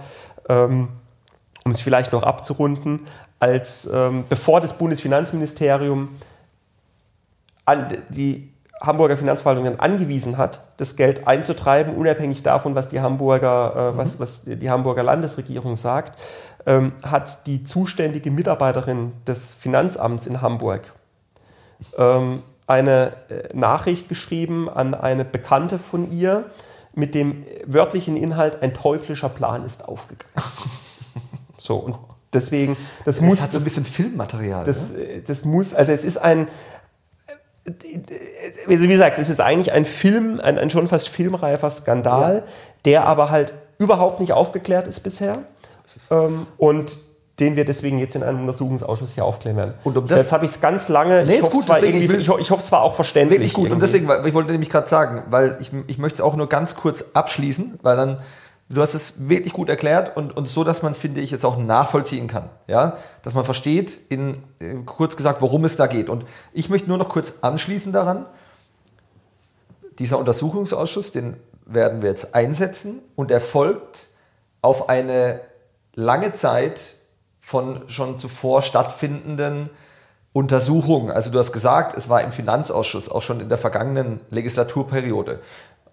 Ähm, 0.49 0.89
um 1.65 1.71
es 1.71 1.81
vielleicht 1.81 2.11
noch 2.11 2.23
abzurunden, 2.23 3.01
als 3.39 3.89
ähm, 3.91 4.25
bevor 4.29 4.61
das 4.61 4.73
Bundesfinanzministerium 4.73 6.09
an 7.65 7.87
die 8.09 8.52
Hamburger 8.83 9.15
Finanzverwaltung 9.15 9.79
angewiesen 9.79 10.37
hat, 10.37 10.61
das 10.77 10.95
Geld 10.97 11.25
einzutreiben, 11.27 11.95
unabhängig 11.95 12.43
davon, 12.43 12.75
was 12.75 12.89
die 12.89 12.99
Hamburger, 12.99 13.93
äh, 13.93 13.97
was, 13.97 14.15
mhm. 14.15 14.19
was 14.19 14.43
die 14.43 14.69
Hamburger 14.69 15.03
Landesregierung 15.03 15.77
sagt, 15.77 16.21
ähm, 16.65 16.91
hat 17.01 17.47
die 17.47 17.63
zuständige 17.63 18.29
Mitarbeiterin 18.29 19.13
des 19.25 19.53
Finanzamts 19.53 20.27
in 20.27 20.41
Hamburg 20.41 20.91
ähm, 21.97 22.43
eine 22.67 23.13
äh, 23.29 23.55
Nachricht 23.55 24.09
geschrieben 24.09 24.69
an 24.69 24.93
eine 24.93 25.23
Bekannte 25.25 25.79
von 25.79 26.11
ihr 26.11 26.45
mit 26.93 27.15
dem 27.15 27.45
wörtlichen 27.65 28.17
Inhalt, 28.17 28.61
ein 28.61 28.73
teuflischer 28.73 29.29
Plan 29.29 29.65
ist 29.65 29.87
aufgegangen. 29.87 30.45
so, 31.57 31.77
und 31.77 31.95
deswegen, 32.33 32.77
das, 33.05 33.15
das 33.17 33.25
muss. 33.25 33.41
hat 33.41 33.51
so 33.51 33.57
ein 33.57 33.63
bisschen 33.63 33.85
Filmmaterial. 33.85 34.63
Das, 34.65 34.91
ne? 34.91 35.23
das 35.25 35.43
muss, 35.45 35.73
also 35.73 35.91
es 35.91 36.05
ist 36.05 36.17
ein, 36.17 36.47
wie 38.67 38.87
gesagt, 38.87 39.19
es 39.19 39.29
ist 39.29 39.39
eigentlich 39.39 39.71
ein 39.71 39.85
Film, 39.85 40.39
ein, 40.41 40.57
ein 40.57 40.69
schon 40.69 40.87
fast 40.87 41.09
filmreifer 41.09 41.71
Skandal, 41.71 42.35
ja. 42.35 42.43
der 42.85 43.05
aber 43.05 43.29
halt 43.29 43.53
überhaupt 43.77 44.19
nicht 44.19 44.33
aufgeklärt 44.33 44.87
ist 44.87 44.99
bisher. 45.01 45.39
Ähm, 46.11 46.47
und 46.57 46.97
den 47.39 47.55
wir 47.55 47.65
deswegen 47.65 47.97
jetzt 47.97 48.15
in 48.15 48.21
einem 48.21 48.41
Untersuchungsausschuss 48.41 49.15
hier 49.15 49.25
aufklären 49.25 49.57
werden. 49.57 49.73
Und 49.83 49.97
um 49.97 50.05
das 50.05 50.19
jetzt 50.19 50.31
habe 50.31 50.45
ich 50.45 50.51
es 50.51 50.61
ganz 50.61 50.87
lange. 50.87 51.25
Nee, 51.25 51.37
ich 51.37 51.41
hoffe, 51.41 51.57
es 51.57 51.81
ich, 51.81 52.11
ich 52.11 52.29
hoffe, 52.29 52.61
es 52.61 52.71
war 52.71 52.83
auch 52.83 52.93
verständlich. 52.93 53.39
Wirklich 53.39 53.53
gut. 53.53 53.65
Irgendwie. 53.65 53.73
Und 53.73 53.81
deswegen, 53.81 54.07
weil 54.07 54.25
ich 54.25 54.33
wollte 54.35 54.51
nämlich 54.51 54.69
gerade 54.69 54.87
sagen, 54.87 55.23
weil 55.29 55.57
ich, 55.59 55.71
ich 55.87 55.97
möchte 55.97 56.17
es 56.17 56.21
auch 56.21 56.35
nur 56.35 56.47
ganz 56.47 56.75
kurz 56.75 57.05
abschließen, 57.13 57.79
weil 57.81 57.97
dann 57.97 58.19
Du 58.69 58.81
hast 58.81 58.93
es 58.93 59.29
wirklich 59.29 59.53
gut 59.53 59.69
erklärt 59.69 60.15
und, 60.15 60.35
und 60.35 60.47
so, 60.47 60.63
dass 60.63 60.81
man, 60.81 60.93
finde 60.95 61.21
ich, 61.21 61.31
jetzt 61.31 61.45
auch 61.45 61.57
nachvollziehen 61.57 62.27
kann. 62.27 62.49
Ja? 62.67 62.97
Dass 63.21 63.33
man 63.33 63.43
versteht, 63.43 63.99
in, 64.09 64.43
äh, 64.59 64.75
kurz 64.85 65.17
gesagt, 65.17 65.41
worum 65.41 65.65
es 65.65 65.75
da 65.75 65.87
geht. 65.87 66.09
Und 66.09 66.25
ich 66.53 66.69
möchte 66.69 66.87
nur 66.87 66.97
noch 66.97 67.09
kurz 67.09 67.39
anschließen 67.41 67.91
daran. 67.91 68.25
Dieser 69.99 70.17
Untersuchungsausschuss, 70.17 71.11
den 71.11 71.35
werden 71.65 72.01
wir 72.01 72.09
jetzt 72.09 72.33
einsetzen 72.35 73.01
und 73.15 73.31
er 73.31 73.41
folgt 73.41 74.07
auf 74.61 74.89
eine 74.89 75.41
lange 75.93 76.33
Zeit 76.33 76.95
von 77.39 77.83
schon 77.87 78.17
zuvor 78.17 78.61
stattfindenden 78.61 79.69
Untersuchungen. 80.31 81.11
Also 81.11 81.29
du 81.29 81.37
hast 81.37 81.51
gesagt, 81.51 81.95
es 81.95 82.09
war 82.09 82.21
im 82.21 82.31
Finanzausschuss, 82.31 83.09
auch 83.09 83.21
schon 83.21 83.39
in 83.39 83.49
der 83.49 83.57
vergangenen 83.57 84.19
Legislaturperiode. 84.31 85.39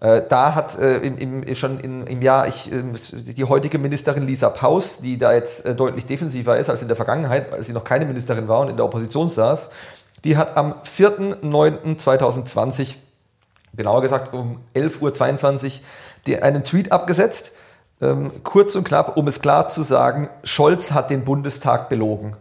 Äh, 0.01 0.23
da 0.27 0.55
hat 0.55 0.77
äh, 0.79 0.97
im, 0.97 1.17
im, 1.17 1.55
schon 1.55 1.79
in, 1.79 2.05
im 2.07 2.21
Jahr 2.23 2.47
ich, 2.47 2.71
äh, 2.71 2.81
die 3.33 3.43
heutige 3.45 3.77
Ministerin 3.77 4.25
Lisa 4.25 4.49
Paus, 4.49 4.97
die 4.97 5.19
da 5.19 5.31
jetzt 5.31 5.63
äh, 5.65 5.75
deutlich 5.75 6.07
defensiver 6.07 6.57
ist 6.57 6.69
als 6.69 6.81
in 6.81 6.87
der 6.87 6.97
Vergangenheit, 6.97 7.53
als 7.53 7.67
sie 7.67 7.73
noch 7.73 7.83
keine 7.83 8.05
Ministerin 8.05 8.47
war 8.47 8.61
und 8.61 8.69
in 8.69 8.77
der 8.77 8.85
Opposition 8.85 9.27
saß, 9.27 9.69
die 10.23 10.37
hat 10.37 10.57
am 10.57 10.73
4.9.2020 10.83 12.95
genauer 13.73 14.01
gesagt 14.01 14.33
um 14.33 14.59
11.22 14.75 15.81
Uhr, 16.27 16.43
einen 16.43 16.63
Tweet 16.63 16.91
abgesetzt, 16.91 17.53
ähm, 18.01 18.31
kurz 18.43 18.75
und 18.75 18.83
knapp, 18.83 19.17
um 19.17 19.27
es 19.27 19.41
klar 19.41 19.67
zu 19.67 19.83
sagen, 19.83 20.29
Scholz 20.43 20.91
hat 20.91 21.11
den 21.11 21.23
Bundestag 21.23 21.89
belogen. 21.89 22.35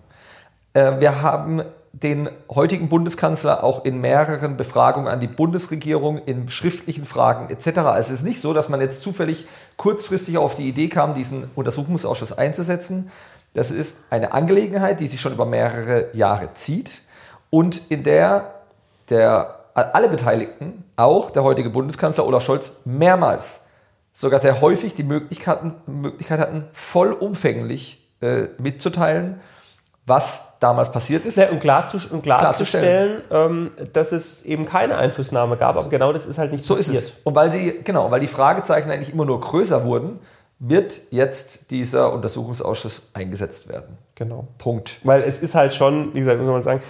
Äh, 0.72 0.98
wir 0.98 1.20
haben 1.22 1.62
den 1.92 2.28
heutigen 2.48 2.88
Bundeskanzler 2.88 3.64
auch 3.64 3.84
in 3.84 4.00
mehreren 4.00 4.56
Befragungen 4.56 5.08
an 5.08 5.20
die 5.20 5.26
Bundesregierung, 5.26 6.18
in 6.24 6.48
schriftlichen 6.48 7.04
Fragen 7.04 7.50
etc. 7.50 7.78
Also 7.78 8.12
es 8.12 8.20
ist 8.20 8.24
nicht 8.24 8.40
so, 8.40 8.52
dass 8.52 8.68
man 8.68 8.80
jetzt 8.80 9.02
zufällig 9.02 9.46
kurzfristig 9.76 10.38
auf 10.38 10.54
die 10.54 10.68
Idee 10.68 10.88
kam, 10.88 11.14
diesen 11.14 11.50
Untersuchungsausschuss 11.56 12.32
einzusetzen. 12.32 13.10
Das 13.54 13.72
ist 13.72 13.98
eine 14.10 14.32
Angelegenheit, 14.32 15.00
die 15.00 15.08
sich 15.08 15.20
schon 15.20 15.32
über 15.32 15.46
mehrere 15.46 16.06
Jahre 16.12 16.54
zieht 16.54 17.02
und 17.50 17.80
in 17.88 18.04
der 18.04 18.60
der, 19.10 19.56
alle 19.74 20.08
Beteiligten, 20.08 20.84
auch 20.96 21.30
der 21.30 21.42
heutige 21.42 21.70
Bundeskanzler 21.70 22.26
Olaf 22.26 22.44
Scholz, 22.44 22.80
mehrmals, 22.84 23.66
sogar 24.12 24.38
sehr 24.38 24.60
häufig 24.60 24.94
die 24.94 25.02
Möglichkeit 25.02 25.60
Möglichkeit 25.86 26.40
hatten 26.40 26.64
vollumfänglich 26.72 28.08
äh, 28.20 28.48
mitzuteilen, 28.58 29.40
was 30.10 30.44
damals 30.60 30.92
passiert 30.92 31.24
ist. 31.24 31.38
Ja, 31.38 31.48
und, 31.48 31.60
klarzustellen, 31.60 32.16
und 32.16 32.22
klarzustellen, 32.22 33.22
ähm, 33.30 33.70
dass 33.94 34.12
es 34.12 34.42
eben 34.44 34.66
keine 34.66 34.98
Einflussnahme 34.98 35.56
gab, 35.56 35.76
aber 35.76 35.88
genau 35.88 36.12
das 36.12 36.26
ist 36.26 36.36
halt 36.36 36.52
nicht 36.52 36.64
so 36.64 36.76
passiert. 36.76 36.98
ist 36.98 37.04
es. 37.04 37.12
Und 37.24 37.34
weil 37.34 37.48
die, 37.48 37.80
genau, 37.82 38.10
weil 38.10 38.20
die 38.20 38.26
Fragezeichen 38.26 38.90
eigentlich 38.90 39.14
immer 39.14 39.24
nur 39.24 39.40
größer 39.40 39.84
wurden, 39.84 40.20
wird 40.58 41.00
jetzt 41.10 41.70
dieser 41.70 42.12
Untersuchungsausschuss 42.12 43.12
eingesetzt 43.14 43.68
werden. 43.68 43.96
Genau. 44.14 44.48
Punkt. 44.58 44.98
Weil 45.04 45.22
es 45.22 45.38
ist 45.38 45.54
halt 45.54 45.72
schon, 45.72 46.14
wie 46.14 46.18
gesagt, 46.18 46.38
muss 46.38 46.50
man 46.50 46.62
sagen, 46.62 46.80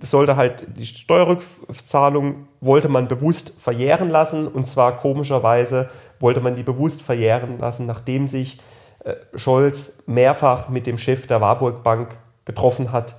es 0.00 0.10
sollte 0.10 0.34
halt 0.34 0.66
die 0.76 0.86
Steuerrückzahlung 0.86 2.48
wollte 2.60 2.88
man 2.88 3.06
bewusst 3.06 3.52
verjähren 3.60 4.08
lassen 4.08 4.48
und 4.48 4.66
zwar 4.66 4.96
komischerweise 4.96 5.88
wollte 6.18 6.40
man 6.40 6.56
die 6.56 6.62
bewusst 6.62 7.02
verjähren 7.02 7.58
lassen, 7.58 7.86
nachdem 7.86 8.26
sich 8.26 8.58
äh, 9.04 9.14
Scholz 9.34 9.98
mehrfach 10.06 10.68
mit 10.68 10.86
dem 10.86 10.98
Chef 10.98 11.26
der 11.26 11.40
Warburg 11.40 11.82
Bank 11.82 12.18
getroffen 12.44 12.92
hat. 12.92 13.16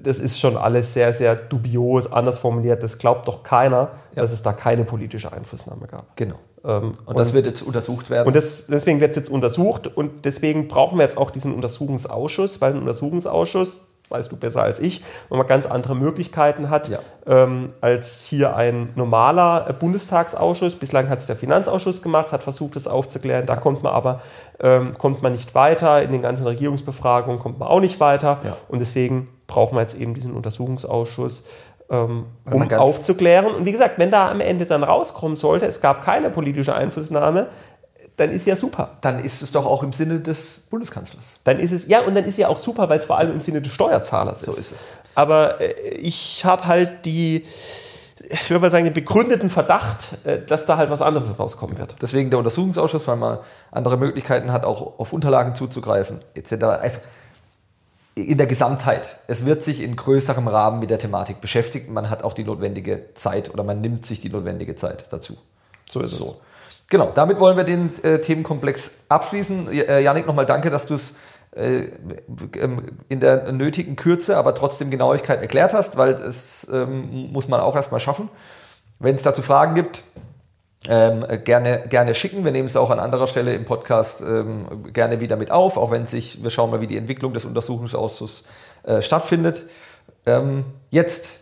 Das 0.00 0.20
ist 0.20 0.40
schon 0.40 0.56
alles 0.56 0.94
sehr, 0.94 1.12
sehr 1.12 1.36
dubios, 1.36 2.10
anders 2.10 2.38
formuliert. 2.38 2.82
Das 2.82 2.96
glaubt 2.96 3.28
doch 3.28 3.42
keiner, 3.42 3.90
ja. 4.14 4.22
dass 4.22 4.32
es 4.32 4.42
da 4.42 4.54
keine 4.54 4.84
politische 4.84 5.32
Einflussnahme 5.32 5.86
gab. 5.86 6.16
Genau. 6.16 6.36
Ähm, 6.64 6.92
und, 7.04 7.08
und, 7.08 7.18
das 7.18 7.32
wird 7.32 7.46
jetzt 7.46 7.62
untersucht 7.62 8.08
werden. 8.08 8.26
Und 8.26 8.36
das, 8.36 8.66
deswegen 8.66 9.00
wird 9.00 9.10
es 9.10 9.16
jetzt 9.16 9.30
untersucht 9.30 9.86
und 9.86 10.24
deswegen 10.24 10.66
brauchen 10.68 10.98
wir 10.98 11.04
jetzt 11.04 11.18
auch 11.18 11.30
diesen 11.30 11.54
Untersuchungsausschuss, 11.54 12.60
weil 12.60 12.72
ein 12.72 12.78
Untersuchungsausschuss, 12.78 13.82
weißt 14.08 14.30
du 14.30 14.36
besser 14.36 14.62
als 14.62 14.80
ich, 14.80 15.02
wenn 15.28 15.38
man 15.38 15.46
ganz 15.46 15.66
andere 15.66 15.96
Möglichkeiten 15.96 16.70
hat 16.70 16.88
ja. 16.88 16.98
ähm, 17.26 17.72
als 17.80 18.22
hier 18.22 18.56
ein 18.56 18.90
normaler 18.94 19.72
Bundestagsausschuss. 19.72 20.76
Bislang 20.76 21.08
hat 21.08 21.20
es 21.20 21.26
der 21.26 21.36
Finanzausschuss 21.36 22.02
gemacht, 22.02 22.32
hat 22.32 22.42
versucht, 22.42 22.76
das 22.76 22.86
aufzuklären. 22.88 23.46
Da 23.46 23.56
kommt 23.56 23.82
man 23.82 23.92
aber 23.92 24.20
ähm, 24.60 24.96
kommt 24.96 25.22
man 25.22 25.32
nicht 25.32 25.54
weiter. 25.54 26.02
In 26.02 26.12
den 26.12 26.22
ganzen 26.22 26.46
Regierungsbefragungen 26.46 27.40
kommt 27.40 27.58
man 27.58 27.68
auch 27.68 27.80
nicht 27.80 28.00
weiter. 28.00 28.40
Ja. 28.44 28.56
Und 28.68 28.78
deswegen 28.78 29.28
brauchen 29.46 29.76
wir 29.76 29.82
jetzt 29.82 29.94
eben 29.94 30.14
diesen 30.14 30.32
Untersuchungsausschuss, 30.32 31.44
ähm, 31.90 32.26
um 32.50 32.72
aufzuklären. 32.72 33.46
Und 33.46 33.66
wie 33.66 33.72
gesagt, 33.72 33.98
wenn 33.98 34.10
da 34.10 34.30
am 34.30 34.40
Ende 34.40 34.66
dann 34.66 34.82
rauskommen 34.82 35.36
sollte, 35.36 35.66
es 35.66 35.80
gab 35.80 36.02
keine 36.02 36.30
politische 36.30 36.74
Einflussnahme, 36.74 37.48
dann 38.16 38.30
ist 38.30 38.46
ja 38.46 38.56
super. 38.56 38.96
Dann 39.02 39.22
ist 39.22 39.42
es 39.42 39.52
doch 39.52 39.66
auch 39.66 39.82
im 39.82 39.92
Sinne 39.92 40.20
des 40.20 40.60
Bundeskanzlers. 40.70 41.38
Dann 41.44 41.60
ist 41.60 41.72
es, 41.72 41.86
ja, 41.86 42.00
und 42.00 42.14
dann 42.14 42.24
ist 42.24 42.38
ja 42.38 42.48
auch 42.48 42.58
super, 42.58 42.88
weil 42.88 42.98
es 42.98 43.04
vor 43.04 43.18
allem 43.18 43.32
im 43.32 43.40
Sinne 43.40 43.60
des 43.60 43.72
Steuerzahlers 43.72 44.42
ist. 44.42 44.54
So 44.54 44.60
ist 44.60 44.72
es. 44.72 44.86
Aber 45.14 45.60
äh, 45.60 45.90
ich 45.96 46.44
habe 46.44 46.66
halt 46.66 47.04
die, 47.04 47.44
ich 48.28 48.50
würde 48.50 48.60
mal 48.60 48.70
sagen, 48.70 48.84
den 48.84 48.94
begründeten 48.94 49.50
Verdacht, 49.50 50.16
äh, 50.24 50.40
dass 50.40 50.64
da 50.64 50.78
halt 50.78 50.88
was 50.88 51.02
anderes 51.02 51.38
rauskommen 51.38 51.76
wird. 51.76 51.96
Deswegen 52.00 52.30
der 52.30 52.38
Untersuchungsausschuss, 52.38 53.06
weil 53.06 53.16
man 53.16 53.38
andere 53.70 53.98
Möglichkeiten 53.98 54.50
hat, 54.50 54.64
auch 54.64 54.98
auf 54.98 55.12
Unterlagen 55.12 55.54
zuzugreifen, 55.54 56.20
etc. 56.34 56.52
Einfach 56.80 57.00
in 58.14 58.38
der 58.38 58.46
Gesamtheit. 58.46 59.18
Es 59.26 59.44
wird 59.44 59.62
sich 59.62 59.82
in 59.82 59.94
größerem 59.94 60.48
Rahmen 60.48 60.80
mit 60.80 60.88
der 60.88 60.98
Thematik 60.98 61.42
beschäftigt. 61.42 61.90
Man 61.90 62.08
hat 62.08 62.24
auch 62.24 62.32
die 62.32 62.44
notwendige 62.44 63.10
Zeit 63.12 63.52
oder 63.52 63.62
man 63.62 63.82
nimmt 63.82 64.06
sich 64.06 64.22
die 64.22 64.30
notwendige 64.30 64.74
Zeit 64.74 65.12
dazu. 65.12 65.36
So 65.90 66.00
ist 66.00 66.12
so. 66.12 66.24
es. 66.24 66.34
Genau, 66.88 67.10
damit 67.14 67.40
wollen 67.40 67.56
wir 67.56 67.64
den 67.64 67.90
äh, 68.04 68.20
Themenkomplex 68.20 68.92
abschließen. 69.08 69.72
Äh, 69.72 70.00
Janik, 70.00 70.26
nochmal 70.26 70.46
danke, 70.46 70.70
dass 70.70 70.86
du 70.86 70.94
es 70.94 71.14
äh, 71.56 71.88
ähm, 72.58 72.98
in 73.08 73.20
der 73.20 73.50
nötigen 73.50 73.96
Kürze, 73.96 74.36
aber 74.36 74.54
trotzdem 74.54 74.90
Genauigkeit 74.90 75.40
erklärt 75.40 75.74
hast, 75.74 75.96
weil 75.96 76.14
das 76.14 76.68
ähm, 76.72 77.32
muss 77.32 77.48
man 77.48 77.60
auch 77.60 77.74
erstmal 77.74 77.98
schaffen. 77.98 78.28
Wenn 78.98 79.14
es 79.14 79.22
dazu 79.22 79.42
Fragen 79.42 79.74
gibt, 79.74 80.02
ähm, 80.88 81.24
gerne, 81.44 81.84
gerne 81.88 82.14
schicken. 82.14 82.44
Wir 82.44 82.52
nehmen 82.52 82.66
es 82.66 82.76
auch 82.76 82.90
an 82.90 83.00
anderer 83.00 83.26
Stelle 83.26 83.54
im 83.54 83.64
Podcast 83.64 84.20
ähm, 84.20 84.92
gerne 84.92 85.20
wieder 85.20 85.36
mit 85.36 85.50
auf, 85.50 85.76
auch 85.76 85.90
wenn 85.90 86.06
sich, 86.06 86.42
wir 86.42 86.50
schauen 86.50 86.70
mal, 86.70 86.80
wie 86.80 86.86
die 86.86 86.96
Entwicklung 86.96 87.32
des 87.32 87.44
Untersuchungsausschusses 87.44 88.44
äh, 88.84 89.02
stattfindet. 89.02 89.64
Ähm, 90.26 90.64
jetzt 90.90 91.40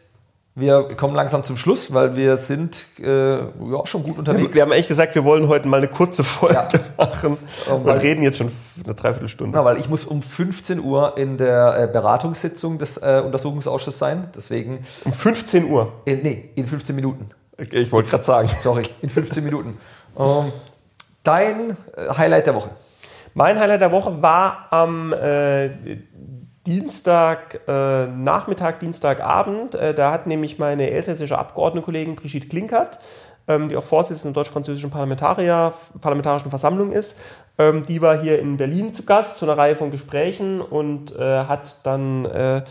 wir 0.57 0.85
kommen 0.97 1.17
langsam 1.17 1.43
zum 1.43 1.57
Schluss, 1.57 1.93
weil 1.93 2.15
wir 2.15 2.37
sind 2.37 2.87
äh, 3.01 3.39
ja, 3.39 3.87
schon 3.87 4.05
gut 4.05 4.19
unterwegs. 4.19 4.55
Wir 4.55 4.63
haben 4.63 4.71
echt 4.71 4.87
gesagt, 4.87 5.17
wir 5.17 5.25
wollen 5.25 5.49
heute 5.49 5.67
mal 5.67 5.79
eine 5.79 5.89
kurze 5.89 6.23
Folge 6.23 6.55
ja. 6.55 6.81
machen 6.97 7.39
und 7.71 7.85
weil, 7.85 7.99
reden 7.99 8.23
jetzt 8.23 8.39
schon 8.39 8.53
eine 8.85 8.95
Dreiviertelstunde. 8.95 9.59
Ja, 9.59 9.65
weil 9.65 9.79
ich 9.79 9.89
muss 9.89 10.05
um 10.05 10.23
15 10.23 10.79
Uhr 10.79 11.19
in 11.19 11.39
der 11.39 11.77
äh, 11.77 11.87
Beratungssitzung 11.93 12.79
des 12.79 12.99
äh, 12.99 13.21
Untersuchungsausschusses 13.25 13.99
sein. 13.99 14.29
Deswegen 14.35 14.87
um 15.05 15.13
15 15.13 15.69
Uhr? 15.69 15.93
In, 16.05 16.23
nee, 16.23 16.51
in 16.55 16.69
15 16.69 16.95
Minuten. 16.95 17.31
Okay, 17.61 17.79
ich 17.79 17.91
wollte 17.91 18.11
gerade 18.11 18.25
sagen. 18.25 18.49
Sorry, 18.63 18.85
in 19.03 19.09
15 19.09 19.43
Minuten. 19.43 19.79
Ähm, 20.17 20.53
dein 21.25 21.71
äh, 21.71 22.15
Highlight 22.17 22.47
der 22.47 22.55
Woche? 22.55 22.71
Mein 23.35 23.59
Highlight 23.59 23.81
der 23.81 23.91
Woche 23.91 24.23
war 24.23 24.69
am 24.71 25.13
äh, 25.13 25.71
Dienstag 26.67 27.61
äh, 27.69 28.07
Nachmittag, 28.07 28.81
Dienstagabend. 28.81 29.75
Äh, 29.75 29.95
da 29.95 30.13
hat 30.13 30.27
nämlich 30.27 30.59
meine 30.59 30.91
elsässische 30.91 31.39
Abgeordnetenkollegin 31.39 32.17
Brigitte 32.17 32.49
Klinkert, 32.49 32.99
ähm, 33.49 33.69
die 33.69 33.77
auch 33.77 33.85
Vorsitzende 33.85 34.33
der 34.33 34.43
deutsch-französischen 34.43 34.91
Parlamentarischen 34.91 36.51
Versammlung 36.51 36.91
ist, 36.91 37.19
ähm, 37.59 37.85
die 37.87 38.03
war 38.03 38.21
hier 38.21 38.39
in 38.39 38.57
Berlin 38.57 38.93
zu 38.93 39.05
Gast 39.05 39.39
zu 39.39 39.45
einer 39.45 39.57
Reihe 39.57 39.77
von 39.77 39.91
Gesprächen 39.91 40.61
und 40.61 41.15
äh, 41.15 41.45
hat 41.45 41.87
dann 41.87 42.25
äh, 42.25 42.63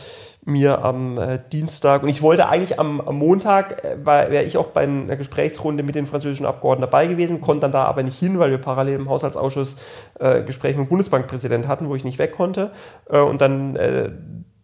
mir 0.45 0.83
am 0.83 1.17
äh, 1.17 1.39
Dienstag, 1.51 2.03
und 2.03 2.09
ich 2.09 2.21
wollte 2.21 2.49
eigentlich 2.49 2.79
am, 2.79 2.99
am 3.01 3.17
Montag, 3.17 3.83
äh, 3.83 4.05
wäre 4.05 4.43
ich 4.43 4.57
auch 4.57 4.67
bei 4.67 4.81
einer 4.81 5.15
Gesprächsrunde 5.15 5.83
mit 5.83 5.95
den 5.95 6.07
französischen 6.07 6.45
Abgeordneten 6.45 6.91
dabei 6.91 7.07
gewesen, 7.07 7.41
konnte 7.41 7.61
dann 7.61 7.71
da 7.71 7.85
aber 7.85 8.03
nicht 8.03 8.19
hin, 8.19 8.39
weil 8.39 8.51
wir 8.51 8.57
parallel 8.57 8.95
im 8.95 9.09
Haushaltsausschuss 9.09 9.77
äh, 10.19 10.43
Gespräche 10.43 10.77
mit 10.77 10.87
dem 10.87 10.89
Bundesbankpräsidenten 10.89 11.69
hatten, 11.69 11.87
wo 11.87 11.95
ich 11.95 12.03
nicht 12.03 12.19
weg 12.19 12.33
konnte. 12.33 12.71
Äh, 13.09 13.19
und 13.21 13.41
dann 13.41 13.75
äh, 13.75 14.11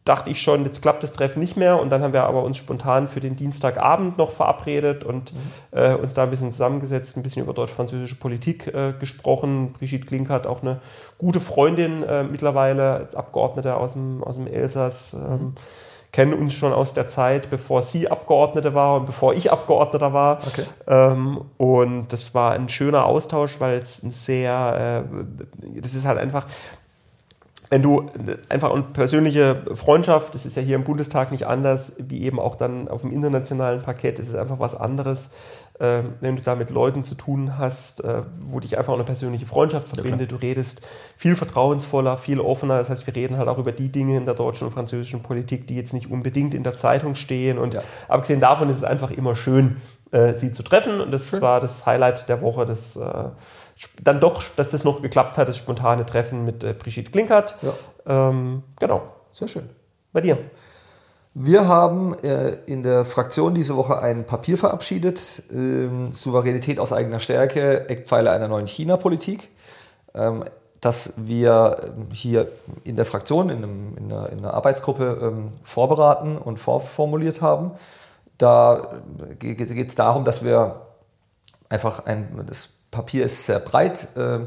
dachte 0.06 0.32
ich 0.32 0.42
schon, 0.42 0.66
jetzt 0.66 0.82
klappt 0.82 1.04
das 1.04 1.14
Treffen 1.14 1.40
nicht 1.40 1.56
mehr. 1.56 1.80
Und 1.80 1.92
dann 1.92 2.02
haben 2.02 2.14
wir 2.14 2.24
aber 2.24 2.44
uns 2.44 2.58
spontan 2.58 3.08
für 3.08 3.20
den 3.20 3.36
Dienstagabend 3.36 4.18
noch 4.18 4.32
verabredet 4.32 5.04
und 5.04 5.34
mhm. 5.34 5.38
äh, 5.72 5.94
uns 5.94 6.16
da 6.16 6.24
ein 6.24 6.30
bisschen 6.30 6.52
zusammengesetzt, 6.52 7.16
ein 7.16 7.24
bisschen 7.24 7.44
über 7.44 7.54
deutsch-französische 7.54 8.16
Politik 8.16 8.68
äh, 8.68 8.94
gesprochen. 9.00 9.74
Brigitte 9.74 10.08
Klink 10.08 10.30
hat 10.30 10.48
auch 10.48 10.62
eine 10.62 10.82
gute 11.18 11.40
Freundin 11.40 12.04
äh, 12.04 12.24
mittlerweile 12.24 12.94
als 12.94 13.16
Abgeordnete 13.16 13.76
aus 13.76 13.94
dem, 13.94 14.24
aus 14.24 14.36
dem 14.36 14.48
Elsass. 14.48 15.14
Ähm, 15.14 15.20
mhm. 15.20 15.54
Kennen 16.12 16.34
uns 16.34 16.56
schon 16.56 16.74
aus 16.74 16.96
der 16.96 17.08
Zeit, 17.08 17.52
bevor 17.52 17.84
sie 17.84 18.10
Abgeordnete 18.10 18.74
war 18.74 18.96
und 18.96 19.06
bevor 19.06 19.36
ich 19.36 19.52
Abgeordneter 19.52 20.12
war. 20.12 20.40
Okay. 20.48 20.64
Ähm, 20.88 21.42
und 21.58 22.12
das 22.12 22.34
war 22.34 22.54
ein 22.54 22.68
schöner 22.68 23.06
Austausch, 23.06 23.60
weil 23.60 23.78
es 23.78 24.02
ein 24.02 24.10
sehr, 24.10 25.06
äh, 25.06 25.80
das 25.80 25.94
ist 25.94 26.08
halt 26.08 26.18
einfach, 26.18 26.48
wenn 27.70 27.84
du 27.84 28.10
einfach 28.50 28.74
eine 28.74 28.82
persönliche 28.82 29.62
Freundschaft, 29.76 30.34
das 30.34 30.48
ist 30.48 30.56
ja 30.56 30.62
hier 30.64 30.76
im 30.76 30.84
Bundestag 30.84 31.32
nicht 31.32 31.46
anders, 31.46 31.94
wie 32.00 32.24
eben 32.24 32.40
auch 32.40 32.56
dann 32.56 32.88
auf 32.88 33.02
dem 33.02 33.12
internationalen 33.12 33.84
Parkett, 33.84 34.18
ist 34.18 34.30
es 34.30 34.36
einfach 34.36 34.60
was 34.60 34.76
anderes, 34.76 35.30
äh, 35.78 36.02
wenn 36.20 36.36
du 36.36 36.42
da 36.42 36.56
mit 36.56 36.72
Leuten 36.72 37.04
zu 37.04 37.14
tun 37.14 37.60
hast, 37.60 38.04
äh, 38.04 38.24
wo 38.42 38.60
dich 38.60 38.78
einfach 38.78 38.96
eine 38.96 39.04
persönliche 39.04 39.46
Freundschaft 39.46 39.88
verbindet. 39.88 40.32
Ja, 40.32 40.38
du 40.38 40.42
redest 40.42 40.82
viel 41.16 41.36
vertrauensvoller, 41.36 42.18
viel 42.18 42.40
offener. 42.40 42.80
Das 42.80 42.90
heißt, 42.90 43.06
wir 43.06 43.16
reden 43.16 43.38
halt 43.38 43.48
auch 43.48 43.60
über 43.60 43.72
die 43.72 43.90
Dinge 43.90 44.18
in 44.18 44.26
der 44.26 44.34
deutschen 44.34 44.68
und 44.68 44.74
französischen 44.74 45.22
Politik, 45.22 45.68
die 45.68 45.76
jetzt 45.76 45.94
nicht 45.94 46.10
unbedingt 46.10 46.56
in 46.56 46.64
der 46.64 46.76
Zeitung 46.76 47.14
stehen. 47.14 47.60
Und 47.60 47.76
ja. 47.76 47.84
abgesehen 48.08 48.40
davon 48.40 48.70
ist 48.70 48.78
es 48.78 48.84
einfach 48.84 49.12
immer 49.12 49.36
schön, 49.36 49.78
äh, 50.10 50.34
sie 50.38 50.52
zu 50.52 50.64
treffen. 50.64 51.02
Und 51.02 51.12
das 51.12 51.30
schön. 51.30 51.42
war 51.42 51.60
das 51.60 51.86
Highlight 51.86 52.30
der 52.30 52.42
Woche, 52.42 52.66
das 52.66 52.96
äh, 52.96 53.26
dann 54.02 54.20
doch, 54.20 54.44
dass 54.56 54.70
das 54.70 54.84
noch 54.84 55.02
geklappt 55.02 55.38
hat, 55.38 55.48
das 55.48 55.58
spontane 55.58 56.06
Treffen 56.06 56.46
mit 56.46 56.64
äh, 56.64 56.74
Brigitte 56.74 57.12
Klinkert. 57.12 57.56
Ja. 57.62 58.30
Ähm, 58.30 58.64
genau. 58.80 59.04
Sehr 59.34 59.48
schön. 59.48 59.70
Bei 60.12 60.22
dir? 60.22 60.38
Wir 61.34 61.68
haben 61.68 62.18
äh, 62.20 62.58
in 62.66 62.84
der 62.84 63.06
Fraktion 63.06 63.54
diese 63.54 63.76
Woche 63.76 64.00
ein 64.00 64.26
Papier 64.26 64.58
verabschiedet, 64.58 65.44
ähm, 65.52 66.12
Souveränität 66.12 66.80
aus 66.80 66.92
eigener 66.92 67.20
Stärke, 67.20 67.88
Eckpfeiler 67.88 68.32
einer 68.32 68.48
neuen 68.48 68.68
China-Politik, 68.68 69.48
ähm, 70.16 70.44
das 70.82 71.14
wir 71.18 71.78
ähm, 71.86 72.08
hier 72.12 72.48
in 72.84 72.96
der 72.96 73.06
Fraktion, 73.06 73.50
in, 73.50 73.58
einem, 73.58 73.98
in, 73.98 74.12
einer, 74.12 74.30
in 74.32 74.40
einer, 74.40 74.54
Arbeitsgruppe 74.56 75.20
ähm, 75.22 75.52
vorberaten 75.64 76.38
und 76.38 76.58
vorformuliert 76.58 77.42
haben. 77.42 77.72
Da 78.40 79.02
äh, 79.30 79.36
geht 79.36 79.88
es 79.88 79.96
darum, 79.96 80.26
dass 80.26 80.44
wir 80.44 80.82
einfach 81.70 82.06
ein, 82.08 82.44
das 82.48 82.70
Papier 82.92 83.26
ist 83.26 83.46
sehr 83.46 83.60
breit. 83.60 84.08
Äh, 84.16 84.40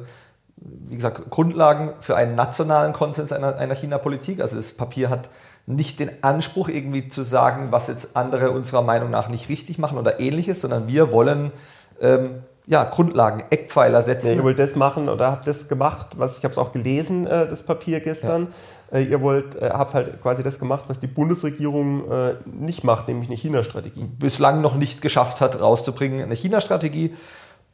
wie 0.57 0.95
gesagt, 0.95 1.31
Grundlagen 1.31 1.91
für 2.01 2.17
einen 2.17 2.35
nationalen 2.35 2.93
Konsens 2.93 3.33
einer, 3.33 3.57
einer 3.57 3.75
China-Politik. 3.75 4.41
Also 4.41 4.57
das 4.57 4.73
Papier 4.73 5.11
hat 5.11 5.29
nicht 5.67 5.99
den 6.01 6.23
Anspruch, 6.23 6.69
irgendwie 6.69 7.09
zu 7.09 7.23
sagen, 7.23 7.69
was 7.71 7.89
jetzt 7.89 8.17
andere 8.17 8.51
unserer 8.51 8.83
Meinung 8.83 9.11
nach 9.11 9.29
nicht 9.29 9.49
richtig 9.49 9.79
machen 9.79 9.99
oder 9.99 10.21
ähnliches, 10.21 10.61
sondern 10.61 10.89
wir 10.89 11.13
wollen 11.13 11.53
ähm, 12.01 12.43
ja, 12.67 12.85
Grundlagen, 12.85 13.45
Eckpfeiler 13.51 14.03
setzen. 14.03 14.29
Ja, 14.29 14.35
ihr 14.35 14.45
wollt 14.45 14.59
das 14.59 14.77
machen 14.77 15.09
oder 15.09 15.33
habt 15.33 15.47
das 15.47 15.69
gemacht, 15.69 16.11
was 16.17 16.39
ich 16.39 16.45
habe 16.45 16.53
es 16.53 16.59
auch 16.59 16.73
gelesen, 16.73 17.27
äh, 17.27 17.49
das 17.49 17.65
Papier 17.65 18.01
gestern. 18.01 18.49
Ja. 18.93 18.99
Äh, 18.99 19.05
ihr 19.05 19.21
wollt, 19.21 19.57
äh, 19.57 19.71
habt 19.73 19.95
halt 19.95 20.21
quasi 20.23 20.43
das 20.43 20.59
gemacht, 20.59 20.85
was 20.89 21.01
die 21.01 21.09
Bundesregierung 21.09 22.11
äh, 22.11 22.35
nicht 22.47 22.85
macht, 22.85 23.09
nämlich 23.09 23.29
eine 23.29 23.37
China-Strategie. 23.37 24.05
Bislang 24.05 24.61
noch 24.61 24.77
nicht 24.77 25.03
geschafft 25.03 25.41
hat, 25.41 25.61
rauszubringen, 25.61 26.23
eine 26.23 26.35
China-Strategie. 26.35 27.15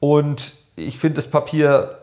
Und 0.01 0.55
ich 0.77 0.99
finde 0.99 1.17
das 1.17 1.29
Papier 1.29 1.99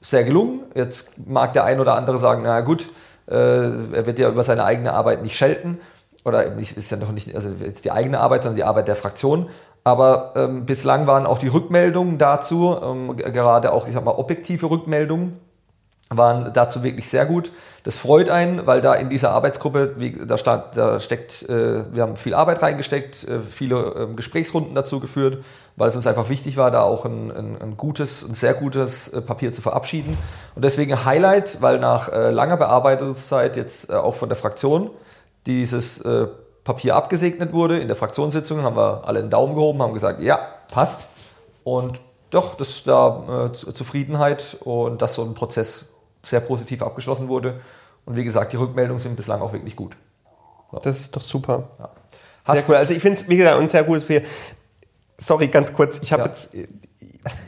sehr 0.00 0.24
gelungen. 0.24 0.60
Jetzt 0.74 1.12
mag 1.26 1.52
der 1.52 1.64
ein 1.64 1.80
oder 1.80 1.94
andere 1.94 2.18
sagen, 2.18 2.42
na 2.44 2.60
gut, 2.60 2.88
äh, 3.28 3.34
er 3.34 4.06
wird 4.06 4.18
ja 4.18 4.28
über 4.28 4.42
seine 4.42 4.64
eigene 4.64 4.92
Arbeit 4.92 5.22
nicht 5.22 5.36
schelten. 5.36 5.78
Oder 6.24 6.44
ist 6.56 6.90
ja 6.90 6.96
noch 6.96 7.12
nicht 7.12 7.34
also 7.34 7.50
jetzt 7.60 7.84
die 7.84 7.92
eigene 7.92 8.18
Arbeit, 8.18 8.42
sondern 8.42 8.56
die 8.56 8.64
Arbeit 8.64 8.88
der 8.88 8.96
Fraktion. 8.96 9.48
Aber 9.84 10.32
ähm, 10.34 10.66
bislang 10.66 11.06
waren 11.06 11.26
auch 11.26 11.38
die 11.38 11.46
Rückmeldungen 11.46 12.18
dazu, 12.18 12.76
ähm, 12.82 13.16
gerade 13.16 13.72
auch, 13.72 13.86
ich 13.86 13.94
sag 13.94 14.04
mal, 14.04 14.16
objektive 14.16 14.68
Rückmeldungen, 14.68 15.38
waren 16.08 16.52
dazu 16.52 16.84
wirklich 16.84 17.08
sehr 17.08 17.26
gut. 17.26 17.50
Das 17.82 17.96
freut 17.96 18.30
einen, 18.30 18.66
weil 18.66 18.80
da 18.80 18.94
in 18.94 19.10
dieser 19.10 19.32
Arbeitsgruppe, 19.32 19.96
da, 20.24 20.36
stand, 20.38 20.76
da 20.76 21.00
steckt, 21.00 21.42
äh, 21.48 21.84
wir 21.92 22.02
haben 22.02 22.16
viel 22.16 22.34
Arbeit 22.34 22.62
reingesteckt, 22.62 23.24
äh, 23.24 23.40
viele 23.40 23.76
äh, 23.76 24.14
Gesprächsrunden 24.14 24.74
dazu 24.74 25.00
geführt, 25.00 25.44
weil 25.74 25.88
es 25.88 25.96
uns 25.96 26.06
einfach 26.06 26.28
wichtig 26.28 26.56
war, 26.56 26.70
da 26.70 26.82
auch 26.82 27.04
ein, 27.04 27.32
ein, 27.32 27.60
ein 27.60 27.76
gutes, 27.76 28.22
ein 28.22 28.34
sehr 28.34 28.54
gutes 28.54 29.08
äh, 29.08 29.20
Papier 29.20 29.52
zu 29.52 29.62
verabschieden. 29.62 30.16
Und 30.54 30.64
deswegen 30.64 31.04
Highlight, 31.04 31.60
weil 31.60 31.78
nach 31.78 32.10
langer 32.10 32.56
Bearbeitungszeit 32.56 33.56
jetzt 33.56 33.92
auch 33.92 34.14
von 34.14 34.28
der 34.28 34.36
Fraktion 34.36 34.90
dieses 35.46 36.02
Papier 36.64 36.96
abgesegnet 36.96 37.52
wurde. 37.52 37.78
In 37.78 37.88
der 37.88 37.96
Fraktionssitzung 37.96 38.62
haben 38.62 38.76
wir 38.76 39.06
alle 39.06 39.18
einen 39.18 39.30
Daumen 39.30 39.54
gehoben, 39.54 39.82
haben 39.82 39.92
gesagt, 39.92 40.20
ja, 40.20 40.40
passt. 40.72 41.08
Und 41.62 42.00
doch, 42.30 42.54
das 42.54 42.68
ist 42.68 42.88
da 42.88 43.50
Zufriedenheit 43.52 44.56
und 44.64 45.02
dass 45.02 45.14
so 45.14 45.22
ein 45.22 45.34
Prozess 45.34 45.95
sehr 46.26 46.40
positiv 46.40 46.82
abgeschlossen 46.82 47.28
wurde. 47.28 47.60
Und 48.04 48.16
wie 48.16 48.24
gesagt, 48.24 48.52
die 48.52 48.56
Rückmeldungen 48.56 48.98
sind 48.98 49.16
bislang 49.16 49.40
auch 49.40 49.52
wirklich 49.52 49.76
gut. 49.76 49.96
So. 50.70 50.78
Das 50.78 51.00
ist 51.00 51.16
doch 51.16 51.22
super. 51.22 51.70
Ja. 51.78 51.90
Sehr 52.54 52.64
cool. 52.68 52.76
Also 52.76 52.94
ich 52.94 53.00
finde 53.00 53.18
es, 53.18 53.28
wie 53.28 53.36
gesagt, 53.36 53.58
ein 53.58 53.68
sehr 53.68 53.84
gutes 53.84 54.04
Spiel. 54.04 54.24
Sorry, 55.18 55.48
ganz 55.48 55.72
kurz. 55.72 55.98
Ich 56.02 56.12
habe 56.12 56.22
ja. 56.22 56.28
jetzt 56.28 56.54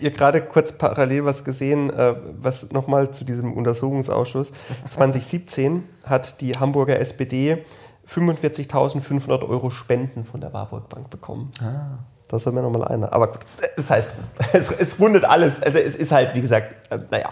ihr 0.01 0.11
gerade 0.11 0.43
kurz 0.43 0.73
parallel 0.73 1.25
was 1.25 1.45
gesehen, 1.45 1.91
äh, 1.91 2.15
was 2.41 2.73
nochmal 2.73 3.11
zu 3.11 3.25
diesem 3.25 3.53
Untersuchungsausschuss. 3.53 4.53
2017 4.89 5.85
hat 6.05 6.41
die 6.41 6.59
Hamburger 6.59 6.99
SPD 6.99 7.65
45.500 8.09 9.47
Euro 9.49 9.71
Spenden 9.71 10.25
von 10.25 10.41
der 10.41 10.53
Warburg 10.53 10.89
Bank 10.89 11.11
bekommen. 11.11 11.51
Ah. 11.61 11.99
Das 12.29 12.43
soll 12.43 12.53
mir 12.53 12.63
nochmal 12.63 12.87
einer. 12.89 13.13
Aber 13.13 13.29
gut, 13.29 13.41
das 13.77 13.91
heißt, 13.91 14.15
es, 14.53 14.71
es 14.71 14.99
rundet 14.99 15.25
alles. 15.25 15.63
Also 15.63 15.79
es 15.79 15.95
ist 15.95 16.13
halt, 16.13 16.35
wie 16.35 16.41
gesagt, 16.41 16.75
äh, 16.91 16.99
naja. 17.11 17.31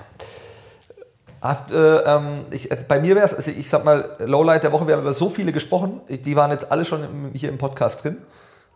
Hast, 1.49 1.73
äh, 1.73 1.97
ähm, 1.99 2.47
ich, 2.51 2.71
äh, 2.71 2.77
bei 2.87 3.01
mir 3.01 3.15
wäre 3.15 3.25
es, 3.25 3.35
also 3.35 3.51
ich 3.51 3.69
sag 3.69 3.85
mal, 3.85 4.17
Lowlight 4.19 4.63
der 4.63 4.73
Woche, 4.73 4.87
wir 4.87 4.95
haben 4.95 5.03
über 5.03 5.13
so 5.13 5.29
viele 5.29 5.53
gesprochen, 5.53 6.01
die 6.09 6.37
waren 6.37 6.51
jetzt 6.51 6.71
alle 6.71 6.85
schon 6.85 7.05
im, 7.05 7.31
hier 7.35 7.49
im 7.49 7.59
Podcast 7.59 8.05
drin. 8.05 8.19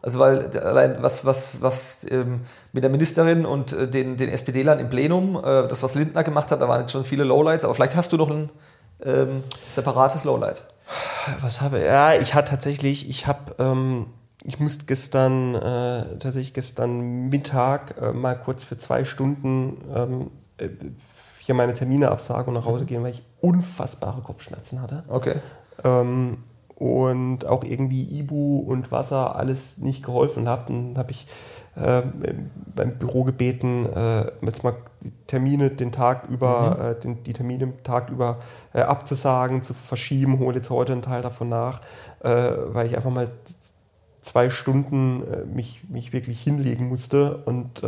Also 0.03 0.19
weil 0.19 0.57
allein 0.59 1.03
was, 1.03 1.25
was, 1.25 1.61
was 1.61 2.07
ähm, 2.09 2.41
mit 2.73 2.83
der 2.83 2.91
Ministerin 2.91 3.45
und 3.45 3.73
äh, 3.73 3.87
den, 3.87 4.17
den 4.17 4.31
SPD-Lern 4.31 4.79
im 4.79 4.89
Plenum, 4.89 5.37
äh, 5.37 5.69
das 5.69 5.83
was 5.83 5.95
Lindner 5.95 6.25
gemacht 6.25 6.51
hat, 6.51 6.63
da 6.63 6.69
waren 6.69 6.81
jetzt 6.81 6.93
schon 6.93 7.05
viele 7.05 7.25
Lowlights, 7.25 7.65
aber 7.65 7.75
vielleicht 7.75 7.97
hast 7.97 8.13
du 8.13 8.17
noch 8.17 8.31
ein 8.31 8.49
ähm, 9.05 9.45
separates 9.69 10.25
Lowlight. 10.25 10.65
Was 11.43 11.61
habe 11.61 11.79
ich? 11.79 11.85
Ja, 11.85 12.15
ich 12.15 12.35
hatte 12.35 12.51
tatsächlich, 12.51 13.11
ich 13.11 13.27
habe, 13.27 13.55
ähm, 13.59 14.07
ich 14.45 14.59
musste 14.59 14.87
gestern, 14.87 15.55
äh, 15.55 16.19
tatsächlich 16.19 16.55
gestern 16.55 17.29
Mittag 17.29 17.95
äh, 18.01 18.13
mal 18.13 18.35
kurz 18.35 18.65
für 18.65 18.79
zwei 18.79 19.05
Stunden 19.05 19.85
ähm, 19.95 20.31
hier 21.51 21.57
meine 21.57 21.75
Termine 21.75 22.13
absagen 22.13 22.55
und 22.55 22.55
nach 22.55 22.65
Hause 22.65 22.87
gehen, 22.87 23.03
weil 23.03 23.11
ich 23.11 23.25
unfassbare 23.41 24.21
Kopfschmerzen 24.23 24.81
hatte. 24.81 25.03
Okay. 25.09 25.35
Ähm, 25.83 26.39
und 26.77 27.45
auch 27.45 27.65
irgendwie 27.65 28.05
Ibu 28.05 28.61
und 28.61 28.93
Wasser 28.93 29.35
alles 29.35 29.79
nicht 29.79 30.05
geholfen 30.05 30.49
hat. 30.49 30.71
Dann 30.71 30.97
habe 30.97 31.11
ich 31.11 31.27
äh, 31.75 32.03
beim 32.77 32.99
Büro 32.99 33.25
gebeten, 33.25 33.85
äh, 33.87 34.31
jetzt 34.43 34.63
mal 34.63 34.77
die 35.03 35.11
Termine 35.27 35.71
den 35.71 35.91
Tag 35.91 36.29
über, 36.29 36.77
mhm. 36.77 36.85
äh, 36.85 36.95
den, 37.01 37.23
die 37.25 37.33
Termine 37.33 37.67
den 37.67 37.83
Tag 37.83 38.11
über 38.11 38.39
äh, 38.73 38.83
abzusagen, 38.83 39.63
zu 39.63 39.75
verschieben, 39.75 40.39
hole 40.39 40.55
jetzt 40.55 40.71
heute 40.71 40.93
einen 40.93 41.03
Teil 41.03 41.21
davon 41.21 41.49
nach, 41.49 41.81
äh, 42.21 42.53
weil 42.69 42.87
ich 42.87 42.97
einfach 42.97 43.11
mal 43.11 43.29
zwei 44.21 44.51
Stunden 44.51 45.25
äh, 45.25 45.45
mich, 45.47 45.91
mich 45.91 46.13
wirklich 46.13 46.41
hinlegen 46.41 46.89
musste 46.89 47.39
und 47.39 47.83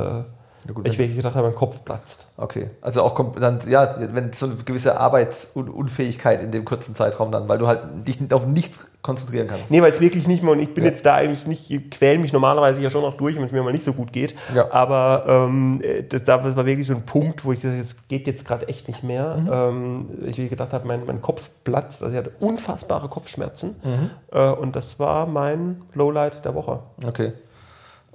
ja, 0.67 0.73
gut, 0.73 0.87
ich 0.87 0.99
wirklich 0.99 1.17
gedacht 1.17 1.35
habe, 1.35 1.49
mein 1.49 1.57
Kopf 1.57 1.85
platzt. 1.85 2.27
Okay, 2.37 2.71
also 2.81 3.03
auch 3.03 3.19
dann, 3.35 3.61
ja, 3.69 3.97
wenn 3.99 4.33
so 4.33 4.47
eine 4.47 4.55
gewisse 4.57 4.99
Arbeitsunfähigkeit 4.99 6.41
in 6.43 6.53
dem 6.53 6.65
kurzen 6.65 6.95
Zeitraum 6.95 7.33
dann, 7.33 7.49
weil 7.49 7.59
du 7.59 7.67
halt 7.67 7.81
dich 8.07 8.19
auf 8.33 8.47
nichts 8.47 8.89
konzentrieren 9.03 9.49
kannst. 9.49 9.73
Nee, 9.73 9.83
weil 9.83 9.91
es 9.91 10.01
wirklich 10.01 10.29
nicht 10.29 10.45
mehr, 10.45 10.53
und 10.53 10.61
ich 10.61 10.73
bin 10.73 10.85
ja. 10.85 10.91
jetzt 10.91 11.05
da 11.05 11.17
eigentlich 11.17 11.47
nicht, 11.49 11.69
ich 11.71 11.91
quäle 11.91 12.19
mich 12.19 12.33
normalerweise 12.33 12.81
ja 12.81 12.91
schon 12.91 13.03
noch 13.03 13.17
durch, 13.17 13.35
wenn 13.37 13.45
es 13.45 13.51
mir 13.51 13.63
mal 13.63 13.73
nicht 13.73 13.85
so 13.85 13.93
gut 13.93 14.13
geht. 14.13 14.37
Ja. 14.55 14.71
Aber 14.73 15.25
ähm, 15.27 15.81
das, 16.09 16.23
das, 16.23 16.57
war 16.57 16.67
wirklich 16.67 16.87
so 16.87 16.95
ein 16.95 17.05
Punkt, 17.05 17.45
wo 17.45 17.53
ich 17.53 17.61
gesagt 17.61 17.75
habe, 17.75 17.85
es 17.85 18.07
geht 18.07 18.29
jetzt 18.29 18.47
gerade 18.47 18.69
echt 18.69 18.87
nicht 18.87 19.03
mehr. 19.03 19.37
Mhm. 19.37 19.51
Ähm, 19.53 20.09
ich 20.25 20.37
gedacht 20.49 20.73
habe, 20.73 20.87
mein, 20.87 21.05
mein 21.05 21.21
Kopf 21.21 21.51
platzt, 21.65 22.03
also 22.03 22.13
ich 22.15 22.19
hatte 22.19 22.33
unfassbare 22.39 23.09
Kopfschmerzen. 23.09 23.75
Mhm. 23.83 24.11
Äh, 24.31 24.51
und 24.51 24.77
das 24.77 25.01
war 25.01 25.27
mein 25.27 25.83
Lowlight 25.95 26.45
der 26.45 26.55
Woche. 26.55 26.79
Okay. 27.05 27.33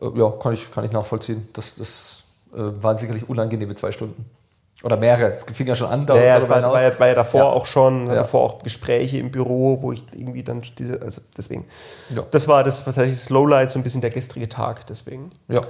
Äh, 0.01 0.09
ja, 0.15 0.29
kann 0.31 0.53
ich, 0.53 0.71
kann 0.71 0.85
ich 0.85 0.91
nachvollziehen. 0.91 1.49
Das, 1.51 1.75
das 1.75 2.23
waren 2.51 2.97
sicherlich 2.97 3.27
unangenehme 3.27 3.75
zwei 3.75 3.91
Stunden. 3.91 4.25
Oder 4.83 4.95
mehrere. 4.95 5.31
Es 5.31 5.43
fing 5.43 5.65
ja 5.65 5.75
schon 5.75 5.87
an. 5.87 6.05
Ja, 6.07 6.15
ja 6.15 6.39
das 6.39 6.49
war, 6.49 6.61
war, 6.61 6.81
ja, 6.83 6.99
war, 6.99 7.07
ja, 7.07 7.15
davor 7.15 7.41
ja. 7.41 7.47
auch 7.47 7.65
schon, 7.65 8.05
ja. 8.05 8.13
davor 8.13 8.41
auch 8.41 8.63
Gespräche 8.63 9.17
im 9.17 9.31
Büro, 9.31 9.81
wo 9.81 9.91
ich 9.91 10.05
irgendwie 10.13 10.43
dann 10.43 10.61
diese, 10.77 11.01
also 11.01 11.21
deswegen. 11.35 11.65
Ja. 12.09 12.23
Das 12.29 12.47
war 12.47 12.63
das, 12.63 12.85
was 12.85 12.95
heißt 12.95 13.11
das 13.11 13.29
Lowlight, 13.29 13.71
so 13.71 13.79
ein 13.79 13.83
bisschen 13.83 14.01
der 14.01 14.11
gestrige 14.11 14.47
Tag, 14.47 14.85
deswegen. 14.85 15.31
Ja. 15.47 15.61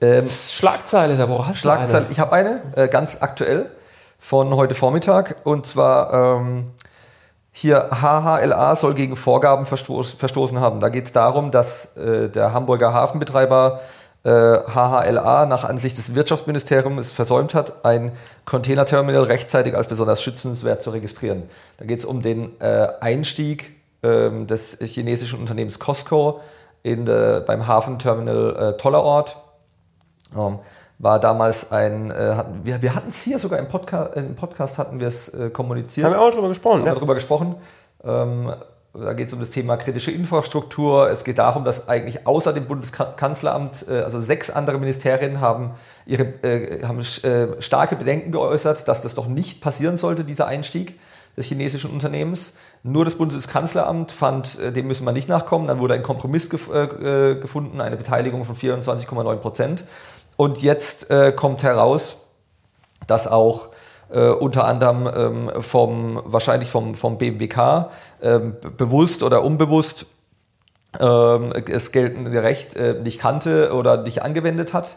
Ähm, 0.00 0.26
Schlagzeile 0.26 1.16
der 1.16 1.28
Woche. 1.28 1.48
Hast 1.48 1.58
Schlagzeile, 1.58 2.06
ich 2.10 2.18
habe 2.18 2.32
eine, 2.32 2.62
äh, 2.74 2.88
ganz 2.88 3.20
aktuell, 3.20 3.70
von 4.18 4.54
heute 4.56 4.74
Vormittag. 4.74 5.36
Und 5.44 5.66
zwar 5.66 6.38
ähm, 6.40 6.70
hier 7.52 7.90
HHLA 7.90 8.76
soll 8.76 8.94
gegen 8.94 9.16
Vorgaben 9.16 9.66
verstoß, 9.66 10.12
verstoßen 10.12 10.60
haben. 10.60 10.80
Da 10.80 10.88
geht 10.88 11.06
es 11.06 11.12
darum, 11.12 11.50
dass 11.50 11.96
äh, 11.96 12.28
der 12.28 12.52
Hamburger 12.52 12.92
Hafenbetreiber 12.92 13.80
HHLA 14.24 15.44
äh, 15.44 15.46
nach 15.46 15.64
Ansicht 15.64 15.96
des 15.96 16.14
Wirtschaftsministeriums 16.14 17.12
versäumt 17.12 17.54
hat, 17.54 17.84
ein 17.84 18.12
Containerterminal 18.44 19.24
rechtzeitig 19.24 19.76
als 19.76 19.86
besonders 19.86 20.22
schützenswert 20.22 20.82
zu 20.82 20.90
registrieren. 20.90 21.44
Da 21.78 21.84
geht 21.84 22.00
es 22.00 22.04
um 22.04 22.20
den 22.20 22.60
äh, 22.60 22.88
Einstieg 23.00 23.76
ähm, 24.02 24.46
des 24.46 24.78
chinesischen 24.80 25.38
Unternehmens 25.38 25.78
Costco 25.78 26.40
in 26.82 27.04
de, 27.04 27.40
beim 27.40 27.66
Hafenterminal 27.66 28.56
äh, 28.56 28.76
Tollerort. 28.76 29.36
Ähm, 30.36 30.58
war 30.98 31.20
damals 31.20 31.70
ein, 31.70 32.10
äh, 32.10 32.34
hatten, 32.34 32.60
wir, 32.64 32.82
wir 32.82 32.94
hatten 32.94 33.10
es 33.10 33.22
hier 33.22 33.38
sogar 33.38 33.58
im 33.60 33.68
Podcast, 33.68 34.16
im 34.16 34.34
Podcast 34.34 34.78
hatten 34.78 35.00
wir 35.00 35.08
es 35.08 35.28
äh, 35.28 35.50
kommuniziert. 35.50 36.06
Haben 36.06 36.14
wir 36.14 36.20
auch 36.20 36.30
darüber 36.30 36.48
gesprochen. 36.48 36.80
Haben 36.80 36.86
wir 36.86 36.94
darüber 36.94 37.14
gesprochen. 37.14 37.54
Ähm, 38.04 38.52
da 38.94 39.12
geht 39.12 39.28
es 39.28 39.34
um 39.34 39.40
das 39.40 39.50
Thema 39.50 39.76
kritische 39.76 40.10
Infrastruktur. 40.10 41.10
Es 41.10 41.24
geht 41.24 41.38
darum, 41.38 41.64
dass 41.64 41.88
eigentlich 41.88 42.26
außer 42.26 42.52
dem 42.52 42.66
Bundeskanzleramt, 42.66 43.86
äh, 43.88 44.00
also 44.00 44.18
sechs 44.18 44.50
andere 44.50 44.78
Ministerien 44.78 45.40
haben, 45.40 45.72
ihre, 46.06 46.24
äh, 46.42 46.82
haben 46.84 47.00
äh, 47.00 47.60
starke 47.60 47.96
Bedenken 47.96 48.32
geäußert, 48.32 48.88
dass 48.88 49.02
das 49.02 49.14
doch 49.14 49.26
nicht 49.26 49.60
passieren 49.60 49.96
sollte, 49.96 50.24
dieser 50.24 50.46
Einstieg 50.46 50.98
des 51.36 51.46
chinesischen 51.46 51.90
Unternehmens. 51.90 52.54
Nur 52.82 53.04
das 53.04 53.14
Bundeskanzleramt 53.14 54.10
fand, 54.10 54.58
dem 54.74 54.88
müssen 54.88 55.04
wir 55.04 55.12
nicht 55.12 55.28
nachkommen. 55.28 55.68
Dann 55.68 55.78
wurde 55.78 55.94
ein 55.94 56.02
Kompromiss 56.02 56.50
gef 56.50 56.68
gefunden, 56.68 57.80
eine 57.80 57.96
Beteiligung 57.96 58.44
von 58.44 58.56
24,9 58.56 59.36
Prozent. 59.36 59.84
Und 60.36 60.62
jetzt 60.62 61.06
kommt 61.36 61.62
heraus, 61.62 62.22
dass 63.06 63.28
auch 63.28 63.68
äh, 64.10 64.28
unter 64.30 64.64
anderem 64.64 65.10
ähm, 65.14 65.62
vom, 65.62 66.22
wahrscheinlich 66.24 66.70
vom, 66.70 66.94
vom 66.94 67.18
BMWK 67.18 67.90
bewusst 68.20 69.22
oder 69.22 69.44
unbewusst 69.44 70.06
ähm, 70.98 71.52
das 71.66 71.92
geltende 71.92 72.42
Recht 72.42 72.76
äh, 72.76 72.94
nicht 72.94 73.20
kannte 73.20 73.72
oder 73.72 74.02
nicht 74.02 74.22
angewendet 74.22 74.72
hat. 74.72 74.96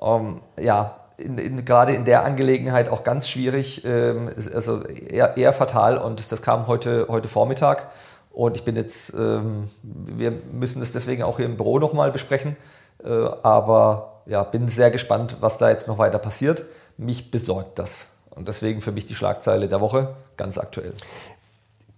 Ähm, 0.00 0.40
ja, 0.58 0.96
in, 1.18 1.38
in, 1.38 1.64
gerade 1.64 1.92
in 1.94 2.04
der 2.04 2.24
Angelegenheit 2.24 2.88
auch 2.88 3.04
ganz 3.04 3.28
schwierig, 3.28 3.84
ähm, 3.84 4.30
also 4.54 4.82
eher, 4.84 5.36
eher, 5.36 5.52
fatal 5.52 5.98
und 5.98 6.30
das 6.32 6.42
kam 6.42 6.66
heute, 6.66 7.06
heute 7.08 7.28
Vormittag. 7.28 7.90
Und 8.30 8.56
ich 8.56 8.64
bin 8.64 8.76
jetzt, 8.76 9.12
ähm, 9.14 9.68
wir 9.82 10.30
müssen 10.30 10.80
das 10.80 10.90
deswegen 10.90 11.22
auch 11.22 11.36
hier 11.36 11.46
im 11.46 11.56
Büro 11.56 11.78
nochmal 11.78 12.10
besprechen, 12.10 12.56
äh, 13.04 13.08
aber 13.42 14.22
ja, 14.26 14.42
bin 14.44 14.68
sehr 14.68 14.90
gespannt, 14.90 15.36
was 15.40 15.58
da 15.58 15.68
jetzt 15.68 15.86
noch 15.86 15.98
weiter 15.98 16.18
passiert. 16.18 16.64
Mich 16.96 17.30
besorgt 17.30 17.78
das. 17.78 18.08
Und 18.30 18.48
deswegen 18.48 18.80
für 18.80 18.92
mich 18.92 19.04
die 19.04 19.14
Schlagzeile 19.14 19.68
der 19.68 19.80
Woche 19.80 20.14
ganz 20.36 20.56
aktuell. 20.56 20.94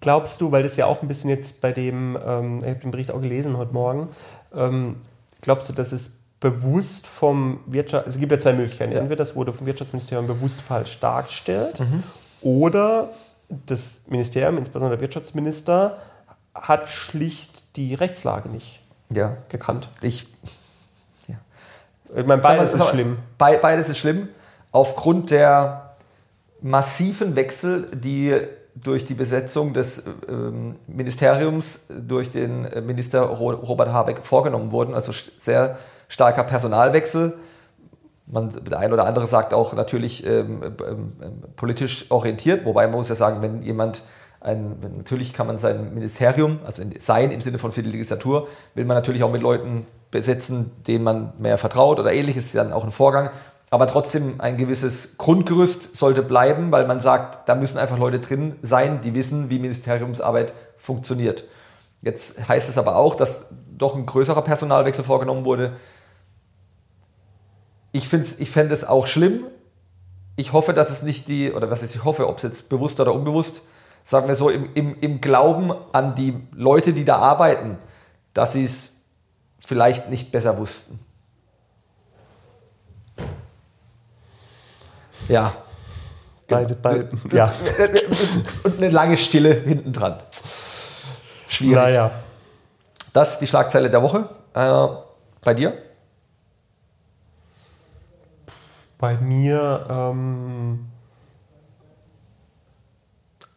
Glaubst 0.04 0.38
du, 0.42 0.52
weil 0.52 0.62
das 0.62 0.76
ja 0.76 0.84
auch 0.84 1.00
ein 1.00 1.08
bisschen 1.08 1.30
jetzt 1.30 1.62
bei 1.62 1.72
dem, 1.72 2.18
ähm, 2.22 2.58
ich 2.58 2.68
habe 2.68 2.80
den 2.80 2.90
Bericht 2.90 3.10
auch 3.10 3.22
gelesen 3.22 3.56
heute 3.56 3.72
Morgen, 3.72 4.10
ähm, 4.54 4.96
glaubst 5.40 5.70
du, 5.70 5.72
dass 5.72 5.92
es 5.92 6.10
bewusst 6.40 7.06
vom 7.06 7.60
Wirtschaft, 7.64 8.06
es 8.06 8.18
gibt 8.18 8.30
ja 8.30 8.38
zwei 8.38 8.52
Möglichkeiten. 8.52 8.92
Ja. 8.92 8.98
Entweder 8.98 9.16
das 9.16 9.34
wurde 9.34 9.54
vom 9.54 9.66
Wirtschaftsministerium 9.66 10.26
bewusst 10.26 10.60
falsch 10.60 11.00
dargestellt 11.00 11.82
oder 12.42 13.08
das 13.48 14.02
Ministerium, 14.08 14.58
insbesondere 14.58 14.98
der 14.98 15.00
Wirtschaftsminister, 15.00 15.96
hat 16.54 16.90
schlicht 16.90 17.76
die 17.76 17.94
Rechtslage 17.94 18.50
nicht 18.50 18.80
Ja, 19.08 19.38
gekannt. 19.48 19.88
ich. 20.02 20.26
Ich 22.14 22.26
meine, 22.26 22.42
beides 22.42 22.76
mal, 22.76 22.84
ist 22.84 22.90
schlimm. 22.90 23.16
Be 23.38 23.58
beides 23.62 23.88
ist 23.88 23.96
schlimm. 23.96 24.28
Aufgrund 24.70 25.30
der 25.30 25.94
massiven 26.60 27.36
Wechsel, 27.36 27.88
die 27.94 28.38
durch 28.74 29.04
die 29.04 29.14
Besetzung 29.14 29.72
des 29.72 30.02
ähm, 30.28 30.76
Ministeriums 30.86 31.86
durch 31.88 32.30
den 32.30 32.64
äh, 32.64 32.80
Minister 32.80 33.22
Ro 33.22 33.50
Robert 33.50 33.92
Habeck 33.92 34.24
vorgenommen 34.24 34.72
wurden. 34.72 34.94
Also 34.94 35.12
sehr 35.38 35.78
starker 36.08 36.44
Personalwechsel. 36.44 37.34
Man, 38.26 38.52
der 38.64 38.78
ein 38.78 38.92
oder 38.92 39.06
andere 39.06 39.26
sagt 39.26 39.52
auch 39.54 39.74
natürlich 39.74 40.26
ähm, 40.26 40.62
ähm, 40.62 41.12
ähm, 41.22 41.42
politisch 41.56 42.10
orientiert, 42.10 42.64
wobei 42.64 42.86
man 42.86 42.96
muss 42.96 43.08
ja 43.10 43.14
sagen, 43.14 43.42
wenn 43.42 43.62
jemand 43.62 44.02
ein, 44.40 44.76
natürlich 44.96 45.32
kann 45.32 45.46
man 45.46 45.58
sein 45.58 45.94
Ministerium, 45.94 46.58
also 46.64 46.82
in, 46.82 46.98
sein 46.98 47.30
im 47.30 47.40
Sinne 47.40 47.58
von 47.58 47.70
für 47.72 47.82
die 47.82 47.90
Legislatur, 47.90 48.48
will 48.74 48.84
man 48.84 48.96
natürlich 48.96 49.22
auch 49.22 49.30
mit 49.30 49.42
Leuten 49.42 49.86
besetzen, 50.10 50.70
denen 50.86 51.04
man 51.04 51.32
mehr 51.38 51.58
vertraut 51.58 51.98
oder 51.98 52.12
ähnliches, 52.12 52.46
ist 52.46 52.54
dann 52.54 52.72
auch 52.72 52.84
ein 52.84 52.90
Vorgang. 52.90 53.30
Aber 53.74 53.88
trotzdem 53.88 54.40
ein 54.40 54.56
gewisses 54.56 55.18
Grundgerüst 55.18 55.96
sollte 55.96 56.22
bleiben, 56.22 56.70
weil 56.70 56.86
man 56.86 57.00
sagt, 57.00 57.48
da 57.48 57.56
müssen 57.56 57.76
einfach 57.76 57.98
Leute 57.98 58.20
drin 58.20 58.54
sein, 58.62 59.00
die 59.00 59.14
wissen, 59.14 59.50
wie 59.50 59.58
Ministeriumsarbeit 59.58 60.54
funktioniert. 60.76 61.42
Jetzt 62.00 62.48
heißt 62.48 62.68
es 62.68 62.78
aber 62.78 62.94
auch, 62.94 63.16
dass 63.16 63.46
doch 63.76 63.96
ein 63.96 64.06
größerer 64.06 64.42
Personalwechsel 64.42 65.02
vorgenommen 65.02 65.44
wurde. 65.44 65.74
Ich, 67.90 68.12
ich 68.12 68.48
fände 68.48 68.72
es 68.72 68.84
auch 68.84 69.08
schlimm. 69.08 69.40
Ich 70.36 70.52
hoffe, 70.52 70.72
dass 70.72 70.90
es 70.90 71.02
nicht 71.02 71.26
die, 71.26 71.52
oder 71.52 71.68
was 71.68 71.82
ist, 71.82 71.96
ich 71.96 72.04
hoffe, 72.04 72.28
ob 72.28 72.36
es 72.36 72.44
jetzt 72.44 72.68
bewusst 72.68 73.00
oder 73.00 73.12
unbewusst, 73.12 73.62
sagen 74.04 74.28
wir 74.28 74.36
so, 74.36 74.50
im, 74.50 74.68
im, 74.74 75.00
im 75.00 75.20
Glauben 75.20 75.72
an 75.90 76.14
die 76.14 76.36
Leute, 76.52 76.92
die 76.92 77.04
da 77.04 77.16
arbeiten, 77.16 77.78
dass 78.34 78.52
sie 78.52 78.62
es 78.62 79.00
vielleicht 79.58 80.10
nicht 80.10 80.30
besser 80.30 80.58
wussten. 80.58 81.00
Ja. 85.28 85.54
Beide, 86.48 86.74
beide, 86.74 87.08
ja. 87.32 87.52
Und 88.64 88.76
eine 88.76 88.90
lange 88.90 89.16
Stille 89.16 89.54
hinten 89.54 89.92
dran. 89.92 90.18
Schwierig. 91.48 91.76
Naja. 91.76 92.10
Das 93.12 93.32
ist 93.32 93.38
die 93.38 93.46
Schlagzeile 93.46 93.88
der 93.88 94.02
Woche. 94.02 94.28
Äh, 94.52 94.88
bei 95.42 95.54
dir? 95.54 95.78
Bei 98.98 99.16
mir 99.16 99.86
ähm, 99.88 100.86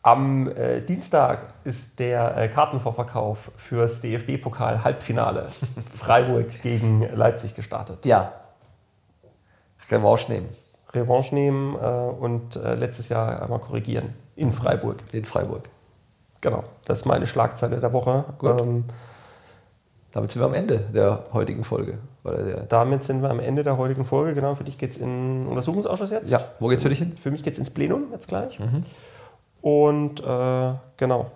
am 0.02 0.48
äh, 0.48 0.82
Dienstag 0.82 1.54
ist 1.66 2.00
der 2.00 2.38
äh, 2.38 2.48
Kartenvorverkauf 2.48 3.52
fürs 3.58 4.02
DFB-Pokal-Halbfinale 4.02 5.48
Freiburg 5.96 6.62
gegen 6.62 7.02
Leipzig 7.14 7.54
gestartet. 7.54 8.06
Ja. 8.06 8.32
Revanche 9.90 10.32
nehmen 10.32 10.67
Revanche 10.94 11.36
nehmen 11.36 11.76
äh, 11.76 11.78
und 11.88 12.56
äh, 12.56 12.76
letztes 12.76 13.10
Jahr 13.10 13.42
einmal 13.42 13.60
korrigieren 13.60 14.14
in 14.36 14.54
Freiburg. 14.54 14.98
in 15.12 15.26
Freiburg. 15.26 15.70
Genau, 16.42 16.64
das 16.86 17.00
ist 17.00 17.06
meine 17.06 17.28
Schlagzeile 17.28 17.80
der 17.80 17.92
Woche. 17.94 18.26
Gut. 18.38 18.62
Ähm, 18.62 18.86
Damit 20.12 20.32
sind 20.32 20.42
wir 20.42 20.46
am 20.46 20.54
Ende 20.54 20.80
der 20.80 21.26
heutigen 21.34 21.64
Folge. 21.64 21.98
Der, 22.24 22.64
damit 22.64 23.04
sind 23.04 23.22
wir 23.22 23.30
am 23.30 23.40
Ende 23.40 23.64
der 23.64 23.78
heutigen 23.78 24.06
Folge. 24.06 24.34
Genau, 24.36 24.54
für 24.56 24.64
dich 24.64 24.78
geht 24.78 24.92
es 24.92 24.98
in 24.98 25.44
den 25.44 25.48
Untersuchungsausschuss 25.48 26.12
jetzt. 26.12 26.30
ja, 26.32 26.42
wo 26.60 26.68
geht's 26.68 26.84
für 26.84 26.90
dich 26.90 27.00
hin? 27.00 27.16
Für 27.18 27.32
mich 27.32 27.44
geht 27.44 27.54
es 27.54 27.60
ins 27.60 27.70
Plenum 27.70 28.06
jetzt 28.12 28.28
gleich. 28.28 28.60
Und 29.62 30.22
äh, 30.22 30.74
genau, 30.98 31.32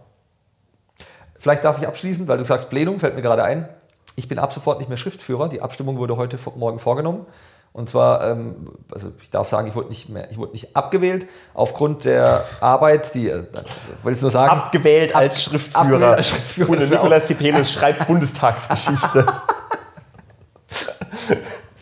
Vielleicht 1.41 1.63
darf 1.63 1.79
ich 1.81 1.87
abschließen, 1.87 2.27
weil 2.27 2.37
du 2.37 2.45
sagst 2.45 2.69
Plenum, 2.69 2.99
fällt 2.99 3.15
mir 3.15 3.23
gerade 3.23 3.43
ein. 3.43 3.67
Ich 4.15 4.27
bin 4.27 4.37
ab 4.37 4.53
sofort 4.53 4.77
nicht 4.77 4.89
mehr 4.89 4.97
Schriftführer. 4.97 5.49
Die 5.49 5.59
Abstimmung 5.59 5.97
wurde 5.97 6.15
heute 6.15 6.37
Morgen 6.55 6.77
vorgenommen. 6.77 7.25
Und 7.73 7.87
zwar, 7.87 8.27
ähm, 8.27 8.65
also 8.91 9.11
ich 9.21 9.29
darf 9.29 9.47
sagen, 9.47 9.65
ich 9.67 9.75
wurde 9.75 9.87
nicht 9.87 10.09
mehr, 10.09 10.29
ich 10.29 10.37
wurde 10.37 10.51
nicht 10.51 10.75
abgewählt 10.75 11.25
aufgrund 11.53 12.03
der 12.03 12.43
Arbeit, 12.59 13.13
die, 13.13 13.29
äh, 13.29 13.33
also, 13.55 13.63
ich 13.97 14.03
wollte 14.03 14.15
es 14.17 14.21
nur 14.21 14.31
sagen, 14.31 14.51
abgewählt 14.51 15.15
als 15.15 15.41
Schriftführer. 15.41 15.85
abgewählt 16.17 16.25
Schriftführer. 16.25 16.69
Und 16.69 16.89
Nikolaus 16.89 17.23
Tipenis 17.25 17.71
schreibt 17.71 18.07
Bundestagsgeschichte. 18.07 19.25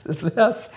das 0.06 0.36
wär's. 0.36 0.70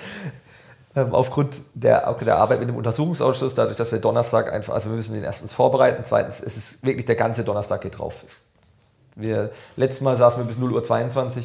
Ähm, 0.94 1.14
aufgrund 1.14 1.56
der, 1.74 2.12
der 2.14 2.36
Arbeit 2.36 2.60
mit 2.60 2.68
dem 2.68 2.76
Untersuchungsausschuss, 2.76 3.54
dadurch, 3.54 3.76
dass 3.76 3.92
wir 3.92 3.98
Donnerstag 3.98 4.52
einfach, 4.52 4.74
also 4.74 4.90
wir 4.90 4.96
müssen 4.96 5.14
den 5.14 5.24
erstens 5.24 5.52
vorbereiten, 5.52 6.02
zweitens, 6.04 6.40
es 6.40 6.56
ist 6.56 6.84
wirklich 6.84 7.06
der 7.06 7.16
ganze 7.16 7.44
Donnerstag 7.44 7.80
geht 7.80 7.98
drauf. 7.98 8.22
Es- 8.26 8.44
Wir, 9.14 9.50
letztes 9.76 10.02
Mal 10.02 10.16
saßen 10.16 10.40
wir 10.42 10.46
bis 10.46 10.56
0.22 10.58 11.38
Uhr. 11.38 11.44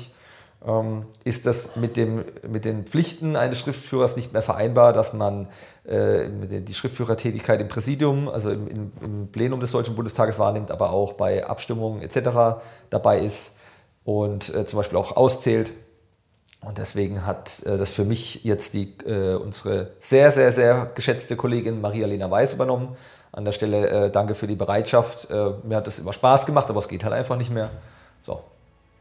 Ähm, 0.65 1.05
ist 1.23 1.45
das 1.45 1.75
mit, 1.75 1.97
dem, 1.97 2.25
mit 2.47 2.65
den 2.65 2.85
Pflichten 2.85 3.35
eines 3.35 3.59
Schriftführers 3.59 4.15
nicht 4.15 4.33
mehr 4.33 4.41
vereinbar, 4.41 4.91
dass 4.91 5.13
man 5.13 5.47
äh, 5.83 6.27
die 6.61 6.73
Schriftführertätigkeit 6.73 7.61
im 7.61 7.67
Präsidium, 7.67 8.27
also 8.27 8.49
im, 8.49 8.67
im, 8.67 8.91
im 9.01 9.27
Plenum 9.27 9.59
des 9.59 9.71
Deutschen 9.71 9.95
Bundestages 9.95 10.39
wahrnimmt, 10.39 10.71
aber 10.71 10.91
auch 10.91 11.13
bei 11.13 11.45
Abstimmungen 11.45 12.01
etc. 12.01 12.59
dabei 12.89 13.19
ist 13.19 13.55
und 14.03 14.53
äh, 14.53 14.65
zum 14.65 14.77
Beispiel 14.77 14.97
auch 14.97 15.15
auszählt. 15.15 15.73
Und 16.61 16.79
deswegen 16.79 17.25
hat 17.25 17.61
äh, 17.65 17.77
das 17.77 17.91
für 17.91 18.03
mich 18.03 18.43
jetzt 18.43 18.73
die, 18.73 18.97
äh, 19.05 19.35
unsere 19.35 19.91
sehr, 19.99 20.31
sehr, 20.31 20.51
sehr 20.51 20.89
geschätzte 20.95 21.35
Kollegin 21.35 21.81
Maria-Lena 21.81 22.31
Weiß 22.31 22.53
übernommen. 22.53 22.97
An 23.31 23.45
der 23.45 23.51
Stelle 23.51 23.89
äh, 23.89 24.09
danke 24.09 24.33
für 24.33 24.47
die 24.47 24.55
Bereitschaft. 24.55 25.29
Äh, 25.29 25.51
mir 25.63 25.75
hat 25.75 25.85
das 25.85 25.99
immer 25.99 26.13
Spaß 26.13 26.47
gemacht, 26.47 26.69
aber 26.69 26.79
es 26.79 26.87
geht 26.87 27.03
halt 27.03 27.13
einfach 27.13 27.37
nicht 27.37 27.51
mehr. 27.51 27.69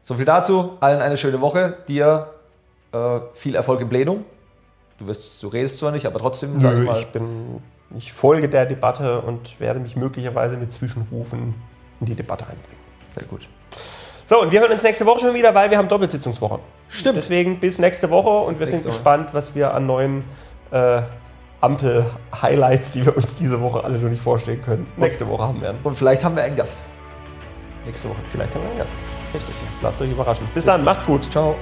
So, 0.07 0.15
viel 0.15 0.23
dazu. 0.23 0.77
Allen 0.79 1.01
eine 1.01 1.17
schöne 1.17 1.41
Woche. 1.41 1.79
Dir 1.89 2.29
äh, 2.93 3.19
viel 3.33 3.55
Erfolg 3.55 3.81
im 3.81 3.89
Plenum. 3.89 4.23
Du, 4.99 5.07
wirst, 5.07 5.43
du 5.43 5.49
redest 5.49 5.79
zwar 5.79 5.91
nicht, 5.91 6.05
aber 6.05 6.17
trotzdem, 6.17 6.55
Nö, 6.55 6.85
mal, 6.85 6.97
ich, 6.97 7.07
bin, 7.07 7.61
ich 7.93 8.13
folge 8.13 8.47
der 8.47 8.65
Debatte 8.65 9.19
und 9.19 9.59
werde 9.59 9.81
mich 9.81 9.97
möglicherweise 9.97 10.55
mit 10.55 10.71
Zwischenrufen 10.71 11.55
in 11.99 12.05
die 12.05 12.15
Debatte 12.15 12.45
einbringen. 12.45 12.79
sehr 13.13 13.23
gut. 13.23 13.49
So, 14.27 14.41
und 14.41 14.53
wir 14.53 14.61
hören 14.61 14.71
uns 14.71 14.81
nächste 14.81 15.05
Woche 15.05 15.19
schon 15.19 15.33
wieder, 15.33 15.53
weil 15.53 15.69
wir 15.71 15.77
haben 15.77 15.89
Doppelsitzungswoche. 15.89 16.59
Stimmt. 16.87 17.17
Deswegen 17.17 17.59
bis 17.59 17.77
nächste 17.77 18.09
Woche 18.09 18.29
und 18.29 18.59
wir 18.59 18.65
sind 18.65 18.85
Woche. 18.85 18.93
gespannt, 18.93 19.33
was 19.33 19.55
wir 19.55 19.73
an 19.73 19.87
neuen 19.87 20.23
äh, 20.71 21.01
Ampel-Highlights, 21.59 22.93
die 22.93 23.05
wir 23.05 23.17
uns 23.17 23.35
diese 23.35 23.59
Woche 23.59 23.83
alle 23.83 23.99
noch 23.99 24.09
nicht 24.09 24.23
vorstellen 24.23 24.61
können, 24.63 24.89
nächste 24.95 25.27
Woche 25.27 25.43
haben 25.43 25.61
werden. 25.61 25.79
Und 25.83 25.97
vielleicht 25.97 26.23
haben 26.23 26.37
wir 26.37 26.43
einen 26.43 26.55
Gast. 26.55 26.77
Nächste 27.85 28.07
Woche 28.07 28.19
vielleicht 28.31 28.55
haben 28.55 28.61
wir 28.61 28.69
einen 28.69 28.79
Gast. 28.79 28.95
Richtig. 29.33 29.55
Lasst 29.81 30.01
euch 30.01 30.11
überraschen. 30.11 30.47
Bis 30.53 30.65
dann, 30.65 30.83
macht's 30.83 31.05
gut. 31.05 31.31
Ciao. 31.31 31.55